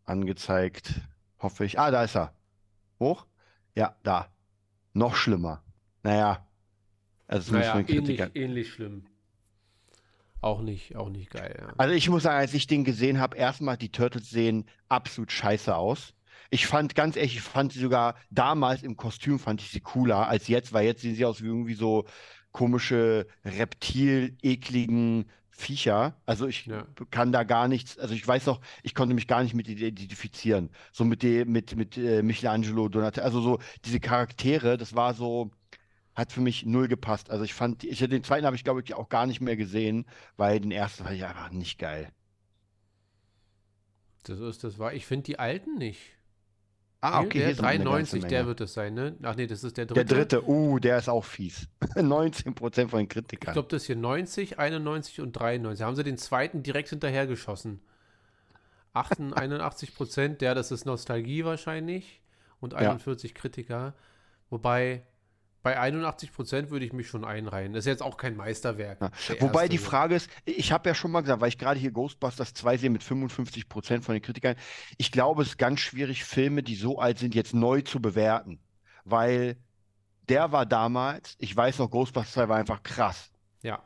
[0.05, 1.01] angezeigt.
[1.39, 1.80] Hoffe ich.
[1.80, 2.34] Ah, da ist er.
[2.99, 3.26] Hoch?
[3.76, 4.30] Ja, da.
[4.93, 5.63] Noch schlimmer.
[6.03, 6.47] Naja.
[7.27, 9.05] Also Naja, den ähnlich, ähnlich schlimm.
[10.45, 11.73] Auch nicht, auch nicht geil, ja.
[11.76, 15.76] Also ich muss sagen, als ich den gesehen habe, erstmal die Turtles sehen absolut scheiße
[15.76, 16.13] aus.
[16.51, 20.27] Ich fand, ganz ehrlich, ich fand sie sogar damals im Kostüm fand ich sie cooler
[20.27, 22.05] als jetzt, weil jetzt sehen sie aus wie irgendwie so
[22.51, 26.22] komische reptil-ekligen Viecher.
[26.27, 26.85] Also ich Ja.
[27.09, 30.69] kann da gar nichts, also ich weiß noch, ich konnte mich gar nicht mit identifizieren.
[30.91, 35.49] So mit dem, mit, mit äh, Michelangelo, Donatello, also so diese Charaktere, das war so,
[36.15, 37.29] hat für mich null gepasst.
[37.29, 40.05] Also ich fand, ich, den zweiten habe ich, glaube ich, auch gar nicht mehr gesehen,
[40.37, 42.09] weil den ersten fand ich einfach nicht geil.
[44.23, 44.93] Das ist das war.
[44.93, 45.99] Ich finde die alten nicht.
[47.01, 49.15] Ah, okay, der hier sind eine ganze 93, der wird es sein, ne?
[49.21, 50.15] Ach nee, das ist der Der dritte.
[50.39, 51.67] dritte, uh, der ist auch fies.
[51.95, 53.53] 19% von den Ich Kritikern.
[53.53, 55.79] glaube, das hier 90, 91 und 93.
[55.79, 57.81] Da haben sie den zweiten direkt hinterher geschossen.
[58.93, 62.21] 88, 81 Prozent, der, das ist Nostalgie wahrscheinlich.
[62.59, 63.93] Und 41 Kritiker.
[64.49, 65.03] Wobei,
[65.65, 67.73] bei 81 Prozent würde ich mich schon einreihen.
[67.73, 69.01] Das ist jetzt auch kein Meisterwerk.
[69.01, 69.09] Ja.
[69.39, 69.79] Wobei die.
[69.79, 72.89] Frage ist, ich habe ja schon mal gesagt, weil ich gerade hier Ghostbusters 2 sehe
[72.91, 74.55] mit 55% von den Kritikern,
[74.99, 78.59] ich glaube, es ist ganz schwierig, Filme, die so alt sind, jetzt neu zu bewerten.
[79.05, 79.57] Weil
[80.29, 83.31] der war damals, ich weiß noch, Ghostbusters 2 war einfach krass.
[83.63, 83.81] Ja.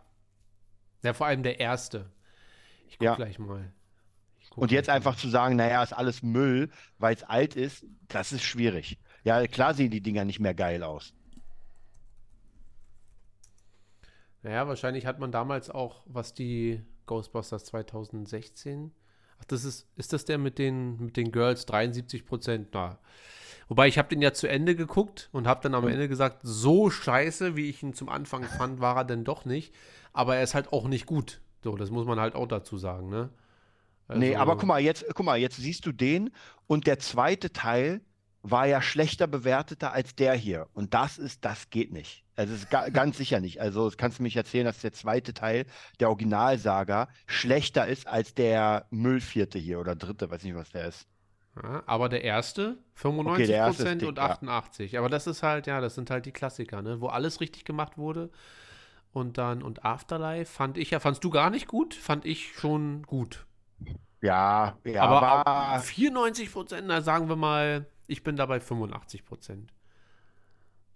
[1.02, 2.12] Ja, vor allem der erste.
[2.90, 3.16] Ich guck Ja.
[3.16, 3.72] gleich mal.
[4.50, 8.34] Guck Und jetzt einfach zu sagen, naja, ist alles Müll, weil es alt ist, das
[8.34, 8.98] ist schwierig.
[9.24, 11.14] Ja, klar sehen die Dinger nicht mehr geil aus.
[14.44, 18.92] Naja, wahrscheinlich hat man damals auch, was die Ghostbusters 2016.
[19.40, 22.70] Ach, das ist, ist das der mit den, mit den Girls 73 Prozent?
[22.74, 23.00] Na.
[23.68, 26.90] Wobei ich habe den ja zu Ende geguckt und habe dann am Ende gesagt, so
[26.90, 29.74] scheiße, wie ich ihn zum Anfang fand, war er denn doch nicht.
[30.12, 31.42] Aber er ist halt auch nicht gut.
[31.64, 33.30] So, das muss man halt auch dazu sagen, ne?
[34.08, 36.32] Nee, Also- aber guck mal, jetzt, guck mal, jetzt siehst du den
[36.66, 38.02] und der zweite Teil
[38.42, 40.68] war ja schlechter bewerteter als der hier.
[40.74, 42.24] Und das ist, das geht nicht.
[42.40, 43.60] Also es ist ga, ganz sicher nicht.
[43.60, 45.66] Also das kannst du mich erzählen, dass der zweite Teil,
[46.00, 51.06] der Originalsaga, schlechter ist als der Müllvierte hier oder dritte, weiß nicht, was der ist.
[51.62, 54.24] Ja, aber der erste 95 der erste Prozent dick, und ja.
[54.24, 54.98] 88.
[54.98, 57.02] Aber das ist halt, ja, das sind halt die Klassiker, ne?
[57.02, 58.30] Wo alles richtig gemacht wurde.
[59.12, 61.94] Und dann, und Afterlife fand ich ja, fandst du gar nicht gut?
[61.94, 63.48] Fand ich schon gut.
[64.22, 69.74] Ja, ja, aber war, 94 Prozent, da sagen wir mal, ich bin dabei 85 Prozent.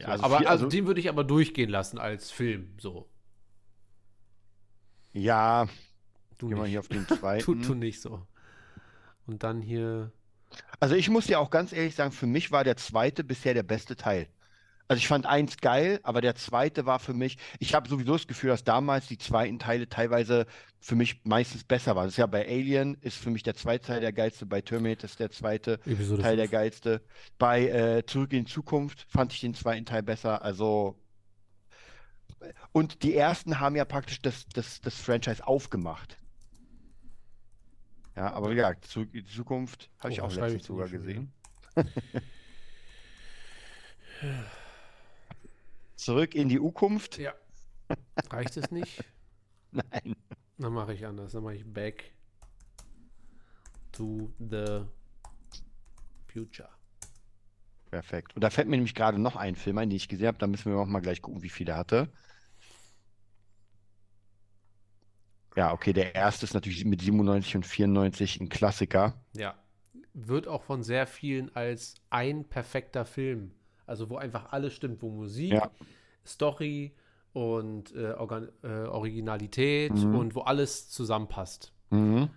[0.04, 3.10] Ja, also aber vier- also, also- den würde ich aber durchgehen lassen als Film, so.
[5.14, 5.68] ja,
[6.38, 7.62] Du gehen wir hier auf den tu, zweiten.
[7.62, 8.26] tu nicht so.
[9.26, 10.12] Und dann hier,
[10.80, 13.64] Also ich muss dir auch ganz ehrlich sagen, für mich war der zweite bisher der
[13.64, 14.28] beste Teil.
[14.88, 18.27] Also ich fand eins geil, aber der zweite war für mich, ich habe sowieso das
[18.27, 20.45] Gefühl, dass damals die zweiten Teile teilweise
[20.81, 22.05] für mich meistens besser waren.
[22.05, 25.05] Das ist ja bei Alien ist für mich der zweite Teil der geilste, bei Terminator
[25.05, 26.49] ist der zweite Episode Teil der fünf.
[26.49, 27.01] geilste.
[27.39, 30.41] Bei äh, Zurück in die Zukunft fand ich den zweiten Teil besser.
[30.43, 30.99] Also
[32.73, 36.18] und die ersten haben ja praktisch das, das, das Franchise aufgemacht.
[38.15, 40.61] Ja, aber wie gesagt, Zurück in die Zukunft habe ich Oh, auch was schreibe letztens
[40.61, 41.34] ich sogar hier schon gesehen.
[45.95, 47.18] Zurück in die Zukunft?
[47.18, 47.34] Ja.
[48.30, 49.03] Reicht es nicht?
[49.72, 50.15] Nein.
[50.57, 51.32] Dann mache ich anders.
[51.34, 52.14] Dann mache ich Back
[53.91, 54.86] to the
[56.28, 56.70] Future.
[57.90, 58.36] Perfekt.
[58.36, 60.40] Und da fällt mir nämlich gerade noch ein Film ein, den ich gesehen habe.
[60.40, 62.11] Da müssen wir auch mal gleich gucken, wie viel er hatte.
[65.56, 69.22] Ja, okay, der erste ist natürlich mit 97 und 94 ein Klassiker.
[69.34, 69.56] Ja.
[70.14, 73.52] Wird auch von sehr vielen als ein perfekter Film.
[73.85, 75.69] Also wo einfach alles stimmt, wo Musik, Ja.
[76.26, 76.93] Story
[77.34, 80.15] und äh, Organ äh, Originalität Mhm.
[80.15, 81.73] und wo alles zusammenpasst.
[81.89, 82.30] Mhm.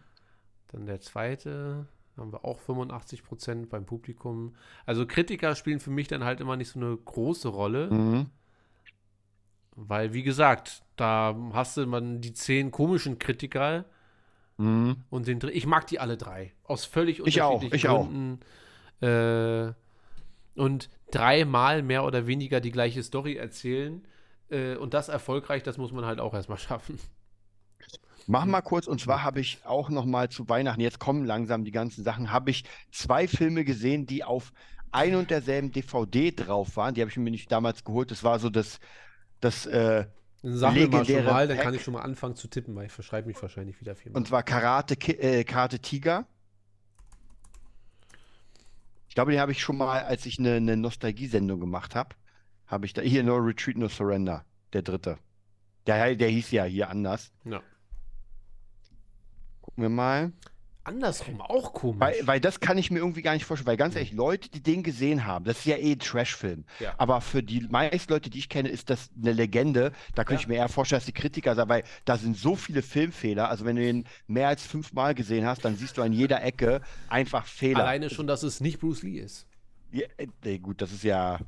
[0.73, 1.87] Dann der zweite,
[2.17, 4.55] haben wir auch 85 Prozent beim Publikum.
[4.87, 7.91] Also Kritiker spielen für mich dann halt immer nicht so eine große Rolle.
[7.91, 8.27] Mhm.
[9.79, 13.85] Weil, wie gesagt, da hast du man die zehn komischen Kritiker
[14.59, 14.97] Mhm.
[15.11, 16.55] und den Ich mag die alle drei.
[16.65, 18.07] Aus völlig Ich auch, unterschiedlichen ich auch.
[18.07, 18.41] Gründen.
[19.03, 19.73] Äh,
[20.59, 24.07] und dreimal mehr oder weniger die gleiche Story erzählen.
[24.51, 26.99] Äh, und das erfolgreich, das muss man halt auch erstmal schaffen.
[28.29, 31.65] Mach mal kurz, und zwar habe ich auch noch mal zu Weihnachten, jetzt kommen langsam
[31.65, 34.53] die ganzen Sachen, habe ich zwei Filme gesehen, die auf
[34.91, 36.95] ein und derselben DVD drauf waren.
[36.95, 38.11] Die habe ich mir nicht damals geholt.
[38.11, 38.81] Das war so das,
[39.41, 40.07] das äh,
[40.43, 42.93] Sag mir mal schon mal, dann kann ich schon mal anfangen zu tippen, weil ich
[42.93, 44.19] verschreibe mich wahrscheinlich wieder viermal.
[44.19, 46.27] Und zwar Karate, äh, Karate Tiger.
[49.17, 52.15] Ich glaube, den habe ich schon mal, als ich eine, eine Nostalgiesendung gemacht habe,
[52.67, 54.45] habe ich da hier No Retreat, No Surrender,
[54.75, 55.17] der dritte.
[55.87, 57.33] Der, der hieß ja hier anders.
[57.45, 57.63] ja.
[59.63, 60.33] Gucken wir mal.
[60.87, 62.01] Andersrum auch komisch.
[62.01, 63.67] Weil, weil das kann ich mir irgendwie gar nicht vorstellen.
[63.67, 66.65] Weil ganz ehrlich, Leute, die den gesehen haben, das ist ja eh ein Trash-Film.
[66.81, 66.95] Ja.
[66.99, 69.93] Aber für die meisten Leute, die ich kenne, ist das eine Legende.
[70.15, 70.45] Da könnte Ja.
[70.45, 73.51] ich mir eher vorstellen, dass die Kritiker sagen, weil da sind so viele Filmfehler.
[73.51, 76.81] Also wenn du den mehr als fünfmal gesehen hast, dann siehst du an jeder Ecke
[77.09, 77.81] einfach Fehler.
[77.81, 79.47] Alleine schon, dass es nicht Bruce Lee ist.
[79.93, 81.39] Ja, äh, nee, gut, das ist ja.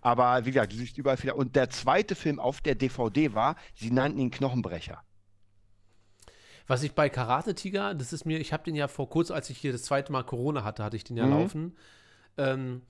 [0.00, 1.36] Aber wie gesagt, du siehst überall Fehler.
[1.36, 5.02] Und der zweite Film auf der DVD war, sie nannten ihn Knochenbrecher.
[6.70, 9.50] Was ich bei Karate Tiger, das ist mir, ich habe den ja vor kurz, als
[9.50, 11.30] ich hier das zweite Mal Corona hatte, hatte ich den ja Mhm.
[11.30, 11.76] laufen.
[12.36, 12.82] Ähm,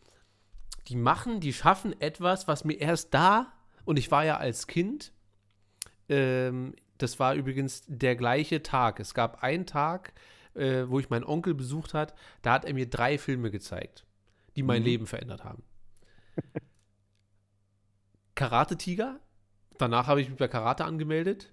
[0.88, 3.50] die machen, die schaffen etwas, was mir erst da,
[3.86, 5.14] und ich war ja als Kind,
[6.10, 9.00] ähm, das war übrigens der gleiche Tag.
[9.00, 10.12] Es gab einen Tag,
[10.52, 14.04] äh, wo ich meinen Onkel besucht hat, da hat er mir drei Filme gezeigt,
[14.56, 14.84] die mein Mhm.
[14.84, 15.62] Leben verändert haben.
[18.34, 19.20] Karate Tiger,
[19.78, 21.50] danach habe ich mich bei Karate angemeldet.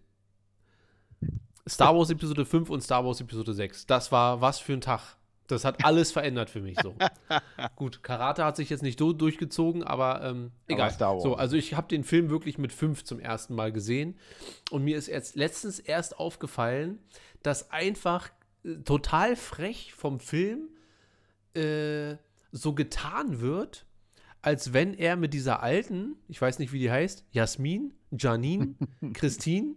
[1.68, 3.86] Star Wars Episode 5 und Star Wars Episode 6.
[3.86, 5.18] Das war was für ein Tag.
[5.48, 6.94] Das hat alles verändert für mich so.
[7.76, 10.94] Gut, Karate hat sich jetzt nicht so durchgezogen, aber ähm, egal.
[11.00, 11.24] Wars.
[11.24, 14.18] So, also ich habe den Film wirklich mit 5 zum ersten Mal gesehen
[14.72, 17.00] und mir ist jetzt letztens erst aufgefallen,
[17.44, 18.30] dass einfach
[18.64, 20.68] äh, total frech vom Film
[21.54, 22.18] äh,
[22.52, 23.86] so getan wird,
[24.42, 28.76] als wenn er mit dieser alten, ich weiß nicht, wie die heißt, Jasmin, Janine,
[29.14, 29.76] Christine,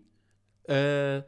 [0.65, 1.23] äh,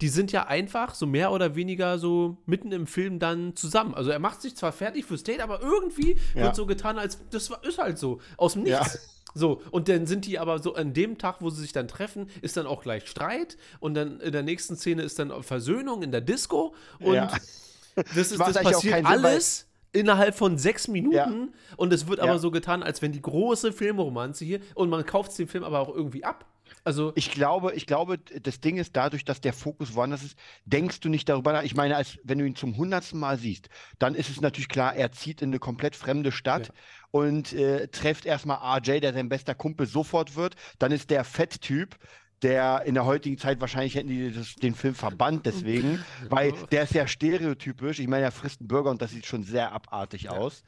[0.00, 3.94] die sind ja einfach so mehr oder weniger so mitten im Film dann zusammen.
[3.94, 6.44] Also er macht sich zwar fertig fürs Date, aber irgendwie Ja.
[6.44, 8.80] wird so getan, als das ist halt so, aus dem Ja.
[8.80, 9.16] Nichts.
[9.32, 12.28] So, und dann sind die aber so an dem Tag, wo sie sich dann treffen,
[12.42, 16.10] ist dann auch gleich Streit und dann in der nächsten Szene ist dann Versöhnung in
[16.10, 17.28] der Disco und Ja.
[17.94, 21.30] das, ist, das passiert keinen Sinn, alles innerhalb von sechs Minuten Ja.
[21.76, 22.38] und es wird aber Ja.
[22.38, 25.94] so getan, als wenn die große Filmromanze hier und man kauft den Film aber auch
[25.94, 26.44] irgendwie ab.
[26.84, 31.00] Also, Ich glaube, ich glaube, das Ding ist dadurch, dass der Fokus woanders ist, denkst
[31.00, 31.62] du nicht darüber nach.
[31.62, 34.94] Ich meine, als wenn du ihn zum hundertsten Mal siehst, dann ist es natürlich klar,
[34.94, 36.74] er zieht in eine komplett fremde Stadt Ja.
[37.10, 40.54] und äh, trifft erstmal RJ, der sein bester Kumpel sofort wird.
[40.78, 41.96] Dann ist der Fetttyp,
[42.42, 46.84] der in der heutigen Zeit wahrscheinlich hätten die das, den Film verbannt deswegen, weil der
[46.84, 47.98] ist ja stereotypisch.
[47.98, 50.62] Ich meine, er frisst einen Burger und das sieht schon sehr abartig aus.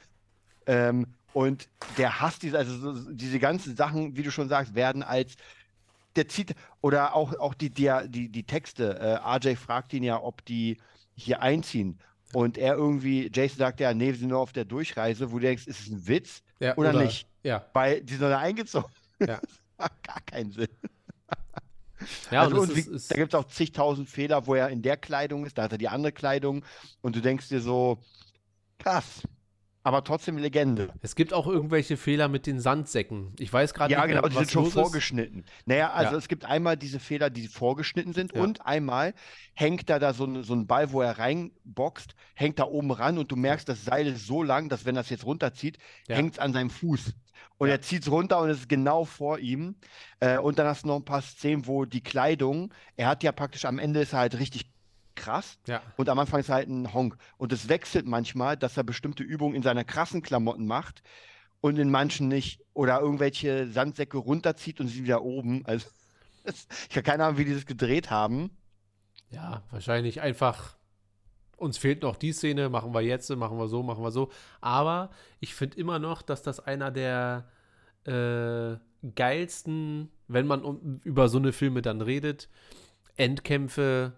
[0.67, 1.67] Ähm, und
[1.97, 5.33] der hasst diese, also so, diese ganzen Sachen, wie du schon sagst, werden als
[6.15, 8.99] der zieht, oder auch, auch die, die, die, die Texte.
[8.99, 10.77] Äh, RJ fragt ihn ja, ob die
[11.15, 11.99] hier einziehen.
[12.33, 15.45] Und er irgendwie, Jason sagt ja, nee, wir sind nur auf der Durchreise, wo du
[15.45, 16.41] denkst, ist es ein Witz?
[16.59, 17.27] ja, oder nicht?
[17.43, 18.91] Ja, Weil die sind da eingezogen.
[19.19, 19.27] Ja.
[19.27, 19.41] Das
[19.77, 20.67] macht gar keinen Sinn.
[22.31, 24.97] ja also, und wie, ist, da gibt es auch zigtausend Fehler, wo er in der
[24.97, 26.65] Kleidung ist, da hat er die andere Kleidung
[27.01, 27.99] und du denkst dir so,
[28.79, 29.21] krass,
[29.83, 30.89] aber trotzdem Legende.
[31.01, 33.33] es gibt auch irgendwelche Fehler mit den Sandsäcken.
[33.37, 34.79] Ich weiß gerade Ja, nicht mehr, genau, die was sind schon los ist.
[34.81, 35.45] vorgeschnitten.
[35.65, 36.17] Naja, also Ja.
[36.17, 38.41] es gibt einmal diese Fehler, die vorgeschnitten sind Ja.
[38.41, 39.13] und einmal
[39.53, 43.17] hängt da da so, ein- so ein Ball, wo er reinboxt, hängt da oben ran
[43.17, 45.77] und du merkst, das Seil ist so lang, dass wenn das jetzt runterzieht,
[46.07, 46.15] Ja.
[46.15, 47.13] hängt es an seinem Fuß.
[47.59, 49.75] Und er zieht es runter und es ist genau vor ihm.
[50.19, 53.31] Äh, und dann hast du noch ein paar Szenen, wo die Kleidung, er hat ja
[53.31, 54.72] praktisch am Ende ist er halt richtig
[55.15, 55.81] krass Ja.
[55.97, 57.17] und am Anfang ist er halt ein Honk.
[57.37, 61.03] Und es wechselt manchmal, dass er bestimmte Übungen in seiner krassen Klamotten macht
[61.61, 62.61] und in manchen nicht.
[62.73, 65.63] Oder irgendwelche Sandsäcke runterzieht und sie wieder oben.
[65.67, 65.87] Also,
[66.43, 68.49] das, ich habe keine Ahnung, wie die das gedreht haben.
[69.29, 70.75] Ja, wahrscheinlich einfach.
[71.55, 74.29] Uns fehlt noch die Szene, machen wir jetzt, machen wir so, machen wir so.
[74.59, 77.47] Aber ich finde immer noch, dass das einer der
[78.05, 78.75] äh,
[79.15, 82.49] geilsten, wenn man um, über so eine Filme dann redet,
[83.15, 84.13] Endkämpfe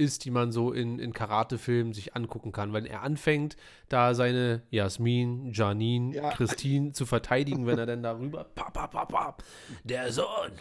[0.00, 2.72] ist, die man so in, in Karate-Filmen sich angucken kann.
[2.72, 3.56] Wenn er anfängt,
[3.88, 6.30] da seine Jasmin, Janine, Ja.
[6.30, 9.44] Christine zu verteidigen, wenn er dann darüber, pap, pap, pap, pap,
[9.84, 10.52] der Sohn,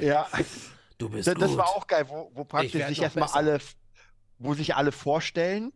[0.00, 0.26] Ja,
[0.98, 1.42] du bist das, gut.
[1.44, 3.58] das war auch geil, wo, wo praktisch sich erstmal alle,
[4.38, 5.72] wo sich alle vorstellen.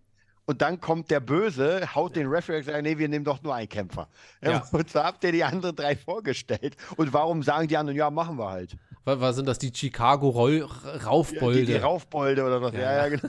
[0.47, 3.55] Und dann kommt der Böse, haut den Referee und sagt, nee, wir nehmen doch nur
[3.55, 4.09] einen Kämpfer.
[4.43, 4.63] Ja.
[4.73, 6.77] Und so habt ihr die anderen drei vorgestellt.
[6.97, 8.77] Und warum sagen die anderen, ja, machen wir halt.
[9.05, 11.61] Was, was sind das, die Chicago Roll Ja, Raufbolde?
[11.61, 12.73] Die, die Raufbolde oder was.
[12.75, 13.29] Ja, Ja, ja, genau.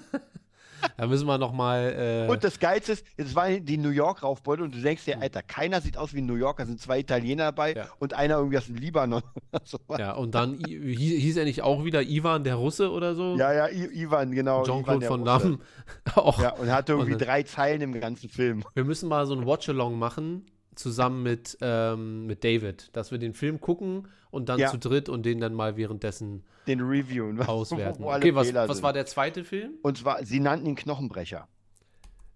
[0.97, 2.25] da müssen wir noch mal.
[2.27, 5.19] Äh, Und das Geilste ist, es waren die New York Raufbeute und du denkst dir,
[5.19, 7.87] Alter, keiner sieht aus wie ein New Yorker, sind zwei Italiener dabei Ja.
[7.99, 9.21] und einer irgendwie aus dem Libanon
[9.51, 9.79] oder so.
[9.97, 13.35] ja, und dann hieß, hieß er nicht auch wieder Ivan der Russe oder so?
[13.35, 14.63] Ja, ja, I Ivan, genau.
[14.63, 15.43] Jean-Claude Van Russe.
[15.43, 15.59] Damme.
[16.15, 16.39] auch.
[16.41, 18.63] Ja, und hatte irgendwie Und drei Zeilen im ganzen Film.
[18.75, 20.45] Wir müssen mal so ein Watch-Along machen,
[20.75, 24.69] zusammen mit, ähm, mit David, dass wir den Film gucken und dann Ja.
[24.69, 27.39] zu dritt und den dann mal währenddessen Den Reviewen.
[27.47, 28.03] auswerten.
[28.03, 29.73] Okay, was, was war der zweite Film?
[29.81, 31.47] Und zwar, sie nannten ihn Knochenbrecher.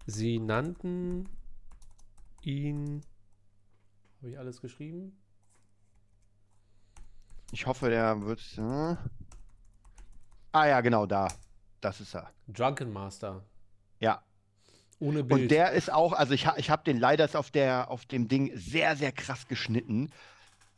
[0.06, 1.28] Sie nannten
[2.42, 3.02] ihn.
[4.18, 5.16] Habe ich alles geschrieben?
[7.52, 8.40] Ich hoffe, der wird.
[8.58, 8.96] Äh...
[10.52, 11.28] Ah ja, genau, da.
[11.80, 12.30] Das ist er.
[12.48, 13.44] Drunken Master.
[15.00, 15.06] Ja.
[15.08, 15.42] Ohne Bild.
[15.42, 18.28] Und der ist auch, also ich, ich habe den leider ist auf, der, auf dem
[18.28, 20.10] Ding sehr, sehr krass geschnitten,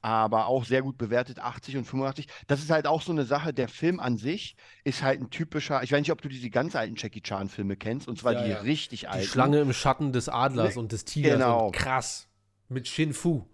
[0.01, 2.27] aber auch sehr gut bewertet, 80 und 85.
[2.49, 5.83] Das ist halt auch so eine Sache, der Film an sich ist halt ein typischer,
[5.83, 8.51] ich weiß nicht, ob du diese ganz alten Jackie Chan-Filme kennst, und zwar Ja, die
[8.51, 8.59] ja.
[8.61, 9.29] richtig Die alten.
[9.29, 11.35] Schlange im Schatten des Adlers und des Tigers.
[11.35, 11.71] Genau.
[11.73, 12.29] Krass.
[12.69, 13.45] Mit Shin Fu.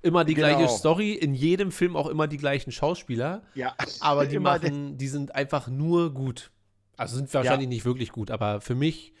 [0.00, 0.68] Immer die gleiche Genau.
[0.70, 5.34] Story, in jedem Film auch immer die gleichen Schauspieler, Ja, aber die machen, die sind
[5.34, 6.50] einfach nur gut.
[6.96, 9.12] Also sind wahrscheinlich nicht wirklich gut, aber für mich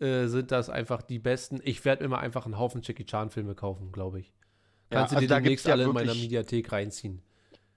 [0.00, 1.60] äh, sind das einfach die besten.
[1.64, 4.32] Ich werde immer einfach einen Haufen Jackie Chan Filme kaufen, glaube ich.
[4.90, 7.22] Ja, Kannst du also dir da gibt's demnächst ja alle in meiner Mediathek reinziehen.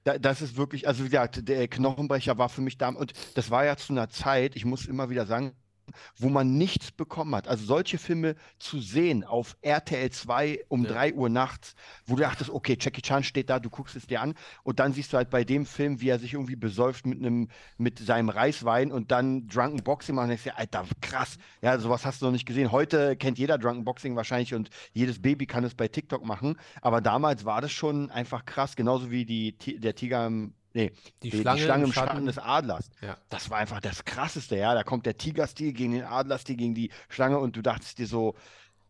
[0.04, 3.52] Da, das ist wirklich, also wie gesagt, der Knochenbrecher war für mich da und das
[3.52, 5.54] war ja zu einer Zeit, ich muss immer wieder sagen,
[6.18, 7.48] wo man nichts bekommen hat.
[7.48, 10.91] Also solche Filme zu sehen auf RTL 2 um Ja.
[10.91, 11.76] 3 Uhr nachts,
[12.06, 14.94] wo du dachtest, okay, Jackie Chan steht da, du guckst es dir an und dann
[14.94, 18.30] siehst du halt bei dem Film, wie er sich irgendwie besäuft mit einem, mit seinem
[18.30, 21.38] Reiswein und dann Drunken Boxing macht und denkst dir, Alter, krass.
[21.61, 22.72] Ja, sowas hast du noch nicht gesehen.
[22.72, 27.02] Heute kennt jeder Drunken Boxing wahrscheinlich und jedes Baby kann es bei TikTok machen, aber
[27.02, 30.91] damals war das schon einfach krass, genauso wie die, der Tiger im, nee,
[31.24, 32.26] Die, die, Schlange, die Schlange im Schatten, Schatten.
[32.26, 32.90] des Adlers.
[33.02, 33.18] Ja.
[33.30, 34.74] Das war einfach das Krasseste, ja.
[34.74, 38.36] Da kommt der Tigerstil gegen den Adlerstil, gegen die Schlange und du dachtest dir so,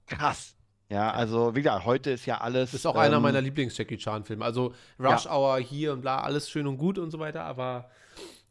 [0.07, 0.55] krass.
[0.89, 2.71] Ja, also wie gesagt, heute ist ja alles.
[2.71, 4.43] Das ist auch einer ähm, meiner Lieblings-Jackie Chan-Filme.
[4.43, 7.91] Also Rush Hour hier und bla, alles schön und gut und so weiter, aber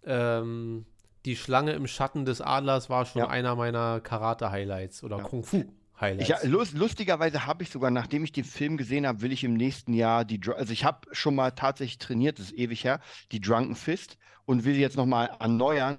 [0.04, 0.86] ähm,
[1.24, 3.28] die Schlange im Schatten des Adlers war schon Ja.
[3.28, 5.24] einer meiner Karate-Highlights oder Ja.
[5.24, 5.64] Kung-Fu.
[6.00, 6.42] Highlights.
[6.42, 9.54] Ich, lust, lustigerweise habe ich sogar, nachdem ich den Film gesehen habe, will ich im
[9.54, 13.00] nächsten Jahr die, also ich habe schon mal tatsächlich trainiert, das ist ewig her,
[13.32, 15.98] die Drunken Fist und will sie jetzt nochmal erneuern.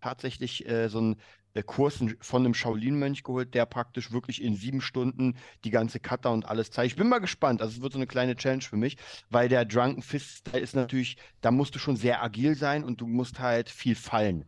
[0.00, 1.16] Tatsächlich äh, so einen
[1.54, 6.28] äh, Kurs von einem Shaolin-Mönch geholt, der praktisch wirklich in sieben Stunden die ganze Kata
[6.30, 6.92] und alles zeigt.
[6.92, 8.96] Ich bin mal gespannt, also es wird so eine kleine Challenge für mich,
[9.30, 13.06] weil der Drunken Fist ist natürlich, da musst du schon sehr agil sein und du
[13.06, 14.44] musst halt viel fallen.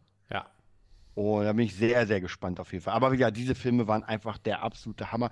[1.16, 2.94] Und da bin ich sehr, sehr gespannt auf jeden Fall.
[2.94, 5.30] Aber ja, diese Filme waren einfach der absolute Hammer.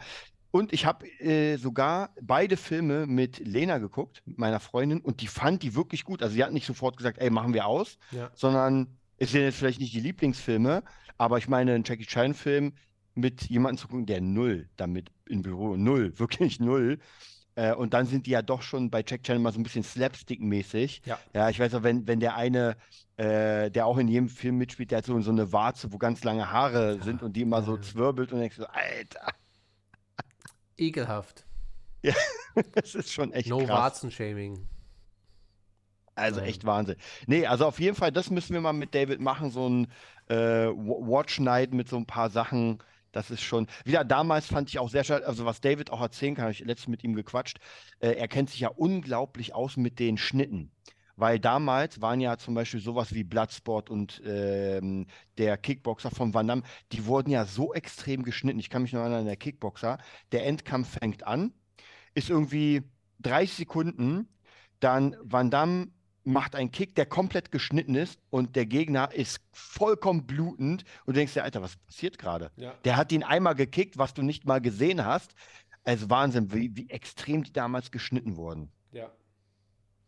[0.51, 5.27] Und ich habe äh, sogar beide Filme mit Lena geguckt, mit meiner Freundin, und die
[5.27, 6.23] fand die wirklich gut.
[6.23, 8.31] Also sie hat nicht sofort gesagt, ey, machen wir aus, Ja.
[8.35, 10.82] sondern es sind jetzt vielleicht nicht die Lieblingsfilme,
[11.19, 12.73] aber ich meine, ein Jackie Chan-Film
[13.15, 16.98] mit jemandem zu gucken, der null damit in Büro, null, wirklich null.
[17.57, 19.85] Äh, und dann sind die ja doch schon bei Jack Chan immer so ein bisschen
[19.85, 21.03] Slapstick-mäßig.
[21.07, 21.19] Ja.
[21.33, 22.77] Ja, ich weiß auch, wenn, wenn der eine,
[23.17, 26.25] äh, der auch in jedem Film mitspielt, der hat so, so eine Warze, wo ganz
[26.25, 27.83] lange Haare sind und die immer so Ja.
[27.83, 29.33] zwirbelt und denkst so, Alter,
[30.77, 31.47] Ekelhaft.
[32.75, 33.69] das ist schon echt No krass.
[33.69, 34.69] Warzenshaming.
[36.17, 36.49] Also Nein.
[36.49, 36.97] echt Wahnsinn.
[37.27, 39.87] Nee, also auf jeden Fall, das müssen wir mal mit David machen, so ein
[40.29, 42.79] äh, Wa- Watch Night mit so ein paar Sachen.
[43.15, 46.35] Das ist schon, wieder damals fand ich auch sehr schade, also was David auch erzählen
[46.35, 47.59] kann, habe ich letztens mit ihm gequatscht,
[48.01, 50.73] äh, er kennt sich ja unglaublich aus mit den Schnitten.
[51.16, 55.07] Weil damals waren ja zum Beispiel sowas wie Bloodsport und ähm,
[55.39, 58.59] der Kickboxer von Van Damme, die wurden ja so extrem geschnitten.
[58.59, 59.99] Ich kann mich noch erinnern, der Kickboxer,
[60.32, 61.53] der Endkampf fängt an,
[62.15, 62.82] ist irgendwie
[63.20, 64.28] 30 Sekunden,
[64.81, 65.93] dann Van Damme
[66.25, 71.19] macht einen Kick, der komplett geschnitten ist und der Gegner ist vollkommen blutend und du
[71.19, 72.51] denkst dir, Alter, was passiert gerade?
[72.57, 72.75] Ja.
[72.85, 75.35] Der hat ihn einmal gekickt, was du nicht mal gesehen hast.
[75.85, 78.73] Also Wahnsinn, wie, wie extrem die damals geschnitten wurden.
[78.93, 79.13] Ja.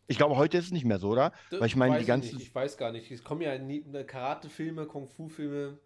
[0.09, 1.32] Ich glaube, heute ist es nicht mehr so, oder?
[1.51, 2.36] Weil ich meine, weiß die ganzen.
[2.36, 2.48] Nicht.
[2.48, 3.10] Ich weiß gar nicht.
[3.10, 5.78] Es kommen ja ne, Karate-Filme, Kung-Fu-Filme.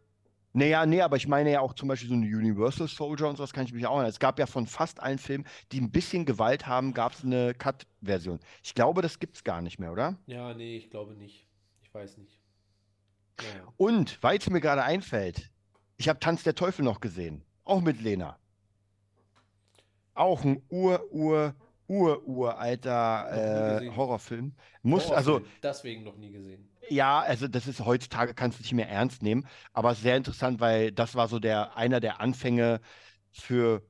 [0.52, 3.52] Naja, nee, aber ich meine ja auch zum Beispiel so eine Universal Soldier und sowas
[3.52, 4.10] kann ich mich auch erinnern.
[4.10, 7.54] Es gab ja von fast allen Filmen, die ein bisschen Gewalt haben, gab es eine
[7.54, 8.40] Cut-Version.
[8.62, 10.16] Ich glaube, das gibt es gar nicht mehr, oder?
[10.26, 11.46] Ja, nee, ich glaube nicht.
[11.82, 12.40] Ich weiß nicht.
[13.40, 13.72] Naja.
[13.76, 15.50] Und, weil es mir gerade einfällt,
[15.96, 17.44] ich habe Tanz der Teufel noch gesehen.
[17.64, 18.38] Auch mit Lena.
[20.14, 21.54] Auch ein ur, ur,
[21.86, 23.96] ur, uralter Noch nie äh.
[23.96, 24.52] Horrorfilm.
[24.82, 26.69] Muss, also, Horrorfilm, Deswegen noch nie gesehen.
[26.90, 30.92] Ja, also das ist heutzutage kannst du nicht mehr ernst nehmen, aber sehr interessant, weil
[30.92, 32.80] das war so der einer der Anfänge
[33.30, 33.82] für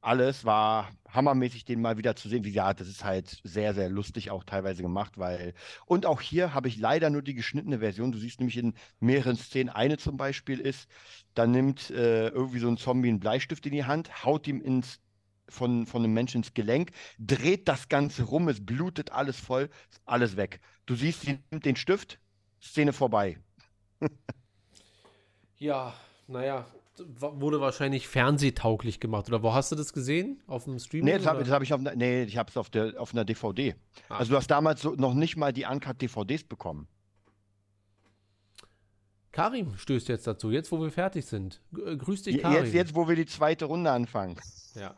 [0.00, 2.44] alles, war hammermäßig, den mal wieder zu sehen.
[2.44, 5.54] Wie gesagt, das ist halt sehr, sehr lustig auch teilweise gemacht, weil
[5.86, 8.12] und auch hier habe ich leider nur die geschnittene Version.
[8.12, 10.88] Du siehst nämlich in mehreren Szenen, eine zum Beispiel ist,
[11.34, 15.00] da nimmt äh, irgendwie so ein Zombie einen Bleistift in die Hand, haut ihm ins
[15.48, 19.70] von, von einem Menschen ins Gelenk, dreht das Ganze rum, es blutet alles voll,
[20.06, 20.60] alles weg.
[20.86, 22.18] Du siehst, sie nimmt den Stift,
[22.64, 23.38] Szene vorbei.
[25.58, 25.94] Ja,
[26.26, 26.66] naja,
[27.18, 29.28] wurde wahrscheinlich fernsehtauglich gemacht.
[29.28, 30.42] Oder wo hast du das gesehen?
[30.46, 31.06] Auf dem Streaming?
[31.12, 33.24] Nee, das habe hab ich auf, einer- nee, ich habe es auf, der, auf einer
[33.24, 33.74] DVD.
[34.08, 34.18] Ah.
[34.18, 36.88] Also du hast damals so noch nicht mal die Uncut-DVDs bekommen.
[39.32, 41.60] Karim stößt jetzt dazu, jetzt wo wir fertig sind.
[41.84, 42.64] Äh, grüß dich, Karim.
[42.64, 44.40] Jetzt, jetzt, wo wir die zweite Runde anfangen.
[44.74, 44.94] Ja.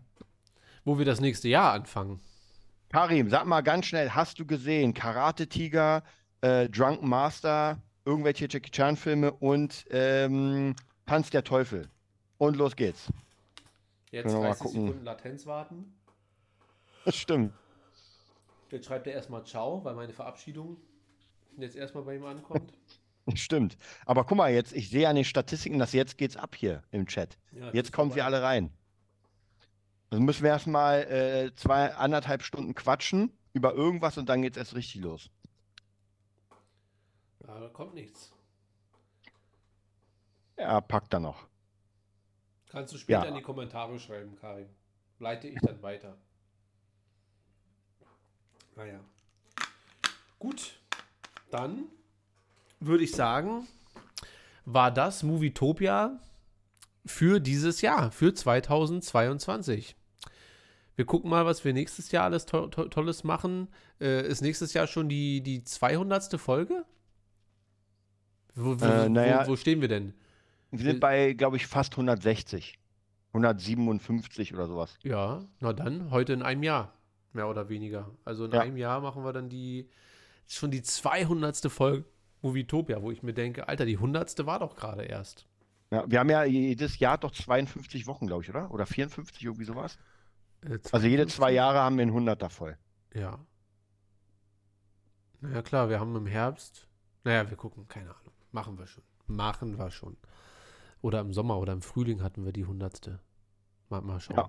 [0.84, 2.20] wo wir das nächste Jahr anfangen.
[2.90, 6.02] Karim, sag mal ganz schnell, hast du gesehen Karate Tiger,
[6.40, 10.74] äh, Drunken Master, irgendwelche Jackie Chan Filme und ähm,
[11.06, 11.88] Tanz der Teufel?
[12.38, 13.08] Und los geht's.
[14.10, 14.86] Jetzt Können wir mal 30 gucken.
[14.86, 15.92] Sekunden Latenz warten.
[17.04, 17.52] Das stimmt.
[18.72, 20.76] Jetzt schreibt er erstmal Ciao, weil meine Verabschiedung
[21.56, 22.72] jetzt erstmal bei ihm ankommt.
[23.34, 23.76] Stimmt.
[24.06, 27.06] Aber guck mal, jetzt, ich sehe an den Statistiken, dass jetzt geht's ab hier im
[27.06, 27.38] Chat.
[27.52, 28.70] Ja, Jetzt kommen wir alle rein.
[30.10, 34.74] Also müssen wir erstmal äh, zwei, anderthalb Stunden quatschen über irgendwas und dann geht's erst
[34.74, 35.30] richtig los.
[37.46, 38.32] Da kommt nichts.
[40.58, 41.46] Ja, packt er noch.
[42.68, 43.28] Kannst du später Ja.
[43.28, 44.68] in die Kommentare schreiben, Karim.
[45.18, 46.16] Leite ich dann weiter.
[48.74, 49.00] Naja.
[50.38, 50.78] Gut.
[51.50, 51.84] Dann
[52.80, 53.66] würde ich sagen,
[54.64, 56.18] war das Movietopia
[57.06, 59.96] für dieses Jahr, für 2022.
[60.96, 63.68] Wir gucken mal, was wir nächstes Jahr alles to to Tolles machen.
[64.00, 66.38] Äh, ist nächstes Jahr schon die, die 200.
[66.40, 66.84] Folge?
[68.56, 69.44] Wo, wo, Äh, naja.
[69.46, 70.14] wo, wo stehen wir denn?
[70.72, 72.78] Wir sind bei, glaube ich, fast 160.
[73.32, 74.98] 157 oder sowas.
[75.02, 76.92] Ja, na dann, heute in einem Jahr,
[77.32, 78.10] mehr oder weniger.
[78.24, 78.60] Also in Ja.
[78.62, 79.88] einem Jahr machen wir dann die,
[80.48, 81.70] schon die 200.
[81.70, 82.04] Folge
[82.42, 84.46] Movietopia, wo ich mir denke, Alter, die 100.
[84.46, 85.46] war doch gerade erst.
[85.90, 88.70] Ja, wir haben ja jedes Jahr doch 52 Wochen, glaube ich, oder?
[88.72, 89.98] Oder 54, irgendwie sowas.
[90.62, 91.34] Äh, Also jede 52?
[91.36, 92.76] zwei Jahre haben wir einen 100er voll.
[93.14, 93.38] Ja.
[95.40, 96.88] Naja, klar, wir haben im Herbst,
[97.24, 98.32] naja, wir gucken, keine Ahnung.
[98.56, 99.04] Machen wir schon.
[99.26, 100.16] Machen wir schon.
[101.02, 103.10] Oder im Sommer oder im Frühling hatten wir die 100.
[103.90, 104.48] Mal, mal schauen.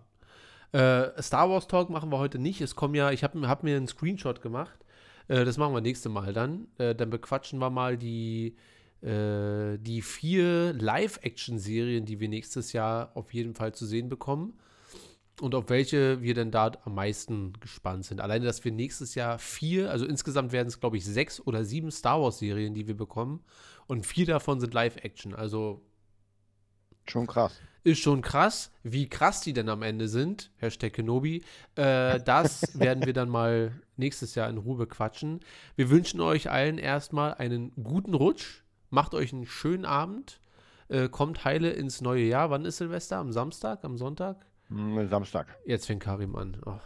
[0.71, 1.07] Ja.
[1.11, 2.61] Äh, Star Wars Talk machen wir heute nicht.
[2.61, 4.79] Es kommen ja, ich habe hab mir einen Screenshot gemacht.
[5.27, 6.69] Äh, das machen wir nächste Mal dann.
[6.77, 8.55] Äh, dann bequatschen wir mal die,
[9.01, 14.57] äh, die vier Live-Action-Serien, die wir nächstes Jahr auf jeden Fall zu sehen bekommen.
[15.41, 18.21] Und auf welche wir denn da am meisten gespannt sind.
[18.21, 21.91] Alleine, dass wir nächstes Jahr vier, also insgesamt werden es, glaube ich, sechs oder sieben
[21.91, 23.43] Star Wars-Serien, die wir bekommen.
[23.87, 25.33] Und vier davon sind Live-Action.
[25.33, 25.81] Also.
[27.07, 27.59] Schon krass.
[27.83, 28.71] Ist schon krass.
[28.83, 31.43] Wie krass die denn am Ende sind, Hashtag Kenobi,
[31.75, 35.39] äh, das werden wir dann mal nächstes Jahr in Ruhe quatschen.
[35.77, 38.63] Wir wünschen euch allen erstmal einen guten Rutsch.
[38.89, 40.41] Macht euch einen schönen Abend.
[40.89, 42.49] Äh, kommt heile ins neue Jahr.
[42.49, 43.17] Wann ist Silvester?
[43.17, 43.85] Am Samstag?
[43.85, 44.45] Am Sonntag?
[44.67, 45.47] Hm, Samstag.
[45.65, 46.57] Jetzt fängt Karim an.
[46.65, 46.79] Oh.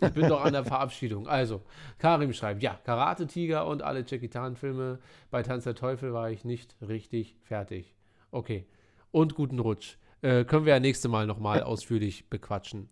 [0.00, 1.28] Ich bin doch an der Verabschiedung.
[1.28, 1.62] Also,
[1.98, 4.98] Karim schreibt, ja, Karate Tiger und alle Jackie Chan-Filme.
[5.30, 7.94] Bei Tanz der Teufel war ich nicht richtig fertig.
[8.30, 8.66] Okay.
[9.10, 9.96] Und guten Rutsch.
[10.22, 12.88] Äh, können wir ja nächste Mal nochmal ausführlich bequatschen.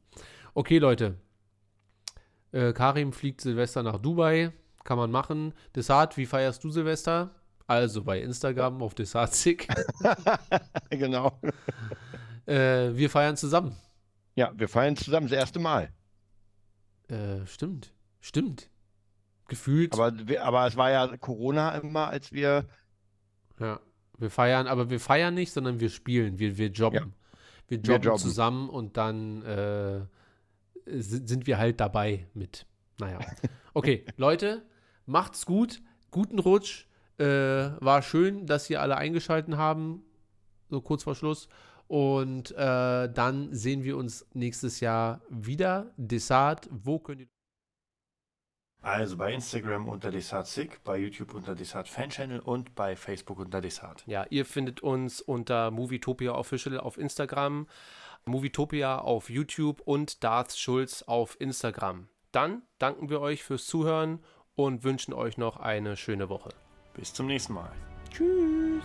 [0.55, 1.17] Okay, Leute.
[2.53, 4.53] Äh, Karim fliegt Silvester nach Dubai.
[4.85, 5.53] Kann man machen.
[5.75, 7.31] Desart, wie feierst du Silvester?
[7.67, 9.69] Also bei Instagram auf Desartzig.
[10.91, 11.39] genau.
[12.47, 13.77] Äh, wir feiern zusammen.
[14.35, 15.93] Ja, wir feiern zusammen das erste Mal.
[17.09, 17.93] Äh, stimmt.
[18.21, 18.71] Stimmt.
[19.49, 19.95] Gefühlt.
[19.95, 20.13] Aber,
[20.43, 22.67] aber es war ja Corona immer, als wir.
[23.59, 23.81] Ja.
[24.19, 26.39] Wir feiern, aber wir feiern nicht, sondern wir spielen.
[26.39, 26.99] Wir, wir jobben.
[26.99, 27.07] Ja.
[27.69, 30.01] Wir, jobben wir, jobben zusammen und dann äh,
[30.87, 32.67] sind wir halt dabei mit.
[32.99, 33.21] Naja.
[33.75, 34.67] Okay, Leute,
[35.07, 35.81] macht's gut.
[36.11, 36.87] Guten Rutsch.
[37.19, 40.03] Äh, war schön, dass ihr alle eingeschaltet haben.
[40.69, 41.49] So kurz vor Schluss.
[41.89, 45.91] Und äh, dann sehen wir uns nächstes Jahr wieder.
[45.97, 47.29] Desart, wo könnt ihr.
[48.81, 50.49] Also bei Instagram unter Desart
[50.85, 54.05] bei YouTube unter Desart Fan Channel und bei Facebook unter Desart.
[54.07, 57.67] Ja, ihr findet uns unter Movietopia Official auf Instagram,
[58.25, 62.09] Movietopia auf YouTube und Darth Schulz auf Instagram.
[62.31, 64.21] Dann danken wir euch fürs Zuhören
[64.55, 66.51] und wünschen euch noch eine schöne Woche.
[66.95, 67.73] Bis zum nächsten Mal.
[68.11, 68.85] Tschüss.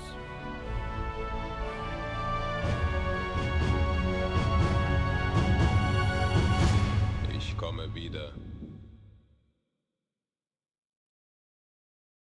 [7.73, 8.42] Komme wieder.